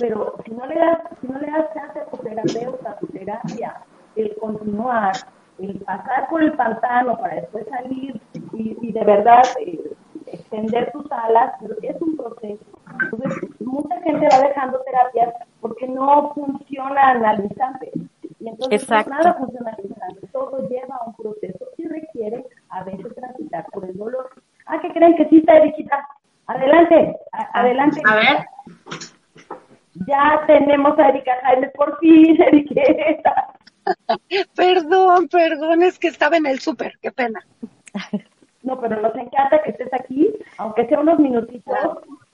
Pero 0.00 0.34
si 0.44 0.50
no 0.52 0.66
le 0.66 0.74
das, 0.74 0.98
si 1.20 1.28
no 1.28 1.38
le 1.38 1.46
das 1.50 1.72
chance 1.74 2.00
a 2.00 2.04
tu 2.06 2.16
terapeuta, 2.18 2.90
a 2.90 2.96
tu 2.98 3.06
terapia, 3.08 3.82
el 4.16 4.36
continuar, 4.36 5.12
el 5.58 5.78
pasar 5.80 6.28
por 6.28 6.42
el 6.42 6.52
pantano 6.54 7.16
para 7.18 7.36
después 7.36 7.66
salir 7.68 8.20
y, 8.52 8.76
y 8.80 8.92
de 8.92 9.04
verdad 9.04 9.42
eh, 9.60 9.94
extender 10.26 10.90
tus 10.92 11.10
alas, 11.12 11.54
es 11.82 12.00
un 12.00 12.16
proceso. 12.16 12.64
Entonces, 13.02 13.38
mucha 13.60 14.00
gente 14.02 14.28
va 14.32 14.46
dejando 14.48 14.80
terapias 14.82 15.34
porque 15.60 15.88
no 15.88 16.32
funcionan 16.34 17.24
al 17.24 17.44
instante. 17.44 17.90
Y 18.40 18.48
entonces, 18.48 18.82
Exacto. 18.82 19.10
nada 19.10 19.34
funciona 19.34 19.70
al 19.76 19.84
instante. 19.84 20.26
Todo 20.32 20.68
lleva 20.68 21.00
un 21.06 21.14
proceso 21.14 21.64
y 21.78 21.86
requiere 21.88 22.44
a 22.68 22.84
veces 22.84 23.14
transitar 23.14 23.66
por 23.72 23.84
el 23.84 23.96
dolor. 23.96 24.30
Ah, 24.66 24.78
¿qué 24.80 24.92
creen 24.92 25.16
que 25.16 25.28
sí 25.28 25.38
está, 25.38 25.56
Eriquita? 25.56 26.06
Adelante, 26.46 27.16
a- 27.32 27.60
adelante. 27.60 28.00
A 28.06 28.14
ver. 28.16 28.46
Ya 30.06 30.42
tenemos 30.46 30.98
a 30.98 31.08
Erika 31.08 31.32
Jaime, 31.42 31.68
por 31.68 31.98
fin, 31.98 32.40
Eriqueta. 32.42 33.54
Perdón, 34.56 35.28
perdón, 35.28 35.82
es 35.82 35.98
que 35.98 36.08
estaba 36.08 36.36
en 36.36 36.46
el 36.46 36.60
súper, 36.60 36.94
qué 37.00 37.12
pena. 37.12 37.40
No, 38.62 38.80
pero 38.80 39.00
nos 39.00 39.14
encanta 39.14 39.62
que 39.62 39.70
estés 39.70 39.92
aquí, 39.92 40.34
aunque 40.58 40.86
sea 40.86 41.00
unos 41.00 41.18
minutitos, 41.18 41.76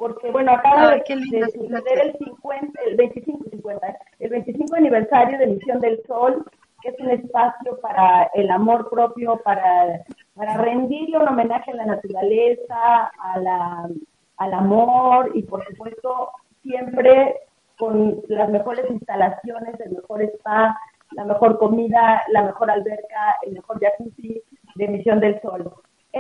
porque 0.01 0.31
bueno, 0.31 0.53
acaba 0.53 0.93
Ay, 0.93 1.03
de, 1.07 1.39
de 1.39 1.45
su 1.53 1.61
suceder 1.61 2.07
el 2.07 2.17
50, 2.17 2.81
el 2.87 2.97
25, 2.97 3.51
50, 3.51 3.99
el 4.19 4.31
25 4.31 4.75
aniversario 4.75 5.39
de 5.39 5.47
Misión 5.47 5.79
del 5.79 6.01
Sol, 6.07 6.43
que 6.81 6.89
es 6.89 7.01
un 7.01 7.11
espacio 7.11 7.79
para 7.83 8.31
el 8.33 8.51
amor 8.51 8.89
propio, 8.89 9.39
para, 9.45 10.03
para 10.35 10.57
rendirle 10.57 11.19
un 11.19 11.29
homenaje 11.29 11.73
a 11.73 11.75
la 11.75 11.85
naturaleza, 11.85 13.11
a 13.19 13.39
la, 13.41 13.91
al 14.39 14.55
amor 14.55 15.33
y 15.35 15.43
por 15.43 15.63
supuesto 15.67 16.31
siempre 16.63 17.37
con 17.79 18.23
las 18.29 18.49
mejores 18.49 18.91
instalaciones, 18.91 19.79
el 19.81 19.93
mejor 19.93 20.23
spa, 20.23 20.81
la 21.11 21.25
mejor 21.27 21.59
comida, 21.59 22.23
la 22.33 22.45
mejor 22.45 22.71
alberca, 22.71 23.37
el 23.47 23.53
mejor 23.53 23.79
jacuzzi 23.81 24.43
de 24.77 24.89
Misión 24.89 25.21
del 25.21 25.39
Sol. 25.43 25.71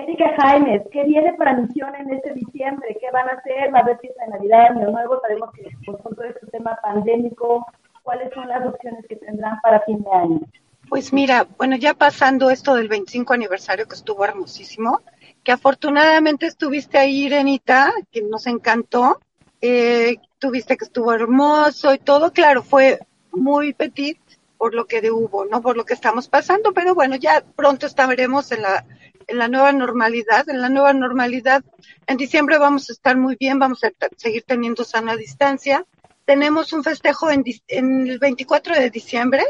Erika 0.03 0.34
Jaimes, 0.36 0.82
¿qué 0.92 1.05
viene 1.05 1.34
para 1.34 1.55
Misión 1.55 1.94
en 1.94 2.12
este 2.12 2.32
diciembre? 2.32 2.96
¿Qué 3.01 3.11
van 3.12 3.28
a 3.28 3.32
hacer? 3.32 3.72
¿Va 3.72 3.80
a 3.80 3.82
haber 3.82 3.98
fiesta 3.98 4.24
de 4.24 4.30
Navidad, 4.30 4.66
Año 4.70 4.90
Nuevo? 4.90 5.20
Sabemos 5.20 5.51
que 5.53 5.70
por 5.84 6.14
todo 6.14 6.24
este 6.24 6.46
tema 6.46 6.78
pandémico, 6.82 7.66
¿cuáles 8.03 8.32
son 8.32 8.48
las 8.48 8.64
opciones 8.66 9.05
que 9.07 9.16
tendrán 9.16 9.61
para 9.62 9.80
fin 9.80 10.03
de 10.03 10.11
año? 10.11 10.40
Pues 10.88 11.12
mira, 11.12 11.46
bueno, 11.59 11.76
ya 11.76 11.94
pasando 11.94 12.51
esto 12.51 12.74
del 12.74 12.88
25 12.88 13.34
aniversario 13.34 13.86
que 13.86 13.94
estuvo 13.94 14.24
hermosísimo, 14.24 15.01
que 15.44 15.53
afortunadamente 15.53 16.46
estuviste 16.46 16.98
ahí, 16.98 17.26
Irenita, 17.26 17.92
que 18.11 18.22
nos 18.22 18.46
encantó, 18.46 19.20
eh, 19.61 20.16
tuviste 20.38 20.76
que 20.76 20.86
estuvo 20.86 21.12
hermoso 21.12 21.92
y 21.92 21.98
todo, 21.98 22.32
claro, 22.32 22.62
fue 22.62 22.98
muy 23.32 23.74
petit 23.74 24.18
por 24.57 24.74
lo 24.74 24.86
que 24.86 25.01
de 25.01 25.11
hubo, 25.11 25.44
no 25.44 25.62
por 25.62 25.76
lo 25.76 25.84
que 25.84 25.94
estamos 25.94 26.28
pasando, 26.28 26.72
pero 26.72 26.94
bueno, 26.94 27.16
ya 27.16 27.42
pronto 27.55 27.86
estaremos 27.86 28.51
en 28.53 28.62
la, 28.62 28.84
en 29.31 29.39
la 29.39 29.47
nueva 29.47 29.72
normalidad, 29.72 30.49
en 30.49 30.61
la 30.61 30.68
nueva 30.68 30.93
normalidad. 30.93 31.62
En 32.09 32.16
diciembre 32.16 32.59
vamos 32.59 32.91
a 32.91 32.93
estar 32.93 33.16
muy 33.16 33.37
bien, 33.39 33.61
vamos 33.61 33.85
a 33.85 33.93
seguir 34.16 34.43
teniendo 34.45 34.83
sana 34.85 35.16
distancia. 35.16 35.87
Tenemos 36.24 36.72
un 36.72 36.83
festejo 36.83 37.31
en, 37.31 37.45
el 37.68 38.18
24 38.18 38.74
de 38.74 38.91
diciembre, 38.91 39.45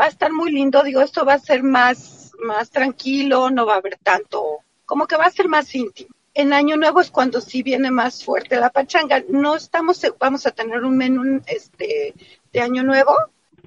va 0.00 0.06
a 0.06 0.08
estar 0.08 0.32
muy 0.32 0.50
lindo, 0.50 0.82
digo, 0.82 1.02
esto 1.02 1.26
va 1.26 1.34
a 1.34 1.38
ser 1.38 1.62
más, 1.62 2.32
más 2.42 2.70
tranquilo, 2.70 3.50
no 3.50 3.66
va 3.66 3.74
a 3.74 3.78
haber 3.78 3.98
tanto, 4.02 4.60
como 4.86 5.06
que 5.06 5.16
va 5.16 5.24
a 5.24 5.30
ser 5.30 5.48
más 5.48 5.74
íntimo. 5.74 6.14
En 6.32 6.54
Año 6.54 6.76
Nuevo 6.76 7.02
es 7.02 7.10
cuando 7.10 7.40
sí 7.42 7.62
viene 7.62 7.90
más 7.90 8.24
fuerte 8.24 8.56
la 8.56 8.70
pachanga. 8.70 9.22
No 9.28 9.56
estamos, 9.56 10.00
vamos 10.18 10.46
a 10.46 10.52
tener 10.52 10.84
un 10.84 10.96
menú 10.96 11.42
este, 11.46 12.14
de 12.52 12.60
Año 12.60 12.82
Nuevo. 12.82 13.14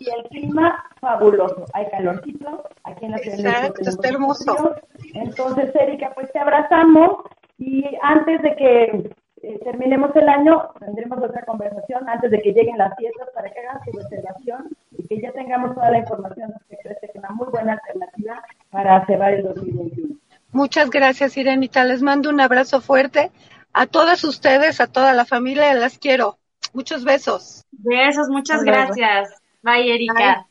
y 0.00 0.10
el 0.10 0.28
clima 0.28 0.84
fabuloso. 1.00 1.64
Hay 1.72 1.90
calorcito, 1.90 2.64
aquí 2.84 3.04
en 3.04 3.10
la 3.10 3.18
Ciudad 3.18 3.38
Exacto, 3.40 3.80
está 3.82 4.08
hermoso. 4.08 4.54
frío. 4.54 4.76
Entonces, 5.14 5.74
Erika, 5.74 6.12
pues 6.14 6.30
te 6.32 6.38
abrazamos 6.38 7.24
y 7.58 7.84
antes 8.02 8.42
de 8.42 8.56
que 8.56 9.10
eh, 9.42 9.58
terminemos 9.64 10.14
el 10.14 10.28
año, 10.28 10.70
tendremos 10.78 11.18
otra 11.22 11.44
conversación 11.44 12.08
antes 12.08 12.30
de 12.30 12.40
que 12.40 12.52
lleguen 12.52 12.78
las 12.78 12.96
fiestas 12.96 13.28
para 13.34 13.50
que 13.50 13.60
hagan 13.60 13.80
su 13.84 13.98
reservación 13.98 14.68
y 14.92 15.06
que 15.08 15.20
ya 15.20 15.32
tengamos 15.32 15.74
toda 15.74 15.90
la 15.90 15.98
información 15.98 16.52
respecto 16.52 16.88
a 16.88 16.92
este, 16.92 17.06
que 17.08 17.18
es 17.18 17.24
una 17.24 17.34
muy 17.34 17.48
buena 17.48 17.72
alternativa 17.74 18.42
para 18.70 19.04
cerrar 19.06 19.34
el 19.34 19.42
2021. 19.42 20.16
Muchas 20.52 20.90
gracias, 20.90 21.36
Irenita. 21.36 21.84
Les 21.84 22.02
mando 22.02 22.30
un 22.30 22.40
abrazo 22.40 22.80
fuerte 22.80 23.30
a 23.72 23.86
todas 23.86 24.24
ustedes, 24.24 24.80
a 24.80 24.86
toda 24.86 25.12
la 25.12 25.24
familia. 25.24 25.74
Las 25.74 25.98
quiero. 25.98 26.38
Muchos 26.72 27.04
besos. 27.04 27.64
Besos, 27.70 28.28
muchas 28.28 28.60
Hasta 28.60 28.70
luego. 28.70 28.92
gracias. 28.94 29.34
Bye, 29.62 29.94
Erika. 29.94 30.46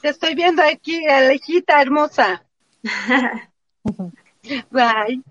Te 0.00 0.08
estoy 0.08 0.34
viendo 0.34 0.62
aquí, 0.62 1.06
Alejita 1.06 1.82
hermosa. 1.82 2.44
Bye. 4.70 5.22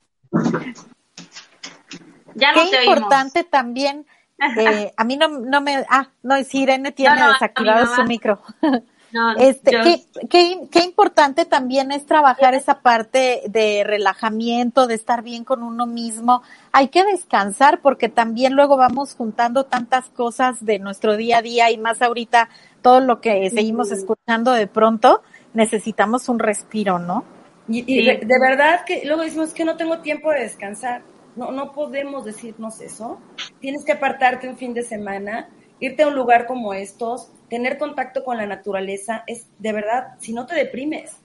Ya 2.35 2.51
no 2.51 2.63
Qué 2.63 2.69
te 2.69 2.79
oímos. 2.79 2.97
importante 2.97 3.43
también, 3.43 4.05
eh, 4.57 4.93
a 4.95 5.03
mí 5.03 5.17
no, 5.17 5.27
no 5.27 5.61
me, 5.61 5.85
ah, 5.89 6.09
no, 6.23 6.43
si 6.43 6.63
Irene 6.63 6.91
tiene 6.91 7.15
No, 7.15 7.21
no, 7.21 7.29
a 7.29 7.33
desactivado 7.33 7.95
su 7.95 8.03
micro. 8.03 8.41
No, 9.11 9.33
Este, 9.39 9.71
yo- 9.71 9.79
qué, 9.79 10.03
qué, 10.29 10.67
qué 10.71 10.79
importante 10.83 11.45
también 11.45 11.91
es 11.91 12.05
trabajar 12.05 12.53
esa 12.55 12.81
parte 12.81 13.43
de 13.49 13.83
relajamiento, 13.85 14.87
de 14.87 14.95
estar 14.95 15.23
bien 15.23 15.43
con 15.45 15.63
uno 15.63 15.85
mismo. 15.87 16.41
Hay 16.71 16.89
que 16.89 17.03
descansar 17.05 17.81
porque 17.81 18.09
también 18.09 18.53
luego 18.53 18.75
vamos 18.77 19.15
juntando 19.15 19.65
tantas 19.65 20.09
cosas 20.09 20.63
de 20.65 20.79
nuestro 20.79 21.15
día 21.17 21.37
a 21.39 21.41
día 21.41 21.71
y 21.71 21.77
más 21.77 22.01
ahorita 22.01 22.49
todo 22.81 22.99
lo 23.01 23.21
que 23.21 23.49
seguimos 23.51 23.91
escuchando 23.91 24.51
de 24.51 24.67
pronto. 24.67 25.21
necesitamos 25.53 26.29
un 26.29 26.39
respiro, 26.39 26.99
¿no? 26.99 27.25
Y, 27.67 27.83
y 27.87 28.03
de, 28.03 28.19
de 28.25 28.39
verdad 28.39 28.81
que 28.85 29.03
luego 29.05 29.21
decimos 29.21 29.53
que 29.53 29.65
no 29.65 29.77
tengo 29.77 30.01
tiempo 30.01 30.31
de 30.31 30.41
descansar. 30.41 31.03
No, 31.35 31.51
no 31.51 31.71
podemos 31.71 32.25
decirnos 32.25 32.81
eso. 32.81 33.23
Tienes 33.59 33.85
que 33.85 33.93
apartarte 33.93 34.49
un 34.49 34.57
fin 34.57 34.73
de 34.73 34.83
semana, 34.83 35.49
irte 35.79 36.03
a 36.03 36.07
un 36.07 36.15
lugar 36.15 36.45
como 36.45 36.73
estos, 36.73 37.31
tener 37.49 37.77
contacto 37.77 38.23
con 38.23 38.37
la 38.37 38.45
naturaleza. 38.45 39.23
Es 39.27 39.45
de 39.59 39.73
verdad, 39.73 40.15
si 40.19 40.33
no 40.33 40.45
te 40.45 40.55
deprimes. 40.55 41.15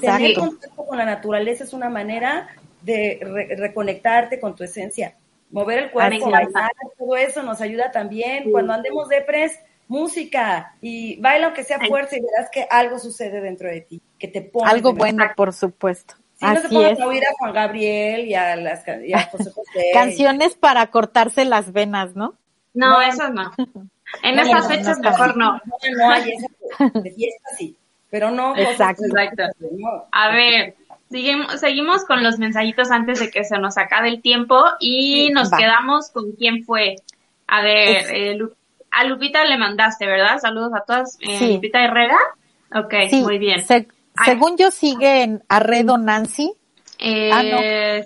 Tener 0.00 0.30
Exacto. 0.30 0.40
contacto 0.40 0.86
con 0.86 0.96
la 0.98 1.04
naturaleza 1.04 1.64
es 1.64 1.72
una 1.72 1.90
manera 1.90 2.48
de 2.82 3.18
re- 3.20 3.56
reconectarte 3.56 4.40
con 4.40 4.54
tu 4.54 4.64
esencia. 4.64 5.14
Mover 5.50 5.78
el 5.78 5.90
cuerpo, 5.90 6.30
bailar, 6.30 6.70
todo 6.98 7.16
eso 7.16 7.42
nos 7.42 7.60
ayuda 7.60 7.90
también. 7.92 8.50
Cuando 8.50 8.72
andemos 8.72 9.08
depres, 9.08 9.58
música 9.88 10.74
y 10.80 11.20
baila 11.20 11.46
aunque 11.46 11.62
sea 11.64 11.78
fuerza 11.86 12.16
y 12.16 12.20
verás 12.20 12.50
que 12.50 12.66
algo 12.70 12.98
sucede 12.98 13.40
dentro 13.40 13.68
de 13.68 13.82
ti, 13.82 14.00
que 14.18 14.28
te 14.28 14.40
pone 14.42 14.70
Algo 14.70 14.94
bueno, 14.94 15.24
por 15.36 15.52
supuesto. 15.52 16.14
Sí, 16.36 16.46
no 16.46 16.52
se 16.60 16.66
Así 16.66 16.74
pongan 16.74 16.92
es. 16.94 17.00
a 17.00 17.06
oír 17.06 17.22
a 17.24 17.32
Juan 17.38 17.52
Gabriel 17.52 18.26
y 18.26 18.34
a, 18.34 18.56
las, 18.56 18.82
y 19.04 19.12
a 19.12 19.22
José 19.30 19.50
José. 19.54 19.90
Canciones 19.92 20.54
para 20.56 20.86
cortarse 20.90 21.44
las 21.44 21.72
venas, 21.72 22.16
¿no? 22.16 22.34
No, 22.72 22.90
No. 22.90 23.02
eso 23.02 23.28
no. 23.28 23.52
En 24.22 24.36
no, 24.36 24.68
fechas 24.68 24.98
no, 24.98 25.10
mejor 25.10 25.36
no. 25.36 25.52
No, 25.98 26.10
hay 26.10 26.32
esa 26.32 26.88
de 27.00 27.10
fiesta, 27.10 27.48
sí. 27.58 27.76
Pero 28.10 28.30
no. 28.30 28.54
cosas 28.54 28.70
Exacto. 28.70 29.02
no. 29.72 30.04
A 30.12 30.28
ver, 30.30 30.74
seguimos, 31.10 31.60
seguimos 31.60 32.04
con 32.04 32.22
los 32.22 32.38
mensajitos 32.38 32.90
antes 32.90 33.20
de 33.20 33.30
que 33.30 33.44
se 33.44 33.58
nos 33.58 33.76
acabe 33.76 34.08
el 34.08 34.22
tiempo 34.22 34.62
y 34.80 35.26
Sí, 35.28 35.32
nos 35.32 35.52
va. 35.52 35.56
quedamos 35.58 36.10
con 36.10 36.32
quién 36.32 36.64
fue. 36.64 36.96
A 37.46 37.62
ver, 37.62 38.06
eh, 38.14 38.34
Lu- 38.36 38.54
a 38.90 39.04
Lupita 39.04 39.44
le 39.44 39.58
mandaste, 39.58 40.06
¿verdad? 40.06 40.38
Saludos 40.38 40.72
a 40.74 40.80
todas. 40.84 41.18
Eh, 41.20 41.38
Sí. 41.38 41.54
Lupita 41.54 41.82
Herrera. 41.84 42.16
Ok, 42.74 42.94
Sí, 43.10 43.22
muy 43.22 43.38
bien. 43.38 43.64
se- 43.64 43.88
Ay. 44.16 44.24
según 44.26 44.56
yo 44.56 44.70
sigue 44.70 45.22
en 45.22 45.42
Arredo 45.48 45.98
Nancy 45.98 46.52
Eh, 47.00 47.30
ah, 47.32 47.42
no. 47.42 47.58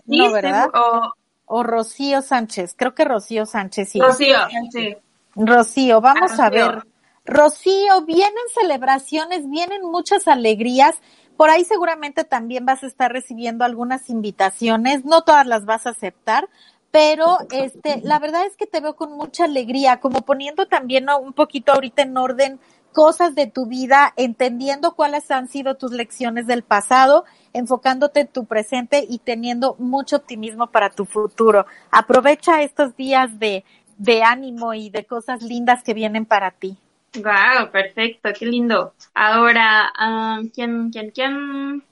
sí, 0.07 0.19
No, 0.19 0.33
¿verdad? 0.33 0.69
o- 0.75 1.13
o 1.45 1.63
Rocío 1.63 2.23
Sánchez. 2.23 2.75
Creo 2.77 2.95
que 2.95 3.05
Rocío 3.05 3.45
Sánchez 3.47 3.91
sí. 3.91 4.01
Rocío, 4.01 4.37
sí. 4.73 4.97
Rocío, 5.39 6.01
vamos 6.01 6.39
a 6.39 6.51
ver. 6.51 6.83
Rocío, 7.25 8.03
vienen 8.07 8.33
celebraciones, 8.59 9.49
vienen 9.49 9.83
muchas 9.83 10.27
alegrías. 10.29 10.97
Por 11.37 11.51
ahí 11.51 11.65
seguramente 11.65 12.25
también 12.25 12.67
vas 12.67 12.83
a 12.83 12.87
estar 12.87 13.13
recibiendo 13.13 13.65
algunas 13.65 14.11
invitaciones. 14.11 15.05
No 15.05 15.23
todas 15.23 15.47
las 15.47 15.65
vas 15.65 15.87
a 15.87 15.91
aceptar, 15.91 16.49
pero 16.91 17.39
este, 17.51 18.01
la 18.03 18.19
verdad 18.19 18.47
es 18.47 18.57
que 18.57 18.67
te 18.67 18.81
veo 18.81 18.97
con 18.97 19.13
mucha 19.13 19.45
alegría, 19.45 20.01
como 20.01 20.23
poniendo 20.23 20.67
también 20.67 21.05
¿no? 21.05 21.19
un 21.19 21.33
poquito 21.33 21.73
ahorita 21.73 22.03
en 22.03 22.17
orden 22.17 22.59
cosas 22.93 23.35
de 23.35 23.47
tu 23.47 23.67
vida, 23.67 24.13
entendiendo 24.17 24.95
cuáles 24.95 25.31
han 25.31 25.49
sido 25.49 25.77
tus 25.77 25.93
lecciones 25.93 26.47
del 26.47 26.63
pasado, 26.63 27.25
enfocándote 27.53 28.21
en 28.21 28.29
tu 28.29 28.47
presente 28.47 29.07
y 29.09 29.19
teniendo 29.19 29.77
mucho 29.79 30.17
optimismo 30.17 30.69
para 30.69 30.91
tu 30.91 31.05
futuro. 31.05 31.67
Aprovecha 31.91 32.63
estos 32.63 32.97
días 32.97 33.39
de, 33.39 33.65
de 33.99 34.23
ánimo 34.23 34.73
y 34.75 34.91
de 34.91 35.05
cosas 35.05 35.43
lindas 35.43 35.83
que 35.83 35.93
vienen 35.93 36.25
para 36.25 36.51
ti. 36.53 36.79
Wow, 37.17 37.71
perfecto, 37.71 38.31
qué 38.39 38.47
lindo. 38.47 38.95
Ahora, 39.15 39.91
ah, 39.99 40.41
¿quién, 40.55 40.91
quién, 40.91 41.11
quién? 41.11 41.83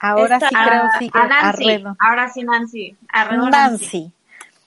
Ahora 0.00 0.36
Esta- 0.36 0.48
sí 0.48 0.54
creo 0.54 0.82
Ah, 0.84 0.98
sí 0.98 1.10
a 1.12 1.26
Nancy. 1.26 1.64
Arredo. 1.64 1.96
Ahora 1.98 2.28
sí, 2.30 2.42
Nancy. 2.44 2.96
Arredo 3.12 3.50
Nancy. 3.50 3.84
Nancy. 3.84 4.12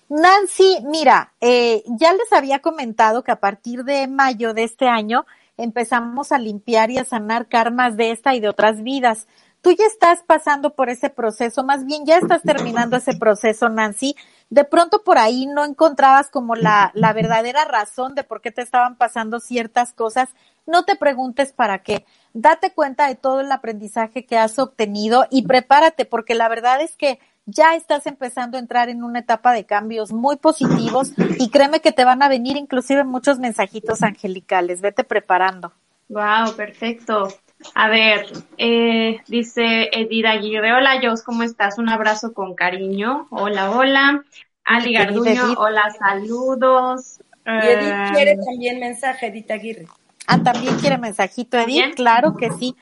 Nancy, 0.09 0.77
mira, 0.83 1.31
eh, 1.39 1.83
ya 1.87 2.11
les 2.13 2.31
había 2.33 2.59
comentado 2.59 3.23
que 3.23 3.31
a 3.31 3.39
partir 3.39 3.85
de 3.85 4.07
mayo 4.07 4.53
de 4.53 4.63
este 4.65 4.89
año 4.89 5.25
empezamos 5.55 6.33
a 6.33 6.37
limpiar 6.37 6.91
y 6.91 6.97
a 6.97 7.05
sanar 7.05 7.47
karmas 7.47 7.95
de 7.95 8.11
esta 8.11 8.35
y 8.35 8.41
de 8.41 8.49
otras 8.49 8.83
vidas. 8.83 9.27
Tú 9.61 9.71
ya 9.71 9.85
estás 9.85 10.21
pasando 10.25 10.73
por 10.75 10.89
ese 10.89 11.09
proceso, 11.09 11.63
más 11.63 11.85
bien 11.85 12.05
ya 12.05 12.17
estás 12.17 12.41
terminando 12.41 12.97
ese 12.97 13.15
proceso, 13.15 13.69
Nancy. 13.69 14.15
De 14.51 14.65
pronto 14.65 15.01
por 15.05 15.17
ahí 15.17 15.45
no 15.45 15.63
encontrabas 15.63 16.29
como 16.29 16.55
la, 16.55 16.91
la 16.93 17.13
verdadera 17.13 17.63
razón 17.63 18.15
de 18.15 18.25
por 18.25 18.41
qué 18.41 18.51
te 18.51 18.61
estaban 18.61 18.97
pasando 18.97 19.39
ciertas 19.39 19.93
cosas. 19.93 20.27
No 20.67 20.83
te 20.83 20.97
preguntes 20.97 21.53
para 21.53 21.83
qué. 21.83 22.05
Date 22.33 22.73
cuenta 22.73 23.07
de 23.07 23.15
todo 23.15 23.39
el 23.39 23.49
aprendizaje 23.49 24.25
que 24.25 24.37
has 24.37 24.59
obtenido 24.59 25.25
y 25.29 25.47
prepárate 25.47 26.03
porque 26.03 26.35
la 26.35 26.49
verdad 26.49 26.81
es 26.81 26.97
que 26.97 27.19
ya 27.45 27.75
estás 27.75 28.05
empezando 28.07 28.57
a 28.57 28.59
entrar 28.59 28.89
en 28.89 29.05
una 29.05 29.19
etapa 29.19 29.53
de 29.53 29.65
cambios 29.65 30.11
muy 30.11 30.35
positivos 30.35 31.13
y 31.39 31.49
créeme 31.49 31.79
que 31.79 31.93
te 31.93 32.03
van 32.03 32.21
a 32.21 32.27
venir 32.27 32.57
inclusive 32.57 33.05
muchos 33.05 33.39
mensajitos 33.39 34.03
angelicales. 34.03 34.81
Vete 34.81 35.05
preparando. 35.05 35.71
Wow, 36.09 36.57
perfecto. 36.57 37.29
A 37.75 37.89
ver, 37.89 38.25
eh, 38.57 39.19
dice 39.27 39.89
Edida 39.91 40.31
Aguirre, 40.31 40.73
hola 40.73 40.99
Jos, 41.01 41.23
¿cómo 41.23 41.43
estás? 41.43 41.77
Un 41.77 41.89
abrazo 41.89 42.33
con 42.33 42.55
cariño. 42.55 43.27
Hola, 43.29 43.71
hola. 43.71 44.23
Ali 44.63 44.93
Garduño, 44.93 45.31
Edith. 45.31 45.57
hola, 45.57 45.89
saludos. 45.97 47.19
Y 47.45 47.49
Edith 47.67 47.93
Eh, 47.93 48.09
quiere 48.13 48.37
también 48.37 48.79
mensaje, 48.79 49.27
Edith 49.27 49.51
Aguirre. 49.51 49.87
Ah, 50.27 50.41
también 50.41 50.75
quiere 50.77 50.97
mensajito, 50.97 51.57
Edith. 51.57 51.65
¿También? 51.65 51.93
Claro 51.93 52.37
que 52.37 52.51
sí. 52.51 52.75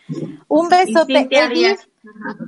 Un 0.48 0.70
Cintia 0.70 1.46
Edith. 1.46 1.80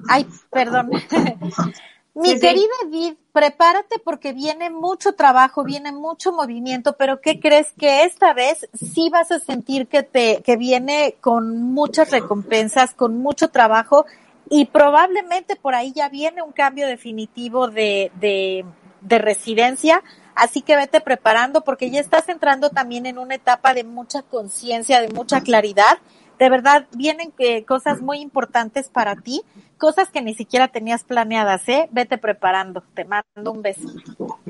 Ay, 0.09 0.25
perdón. 0.51 0.89
Mi 2.13 2.29
Sí, 2.29 2.33
sí. 2.35 2.39
querida 2.41 2.73
Edith, 2.85 3.17
prepárate 3.33 3.99
porque 4.03 4.33
viene 4.33 4.69
mucho 4.69 5.13
trabajo, 5.13 5.63
viene 5.63 5.91
mucho 5.91 6.31
movimiento, 6.31 6.95
pero 6.97 7.21
¿qué 7.21 7.39
crees 7.39 7.71
que 7.77 8.03
esta 8.03 8.33
vez 8.33 8.67
sí 8.73 9.09
vas 9.09 9.31
a 9.31 9.39
sentir 9.39 9.87
que 9.87 10.03
te, 10.03 10.41
que 10.43 10.57
viene 10.57 11.15
con 11.21 11.61
muchas 11.61 12.11
recompensas, 12.11 12.93
con 12.93 13.17
mucho 13.17 13.49
trabajo 13.49 14.05
y 14.49 14.65
probablemente 14.65 15.55
por 15.55 15.75
ahí 15.75 15.93
ya 15.93 16.09
viene 16.09 16.41
un 16.41 16.51
cambio 16.51 16.87
definitivo 16.87 17.69
de, 17.69 18.11
de, 18.19 18.65
de 18.99 19.17
residencia. 19.17 20.03
Así 20.35 20.61
que 20.61 20.75
vete 20.75 21.01
preparando 21.01 21.63
porque 21.63 21.89
ya 21.89 21.99
estás 21.99 22.27
entrando 22.29 22.69
también 22.69 23.05
en 23.05 23.17
una 23.17 23.35
etapa 23.35 23.73
de 23.73 23.83
mucha 23.83 24.23
conciencia, 24.23 25.01
de 25.01 25.09
mucha 25.09 25.41
claridad. 25.41 25.99
De 26.41 26.49
verdad, 26.49 26.87
vienen 26.97 27.31
eh, 27.37 27.65
cosas 27.65 28.01
muy 28.01 28.17
importantes 28.17 28.89
para 28.89 29.15
ti, 29.15 29.43
cosas 29.77 30.09
que 30.09 30.23
ni 30.23 30.33
siquiera 30.33 30.69
tenías 30.69 31.03
planeadas, 31.03 31.69
¿eh? 31.69 31.87
Vete 31.91 32.17
preparando. 32.17 32.83
Te 32.95 33.05
mando 33.05 33.51
un 33.51 33.61
beso. 33.61 33.87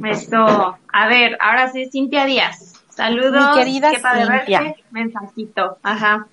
Eso. 0.01 0.77
A 0.93 1.07
ver, 1.09 1.37
ahora 1.41 1.69
sí, 1.69 1.89
Cintia 1.91 2.23
Díaz. 2.23 2.81
Saludos. 2.91 3.45
Mi 3.45 3.59
querida 3.59 3.91
qué 3.91 3.99
padre 3.99 4.37
Cintia. 4.37 4.61
verte. 4.61 4.83
Mensajito. 4.91 5.79
Ajá. 5.83 6.27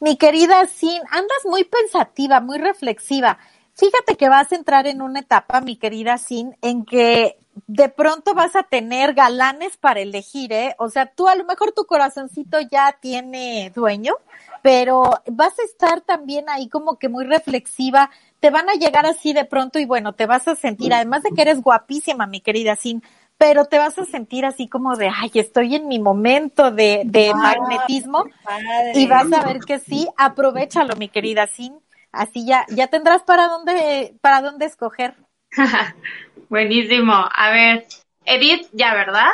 Mi 0.00 0.16
querida 0.16 0.64
Sin, 0.64 1.02
andas 1.10 1.44
muy 1.44 1.64
pensativa, 1.64 2.40
muy 2.40 2.56
reflexiva. 2.56 3.36
Fíjate 3.74 4.16
que 4.16 4.30
vas 4.30 4.50
a 4.52 4.56
entrar 4.56 4.86
en 4.86 5.02
una 5.02 5.20
etapa, 5.20 5.60
mi 5.60 5.76
querida 5.76 6.16
Sin, 6.16 6.56
en 6.62 6.86
que 6.86 7.36
de 7.66 7.88
pronto 7.88 8.34
vas 8.34 8.56
a 8.56 8.62
tener 8.62 9.14
galanes 9.14 9.76
para 9.76 10.00
elegir, 10.00 10.52
¿eh? 10.52 10.74
O 10.78 10.88
sea, 10.88 11.06
tú 11.06 11.28
a 11.28 11.34
lo 11.34 11.44
mejor 11.44 11.72
tu 11.72 11.84
corazoncito 11.86 12.58
ya 12.60 12.96
tiene 13.00 13.72
dueño, 13.74 14.14
pero 14.62 15.10
vas 15.26 15.58
a 15.58 15.62
estar 15.62 16.00
también 16.02 16.48
ahí 16.48 16.68
como 16.68 16.98
que 16.98 17.08
muy 17.08 17.24
reflexiva. 17.24 18.10
Te 18.40 18.50
van 18.50 18.68
a 18.68 18.74
llegar 18.74 19.06
así 19.06 19.32
de 19.32 19.44
pronto 19.44 19.78
y 19.78 19.84
bueno, 19.84 20.12
te 20.14 20.26
vas 20.26 20.48
a 20.48 20.54
sentir, 20.54 20.92
además 20.92 21.22
de 21.22 21.30
que 21.32 21.42
eres 21.42 21.62
guapísima, 21.62 22.26
mi 22.26 22.40
querida 22.40 22.76
Sin, 22.76 23.02
pero 23.36 23.66
te 23.66 23.78
vas 23.78 23.98
a 23.98 24.04
sentir 24.04 24.44
así 24.44 24.68
como 24.68 24.96
de, 24.96 25.08
ay, 25.08 25.30
estoy 25.34 25.76
en 25.76 25.88
mi 25.88 25.98
momento 25.98 26.70
de, 26.70 27.02
de 27.04 27.30
Ah, 27.30 27.34
magnetismo. 27.34 28.24
Y 28.94 29.06
vas 29.06 29.32
a 29.32 29.44
ver 29.44 29.60
que 29.60 29.78
sí, 29.78 30.08
aprovechalo, 30.16 30.96
mi 30.96 31.08
querida 31.08 31.46
Sin. 31.46 31.78
Así 32.10 32.46
ya, 32.46 32.66
ya 32.70 32.88
tendrás 32.88 33.22
para 33.22 33.48
dónde, 33.48 34.16
para 34.20 34.40
dónde 34.40 34.66
escoger. 34.66 35.14
Buenísimo. 36.48 37.12
A 37.12 37.50
ver, 37.50 37.86
Edith, 38.24 38.68
ya, 38.72 38.94
¿verdad? 38.94 39.30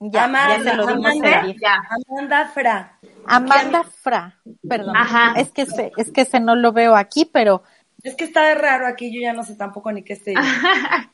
Ya, 0.00 0.24
Amanda, 0.24 0.58
ya 0.58 0.70
se 0.70 0.76
lo 0.76 0.86
dimos 0.86 1.06
Amanda. 1.06 1.54
Ya. 1.60 1.82
Amanda 2.08 2.46
Fra. 2.48 2.98
Amanda 3.26 3.84
Fra, 3.84 4.40
perdón. 4.68 4.96
Ajá. 4.96 5.34
Es 5.36 5.52
que 5.52 5.62
ese, 5.62 5.92
es 5.96 6.10
que 6.10 6.22
ese 6.22 6.40
no 6.40 6.56
lo 6.56 6.72
veo 6.72 6.96
aquí, 6.96 7.24
pero 7.24 7.62
Es 8.02 8.16
que 8.16 8.24
está 8.24 8.42
de 8.42 8.56
raro 8.56 8.86
aquí, 8.86 9.14
yo 9.14 9.20
ya 9.20 9.32
no 9.32 9.44
sé 9.44 9.54
tampoco 9.54 9.92
ni 9.92 10.02
qué 10.02 10.14
estoy. 10.14 10.34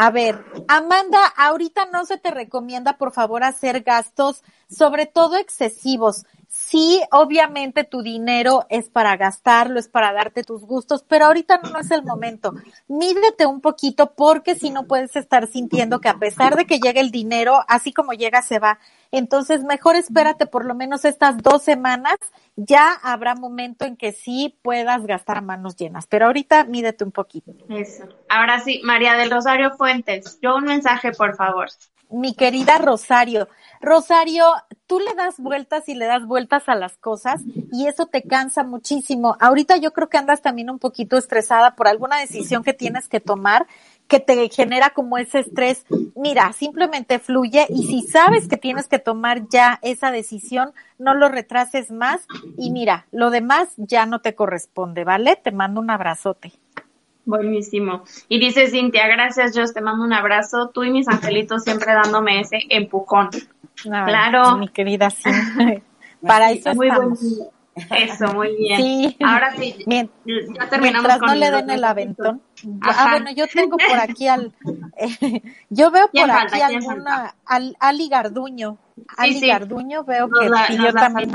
A 0.00 0.12
ver, 0.12 0.44
Amanda, 0.68 1.18
ahorita 1.36 1.86
no 1.86 2.04
se 2.04 2.18
te 2.18 2.30
recomienda, 2.30 2.98
por 2.98 3.10
favor, 3.12 3.42
hacer 3.42 3.82
gastos, 3.82 4.44
sobre 4.70 5.06
todo 5.06 5.36
excesivos. 5.36 6.24
Sí, 6.70 7.00
obviamente 7.12 7.82
tu 7.84 8.02
dinero 8.02 8.66
es 8.68 8.90
para 8.90 9.16
gastarlo, 9.16 9.80
es 9.80 9.88
para 9.88 10.12
darte 10.12 10.44
tus 10.44 10.66
gustos, 10.66 11.02
pero 11.08 11.24
ahorita 11.24 11.62
no 11.62 11.78
es 11.78 11.90
el 11.90 12.04
momento. 12.04 12.52
Mídete 12.88 13.46
un 13.46 13.62
poquito 13.62 14.12
porque 14.14 14.54
si 14.54 14.68
no 14.68 14.86
puedes 14.86 15.16
estar 15.16 15.46
sintiendo 15.46 15.98
que 15.98 16.10
a 16.10 16.18
pesar 16.18 16.56
de 16.56 16.66
que 16.66 16.78
llega 16.78 17.00
el 17.00 17.10
dinero, 17.10 17.60
así 17.68 17.94
como 17.94 18.12
llega, 18.12 18.42
se 18.42 18.58
va. 18.58 18.78
Entonces, 19.10 19.64
mejor 19.64 19.96
espérate 19.96 20.44
por 20.44 20.66
lo 20.66 20.74
menos 20.74 21.06
estas 21.06 21.38
dos 21.42 21.62
semanas, 21.62 22.16
ya 22.56 22.92
habrá 23.02 23.34
momento 23.34 23.86
en 23.86 23.96
que 23.96 24.12
sí 24.12 24.58
puedas 24.60 25.06
gastar 25.06 25.40
manos 25.40 25.74
llenas, 25.74 26.06
pero 26.06 26.26
ahorita 26.26 26.64
mídete 26.64 27.02
un 27.02 27.12
poquito. 27.12 27.50
Eso. 27.70 28.04
Ahora 28.28 28.60
sí, 28.60 28.82
María 28.84 29.14
del 29.14 29.30
Rosario 29.30 29.70
Fuentes, 29.70 30.38
yo 30.42 30.56
un 30.56 30.64
mensaje, 30.64 31.12
por 31.12 31.34
favor. 31.34 31.68
Mi 32.10 32.34
querida 32.34 32.78
Rosario, 32.78 33.48
Rosario, 33.80 34.44
tú 34.86 34.98
le 34.98 35.14
das 35.14 35.38
vueltas 35.38 35.88
y 35.88 35.94
le 35.94 36.06
das 36.06 36.26
vueltas 36.26 36.68
a 36.68 36.74
las 36.74 36.96
cosas 36.96 37.42
y 37.72 37.86
eso 37.86 38.06
te 38.06 38.22
cansa 38.22 38.64
muchísimo. 38.64 39.36
Ahorita 39.40 39.76
yo 39.76 39.92
creo 39.92 40.08
que 40.08 40.18
andas 40.18 40.42
también 40.42 40.70
un 40.70 40.78
poquito 40.78 41.16
estresada 41.16 41.76
por 41.76 41.86
alguna 41.86 42.18
decisión 42.18 42.64
que 42.64 42.72
tienes 42.72 43.08
que 43.08 43.20
tomar 43.20 43.66
que 44.08 44.20
te 44.20 44.48
genera 44.48 44.90
como 44.90 45.18
ese 45.18 45.40
estrés. 45.40 45.84
Mira, 46.16 46.52
simplemente 46.54 47.18
fluye 47.18 47.66
y 47.68 47.86
si 47.86 48.02
sabes 48.02 48.48
que 48.48 48.56
tienes 48.56 48.88
que 48.88 48.98
tomar 48.98 49.48
ya 49.48 49.78
esa 49.82 50.10
decisión, 50.10 50.72
no 50.98 51.14
lo 51.14 51.28
retrases 51.28 51.90
más 51.90 52.26
y 52.56 52.70
mira, 52.70 53.06
lo 53.12 53.30
demás 53.30 53.68
ya 53.76 54.06
no 54.06 54.20
te 54.20 54.34
corresponde, 54.34 55.04
¿vale? 55.04 55.36
Te 55.36 55.52
mando 55.52 55.80
un 55.80 55.90
abrazote. 55.90 56.52
Buenísimo. 57.28 58.04
Y 58.30 58.40
dice 58.40 58.68
Cintia, 58.68 59.06
gracias, 59.06 59.54
yo 59.54 59.62
te 59.70 59.82
mando 59.82 60.02
un 60.02 60.14
abrazo. 60.14 60.70
Tú 60.72 60.82
y 60.82 60.90
mis 60.90 61.06
angelitos 61.08 61.62
siempre 61.62 61.92
dándome 61.92 62.40
ese 62.40 62.60
empujón. 62.70 63.28
claro. 63.82 64.56
Mi 64.56 64.68
querida 64.68 65.10
Cintia. 65.10 65.82
Para 66.26 66.50
eso 66.52 66.74
muy 66.74 66.88
estamos. 66.88 67.20
Eso, 67.90 68.32
muy 68.32 68.56
bien. 68.56 68.80
Sí. 68.80 69.16
Ahora 69.22 69.54
sí, 69.54 69.76
ya 69.86 70.68
terminamos 70.70 70.80
Mientras 70.80 71.20
no 71.20 71.34
le 71.34 71.50
den 71.50 71.70
el 71.70 71.84
aventón. 71.84 72.42
Ah, 72.80 73.08
bueno, 73.10 73.30
yo 73.32 73.46
tengo 73.46 73.76
por 73.76 74.00
aquí 74.00 74.26
al, 74.26 74.54
eh, 74.96 75.42
yo 75.68 75.90
veo 75.90 76.08
por 76.10 76.30
aquí 76.30 76.62
alguna, 76.62 77.34
al, 77.44 77.76
Ali 77.78 78.08
Garduño. 78.08 78.78
Ali 79.18 79.46
Garduño 79.46 80.02
veo 80.04 80.30
que 80.30 80.76
yo 80.76 80.92
también. 80.94 81.30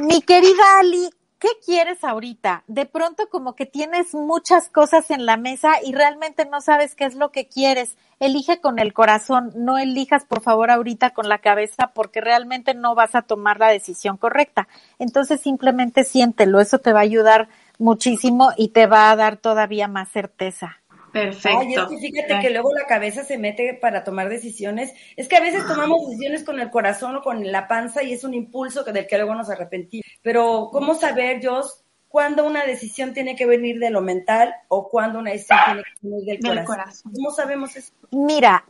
Mi 0.00 0.20
querida 0.20 0.78
Ali, 0.80 1.08
¿qué 1.40 1.48
quieres 1.64 2.04
ahorita? 2.04 2.62
De 2.68 2.86
pronto 2.86 3.28
como 3.28 3.56
que 3.56 3.66
tienes 3.66 4.14
muchas 4.14 4.68
cosas 4.68 5.10
en 5.10 5.26
la 5.26 5.36
mesa 5.36 5.72
y 5.82 5.92
realmente 5.92 6.44
no 6.44 6.60
sabes 6.60 6.94
qué 6.94 7.06
es 7.06 7.16
lo 7.16 7.32
que 7.32 7.48
quieres. 7.48 7.96
Elige 8.20 8.60
con 8.60 8.78
el 8.78 8.92
corazón, 8.92 9.50
no 9.56 9.78
elijas 9.78 10.24
por 10.26 10.42
favor 10.42 10.70
ahorita 10.70 11.10
con 11.10 11.28
la 11.28 11.38
cabeza 11.38 11.92
porque 11.94 12.20
realmente 12.20 12.74
no 12.74 12.94
vas 12.94 13.14
a 13.14 13.22
tomar 13.22 13.58
la 13.58 13.68
decisión 13.68 14.18
correcta. 14.18 14.68
Entonces 14.98 15.40
simplemente 15.40 16.04
siéntelo, 16.04 16.60
eso 16.60 16.78
te 16.78 16.92
va 16.92 17.00
a 17.00 17.02
ayudar 17.02 17.48
muchísimo 17.78 18.50
y 18.56 18.68
te 18.68 18.86
va 18.86 19.10
a 19.10 19.16
dar 19.16 19.38
todavía 19.38 19.88
más 19.88 20.10
certeza. 20.10 20.79
Perfecto. 21.12 21.88
fíjate 21.88 22.40
que 22.40 22.50
luego 22.50 22.72
la 22.74 22.86
cabeza 22.86 23.24
se 23.24 23.38
mete 23.38 23.74
para 23.74 24.04
tomar 24.04 24.28
decisiones. 24.28 24.94
Es 25.16 25.28
que 25.28 25.36
a 25.36 25.40
veces 25.40 25.66
tomamos 25.66 26.08
decisiones 26.08 26.44
con 26.44 26.60
el 26.60 26.70
corazón 26.70 27.16
o 27.16 27.22
con 27.22 27.50
la 27.50 27.68
panza 27.68 28.02
y 28.02 28.12
es 28.12 28.24
un 28.24 28.34
impulso 28.34 28.84
del 28.84 29.06
que 29.06 29.16
luego 29.16 29.34
nos 29.34 29.50
arrepentimos. 29.50 30.06
Pero, 30.22 30.68
¿cómo 30.72 30.94
saber, 30.94 31.40
Jos, 31.44 31.84
cuándo 32.10 32.44
una 32.44 32.64
decisión 32.64 33.14
tiene 33.14 33.36
que 33.36 33.46
venir 33.46 33.78
de 33.78 33.88
lo 33.90 34.02
mental 34.02 34.52
o 34.66 34.88
cuándo 34.88 35.20
una 35.20 35.30
decisión 35.30 35.58
tiene 35.64 35.82
que 35.82 36.08
venir 36.08 36.40
del, 36.42 36.64
corazón. 36.64 37.12
¿Cómo 37.14 37.30
sabemos 37.30 37.76
eso? 37.76 37.92
Mira, 38.10 38.64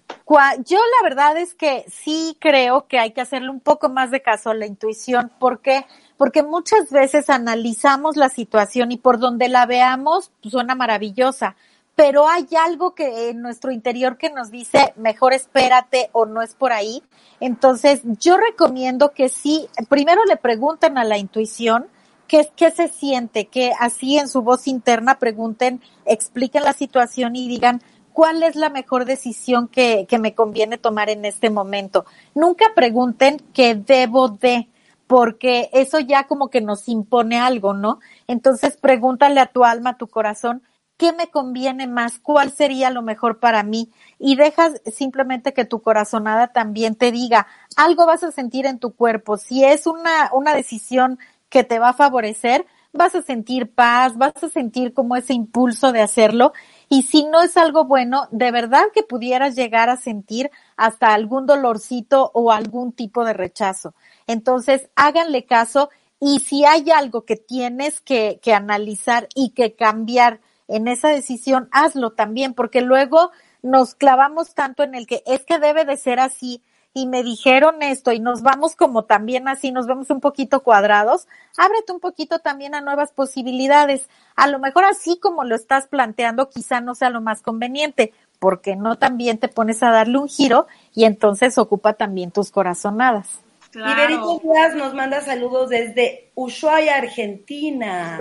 yo 0.65 0.79
la 0.79 1.09
verdad 1.09 1.39
es 1.39 1.55
que 1.55 1.87
sí 1.89 2.37
creo 2.39 2.87
que 2.87 2.99
hay 2.99 3.13
que 3.13 3.23
hacerle 3.23 3.49
un 3.49 3.61
poco 3.61 3.89
más 3.89 4.11
de 4.11 4.21
caso 4.21 4.51
a 4.51 4.55
la 4.55 4.67
intuición. 4.67 5.33
¿Por 5.41 5.63
qué? 5.63 5.87
Porque 6.19 6.43
muchas 6.43 6.91
veces 6.91 7.31
analizamos 7.31 8.19
la 8.19 8.29
situación 8.29 8.93
y 8.93 8.99
por 8.99 9.19
donde 9.19 9.49
la 9.49 9.65
veamos 9.65 10.33
pues, 10.43 10.53
suena 10.53 10.75
maravillosa 10.75 11.57
pero 12.01 12.27
hay 12.27 12.49
algo 12.59 12.95
que 12.95 13.29
en 13.29 13.43
nuestro 13.43 13.71
interior 13.73 14.17
que 14.17 14.31
nos 14.31 14.51
dice 14.51 14.95
mejor 14.97 15.35
espérate 15.35 16.09
o 16.13 16.25
no 16.25 16.41
es 16.41 16.55
por 16.55 16.73
ahí. 16.73 17.03
Entonces, 17.41 18.01
yo 18.19 18.39
recomiendo 18.39 19.13
que 19.13 19.29
sí, 19.29 19.69
primero 19.91 20.25
le 20.25 20.39
pregunten 20.39 20.97
a 20.97 21.05
la 21.05 21.19
intuición 21.19 21.89
qué, 22.27 22.49
qué 22.57 22.71
se 22.71 22.89
siente, 22.89 23.49
que 23.49 23.73
así 23.79 24.17
en 24.17 24.29
su 24.29 24.41
voz 24.41 24.67
interna 24.67 25.19
pregunten, 25.19 25.83
expliquen 26.07 26.65
la 26.65 26.73
situación 26.73 27.37
y 27.37 27.47
digan 27.49 27.83
cuál 28.15 28.45
es 28.45 28.57
la 28.57 28.71
mejor 28.71 29.05
decisión 29.05 29.69
que, 29.69 30.07
que 30.09 30.19
me 30.19 30.35
conviene 30.35 30.79
tomar 30.79 31.11
en 31.11 31.27
este 31.27 31.51
momento. 31.51 32.07
Nunca 32.35 32.65
pregunten 32.75 33.43
qué 33.53 33.75
debo 33.75 34.31
de, 34.31 34.71
porque 35.07 35.69
eso 35.75 36.01
ya 36.01 36.27
como 36.27 36.49
que 36.49 36.63
nos 36.63 36.89
impone 36.89 37.39
algo, 37.39 37.75
¿no? 37.75 37.99
Entonces 38.27 38.79
pregúntale 38.79 39.39
a 39.39 39.53
tu 39.53 39.65
alma, 39.65 39.91
a 39.91 39.97
tu 39.99 40.07
corazón, 40.07 40.63
qué 41.01 41.15
me 41.15 41.31
conviene 41.31 41.87
más, 41.87 42.19
cuál 42.19 42.53
sería 42.53 42.91
lo 42.91 43.01
mejor 43.01 43.41
para 43.41 43.63
mí 43.63 43.91
y 44.19 44.37
dejas 44.37 44.83
simplemente 44.85 45.55
que 45.55 45.65
tu 45.65 45.81
corazonada 45.81 46.49
también 46.49 46.95
te 46.95 47.11
diga, 47.11 47.47
algo 47.75 48.05
vas 48.05 48.23
a 48.23 48.33
sentir 48.33 48.67
en 48.67 48.79
tu 48.79 48.95
cuerpo. 48.95 49.39
Si 49.39 49.65
es 49.65 49.87
una, 49.87 50.29
una 50.35 50.55
decisión 50.55 51.19
que 51.49 51.65
te 51.65 51.79
va 51.79 51.89
a 51.89 51.95
favorecer, 51.95 52.67
vas 52.93 53.15
a 53.15 53.23
sentir 53.23 53.75
paz, 53.75 54.19
vas 54.19 54.45
a 54.45 54.51
sentir 54.51 54.93
como 54.93 55.17
ese 55.17 55.33
impulso 55.33 55.91
de 55.91 56.03
hacerlo. 56.03 56.53
Y 56.91 57.05
si 57.05 57.25
no 57.25 57.41
es 57.41 57.57
algo 57.57 57.87
bueno, 57.87 58.29
de 58.31 58.51
verdad 58.51 58.85
que 58.93 59.03
pudieras 59.03 59.57
llegar 59.57 59.89
a 59.89 59.97
sentir 59.97 60.51
hasta 60.77 61.15
algún 61.15 61.47
dolorcito 61.47 62.31
o 62.35 62.53
algún 62.53 62.93
tipo 62.93 63.25
de 63.25 63.33
rechazo. 63.33 63.95
Entonces, 64.27 64.91
háganle 64.97 65.47
caso 65.47 65.89
y 66.21 66.41
si 66.41 66.67
hay 66.67 66.91
algo 66.91 67.25
que 67.25 67.37
tienes 67.37 68.03
que, 68.03 68.39
que 68.43 68.53
analizar 68.53 69.29
y 69.35 69.55
que 69.55 69.75
cambiar 69.75 70.41
en 70.71 70.89
esa 70.89 71.09
decisión, 71.09 71.69
hazlo 71.73 72.11
también, 72.13 72.55
porque 72.55 72.81
luego 72.81 73.31
nos 73.63 73.95
clavamos 73.95 74.55
tanto 74.55 74.83
en 74.83 74.95
el 74.95 75.07
que 75.07 75.23
es 75.27 75.45
que 75.45 75.59
debe 75.59 75.85
de 75.85 75.97
ser 75.97 76.21
así 76.21 76.63
y 76.93 77.07
me 77.07 77.23
dijeron 77.23 77.83
esto 77.83 78.13
y 78.13 78.19
nos 78.19 78.43
vamos 78.43 78.75
como 78.75 79.05
también 79.05 79.47
así, 79.49 79.71
nos 79.71 79.87
vemos 79.87 80.11
un 80.11 80.21
poquito 80.21 80.63
cuadrados, 80.63 81.29
ábrete 81.57 81.93
un 81.93 82.01
poquito 82.01 82.41
también 82.41 82.75
a 82.75 82.81
nuevas 82.81 83.13
posibilidades. 83.13 84.09
A 84.35 84.49
lo 84.49 84.59
mejor 84.59 84.85
así 84.85 85.19
como 85.21 85.45
lo 85.45 85.55
estás 85.55 85.87
planteando 85.87 86.49
quizá 86.49 86.81
no 86.81 86.95
sea 86.95 87.11
lo 87.11 87.21
más 87.21 87.43
conveniente, 87.43 88.13
porque 88.39 88.75
no 88.75 88.97
también 88.97 89.39
te 89.39 89.49
pones 89.49 89.83
a 89.83 89.91
darle 89.91 90.19
un 90.19 90.29
giro 90.29 90.67
y 90.93 91.05
entonces 91.05 91.59
ocupa 91.59 91.93
también 91.93 92.33
tus 92.33 92.51
corazonadas. 92.51 93.29
Y 93.73 93.95
Berito 93.95 94.41
Díaz 94.43 94.75
nos 94.75 94.95
manda 94.95 95.21
saludos 95.21 95.69
desde 95.69 96.33
Ushuaia, 96.35 96.97
Argentina. 96.97 98.19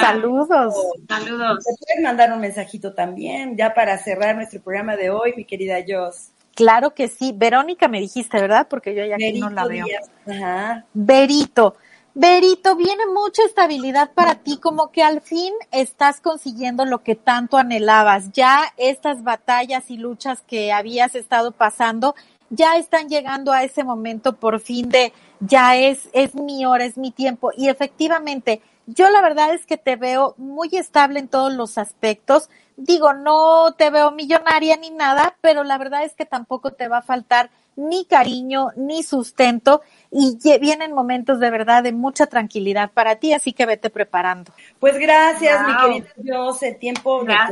Saludos. 0.00 0.74
Saludos. 1.08 1.64
Te 1.64 1.74
puedes 1.78 2.02
mandar 2.02 2.32
un 2.32 2.40
mensajito 2.40 2.94
también, 2.94 3.56
ya 3.56 3.74
para 3.74 3.98
cerrar 3.98 4.36
nuestro 4.36 4.60
programa 4.62 4.96
de 4.96 5.10
hoy, 5.10 5.34
mi 5.36 5.44
querida 5.44 5.76
Jos. 5.86 6.30
Claro 6.54 6.94
que 6.94 7.08
sí. 7.08 7.32
Verónica 7.34 7.88
me 7.88 8.00
dijiste, 8.00 8.40
¿verdad? 8.40 8.66
Porque 8.68 8.94
yo 8.94 9.04
ya 9.04 9.16
aquí 9.16 9.40
no 9.40 9.50
la 9.50 9.66
veo. 9.66 9.86
Ajá. 10.26 10.84
Berito. 10.92 11.76
Berito, 12.14 12.76
viene 12.76 13.06
mucha 13.06 13.42
estabilidad 13.44 14.10
para 14.12 14.34
ti, 14.34 14.58
como 14.58 14.90
que 14.90 15.02
al 15.02 15.22
fin 15.22 15.54
estás 15.70 16.20
consiguiendo 16.20 16.84
lo 16.84 17.02
que 17.02 17.14
tanto 17.14 17.56
anhelabas. 17.56 18.32
Ya 18.32 18.64
estas 18.76 19.22
batallas 19.22 19.90
y 19.90 19.96
luchas 19.96 20.42
que 20.42 20.72
habías 20.72 21.14
estado 21.14 21.52
pasando, 21.52 22.14
ya 22.50 22.76
están 22.76 23.08
llegando 23.08 23.50
a 23.50 23.64
ese 23.64 23.82
momento 23.82 24.34
por 24.34 24.60
fin 24.60 24.90
de, 24.90 25.14
ya 25.40 25.76
es, 25.76 26.10
es 26.12 26.34
mi 26.34 26.66
hora, 26.66 26.84
es 26.84 26.98
mi 26.98 27.12
tiempo. 27.12 27.50
Y 27.56 27.70
efectivamente, 27.70 28.60
yo 28.86 29.10
la 29.10 29.20
verdad 29.20 29.54
es 29.54 29.66
que 29.66 29.76
te 29.76 29.96
veo 29.96 30.34
muy 30.38 30.68
estable 30.72 31.18
en 31.18 31.28
todos 31.28 31.52
los 31.52 31.78
aspectos. 31.78 32.50
Digo, 32.76 33.12
no 33.12 33.74
te 33.74 33.90
veo 33.90 34.10
millonaria 34.10 34.76
ni 34.76 34.90
nada, 34.90 35.36
pero 35.40 35.64
la 35.64 35.78
verdad 35.78 36.04
es 36.04 36.14
que 36.14 36.24
tampoco 36.24 36.72
te 36.72 36.88
va 36.88 36.98
a 36.98 37.02
faltar 37.02 37.50
ni 37.76 38.04
cariño, 38.04 38.68
ni 38.76 39.02
sustento, 39.02 39.80
y 40.10 40.38
vienen 40.58 40.92
momentos 40.92 41.40
de 41.40 41.50
verdad 41.50 41.82
de 41.82 41.92
mucha 41.92 42.26
tranquilidad 42.26 42.90
para 42.92 43.16
ti, 43.16 43.32
así 43.32 43.52
que 43.52 43.66
vete 43.66 43.88
preparando. 43.88 44.52
Pues 44.78 44.98
gracias, 44.98 45.66
mi 45.66 45.74
querida 45.76 46.12
Dios, 46.16 46.62
el 46.62 46.78
tiempo 46.78 47.24
se 47.24 47.32
ha 47.32 47.48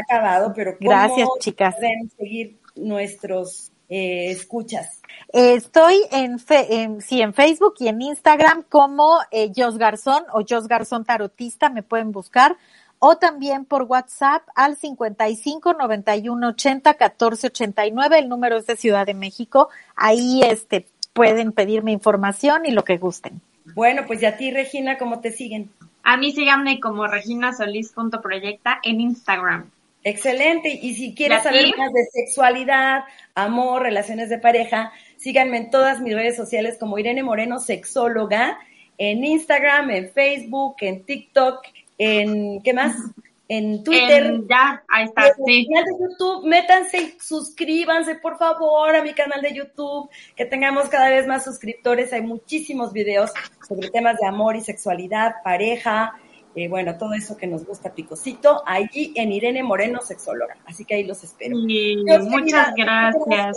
acabado, 0.00 0.52
pero 0.54 0.76
gracias, 0.78 1.28
chicas. 1.40 1.74
Pueden 1.74 2.10
seguir 2.16 2.58
nuestros 2.76 3.72
eh, 3.88 4.30
escuchas? 4.30 5.00
estoy 5.32 6.00
en, 6.12 6.38
sí, 7.00 7.20
en 7.20 7.34
Facebook 7.34 7.74
y 7.80 7.88
en 7.88 8.00
Instagram 8.00 8.62
como 8.68 9.18
eh, 9.30 9.50
Jos 9.54 9.78
Garzón 9.78 10.22
o 10.32 10.42
Jos 10.48 10.68
Garzón 10.68 11.04
Tarotista, 11.04 11.70
me 11.70 11.82
pueden 11.82 12.12
buscar. 12.12 12.56
O 13.00 13.16
también 13.16 13.64
por 13.64 13.82
WhatsApp 13.82 14.44
al 14.54 14.76
55 14.76 15.74
91 15.74 16.48
80 16.48 16.94
14 16.94 17.48
89. 17.48 18.18
El 18.18 18.28
número 18.28 18.56
es 18.56 18.66
de 18.66 18.76
Ciudad 18.76 19.04
de 19.04 19.12
México. 19.12 19.68
Ahí 19.94 20.40
este, 20.42 20.86
pueden 21.12 21.52
pedirme 21.52 21.92
información 21.92 22.64
y 22.64 22.70
lo 22.70 22.84
que 22.84 22.96
gusten. 22.96 23.42
Bueno, 23.74 24.04
pues 24.06 24.22
y 24.22 24.26
a 24.26 24.36
ti, 24.36 24.50
Regina, 24.50 24.96
¿cómo 24.96 25.20
te 25.20 25.32
siguen? 25.32 25.70
A 26.02 26.16
mí 26.16 26.32
síganme 26.32 26.80
como 26.80 27.06
reginasolis.proyecta 27.06 28.78
en 28.82 29.00
Instagram. 29.00 29.70
Excelente. 30.04 30.68
Y 30.68 30.94
si 30.94 31.14
quieres 31.14 31.42
saber 31.42 31.66
más 31.76 31.92
de 31.92 32.04
sexualidad, 32.04 33.04
amor, 33.34 33.82
relaciones 33.82 34.28
de 34.28 34.38
pareja, 34.38 34.92
síganme 35.16 35.56
en 35.56 35.70
todas 35.70 36.00
mis 36.00 36.14
redes 36.14 36.36
sociales 36.36 36.76
como 36.78 36.98
Irene 36.98 37.22
Moreno, 37.22 37.58
sexóloga, 37.58 38.58
en 38.98 39.24
Instagram, 39.24 39.90
en 39.90 40.10
Facebook, 40.10 40.76
en 40.80 41.04
TikTok, 41.04 41.66
en, 41.98 42.62
¿qué 42.62 42.74
más? 42.74 42.94
en 43.48 43.84
Twitter. 43.84 44.26
En- 44.26 44.48
ya, 44.48 44.82
ahí 44.88 45.04
está, 45.04 45.26
en 45.26 45.44
sí. 45.44 45.68
canal 45.68 45.84
de 45.84 46.08
YouTube, 46.08 46.46
métanse 46.46 46.98
y 46.98 47.14
suscríbanse, 47.20 48.16
por 48.16 48.38
favor, 48.38 48.94
a 48.94 49.02
mi 49.02 49.12
canal 49.12 49.42
de 49.42 49.54
YouTube, 49.54 50.08
que 50.36 50.44
tengamos 50.46 50.88
cada 50.88 51.10
vez 51.10 51.26
más 51.26 51.44
suscriptores. 51.44 52.12
Hay 52.12 52.22
muchísimos 52.22 52.92
videos 52.92 53.32
sobre 53.66 53.90
temas 53.90 54.16
de 54.18 54.26
amor 54.26 54.56
y 54.56 54.60
sexualidad, 54.60 55.36
pareja, 55.42 56.14
eh, 56.56 56.68
bueno, 56.68 56.96
todo 56.96 57.14
eso 57.14 57.36
que 57.36 57.46
nos 57.46 57.64
gusta 57.64 57.92
picosito, 57.92 58.62
allí 58.64 59.12
en 59.16 59.32
Irene 59.32 59.62
Moreno, 59.62 60.00
sexóloga. 60.02 60.56
Así 60.66 60.84
que 60.84 60.94
ahí 60.94 61.04
los 61.04 61.24
espero. 61.24 61.56
Y 61.66 62.04
Dios, 62.04 62.24
muchas 62.24 62.74
gracias. 62.76 63.56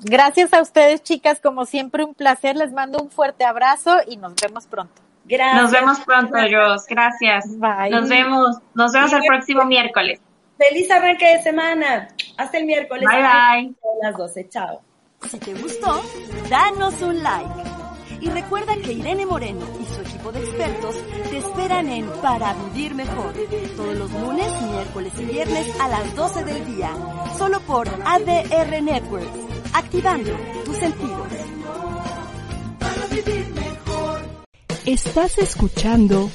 Gracias 0.00 0.52
a 0.52 0.60
ustedes, 0.60 1.02
chicas, 1.02 1.40
como 1.40 1.64
siempre 1.64 2.04
un 2.04 2.14
placer. 2.14 2.56
Les 2.56 2.72
mando 2.72 3.02
un 3.02 3.10
fuerte 3.10 3.44
abrazo 3.44 3.98
y 4.06 4.16
nos 4.16 4.34
vemos 4.34 4.66
pronto. 4.66 4.92
Gracias. 5.24 5.62
Nos 5.62 5.70
vemos 5.70 6.00
pronto, 6.00 6.36
Jos. 6.36 6.86
Gracias. 6.86 7.58
Bye. 7.58 7.90
Nos 7.90 8.08
vemos. 8.08 8.58
Nos 8.74 8.92
vemos 8.92 9.12
el 9.12 9.22
próximo 9.26 9.64
miércoles. 9.64 10.20
Feliz 10.58 10.90
arranque 10.90 11.26
de 11.26 11.42
semana. 11.42 12.08
Hasta 12.36 12.58
el 12.58 12.66
miércoles. 12.66 13.08
Bye, 13.08 13.18
bye. 13.18 13.74
A 14.02 14.06
las 14.06 14.16
12. 14.16 14.48
Chao. 14.48 14.80
Si 15.28 15.38
te 15.38 15.54
gustó, 15.54 16.02
danos 16.50 17.00
un 17.02 17.22
like. 17.22 17.81
Y 18.22 18.30
recuerda 18.30 18.76
que 18.76 18.92
Irene 18.92 19.26
Moreno 19.26 19.66
y 19.80 19.84
su 19.92 20.00
equipo 20.00 20.30
de 20.30 20.38
expertos 20.38 20.94
te 21.28 21.38
esperan 21.38 21.88
en 21.88 22.06
Para 22.22 22.54
Vivir 22.54 22.94
Mejor, 22.94 23.34
todos 23.76 23.96
los 23.96 24.12
lunes, 24.12 24.46
miércoles 24.62 25.12
y 25.18 25.24
viernes 25.24 25.80
a 25.80 25.88
las 25.88 26.14
12 26.14 26.44
del 26.44 26.64
día, 26.64 26.92
solo 27.36 27.58
por 27.62 27.88
ADR 27.88 28.80
Networks, 28.80 29.28
activando 29.74 30.30
tus 30.64 30.76
sentidos. 30.76 31.26
Estás 34.86 35.38
escuchando 35.38 36.30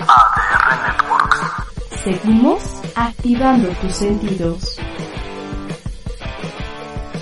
ADR 0.00 0.82
Networks. 0.82 2.04
Seguimos 2.04 2.62
activando 2.94 3.68
tus 3.80 3.94
sentidos. 3.94 4.78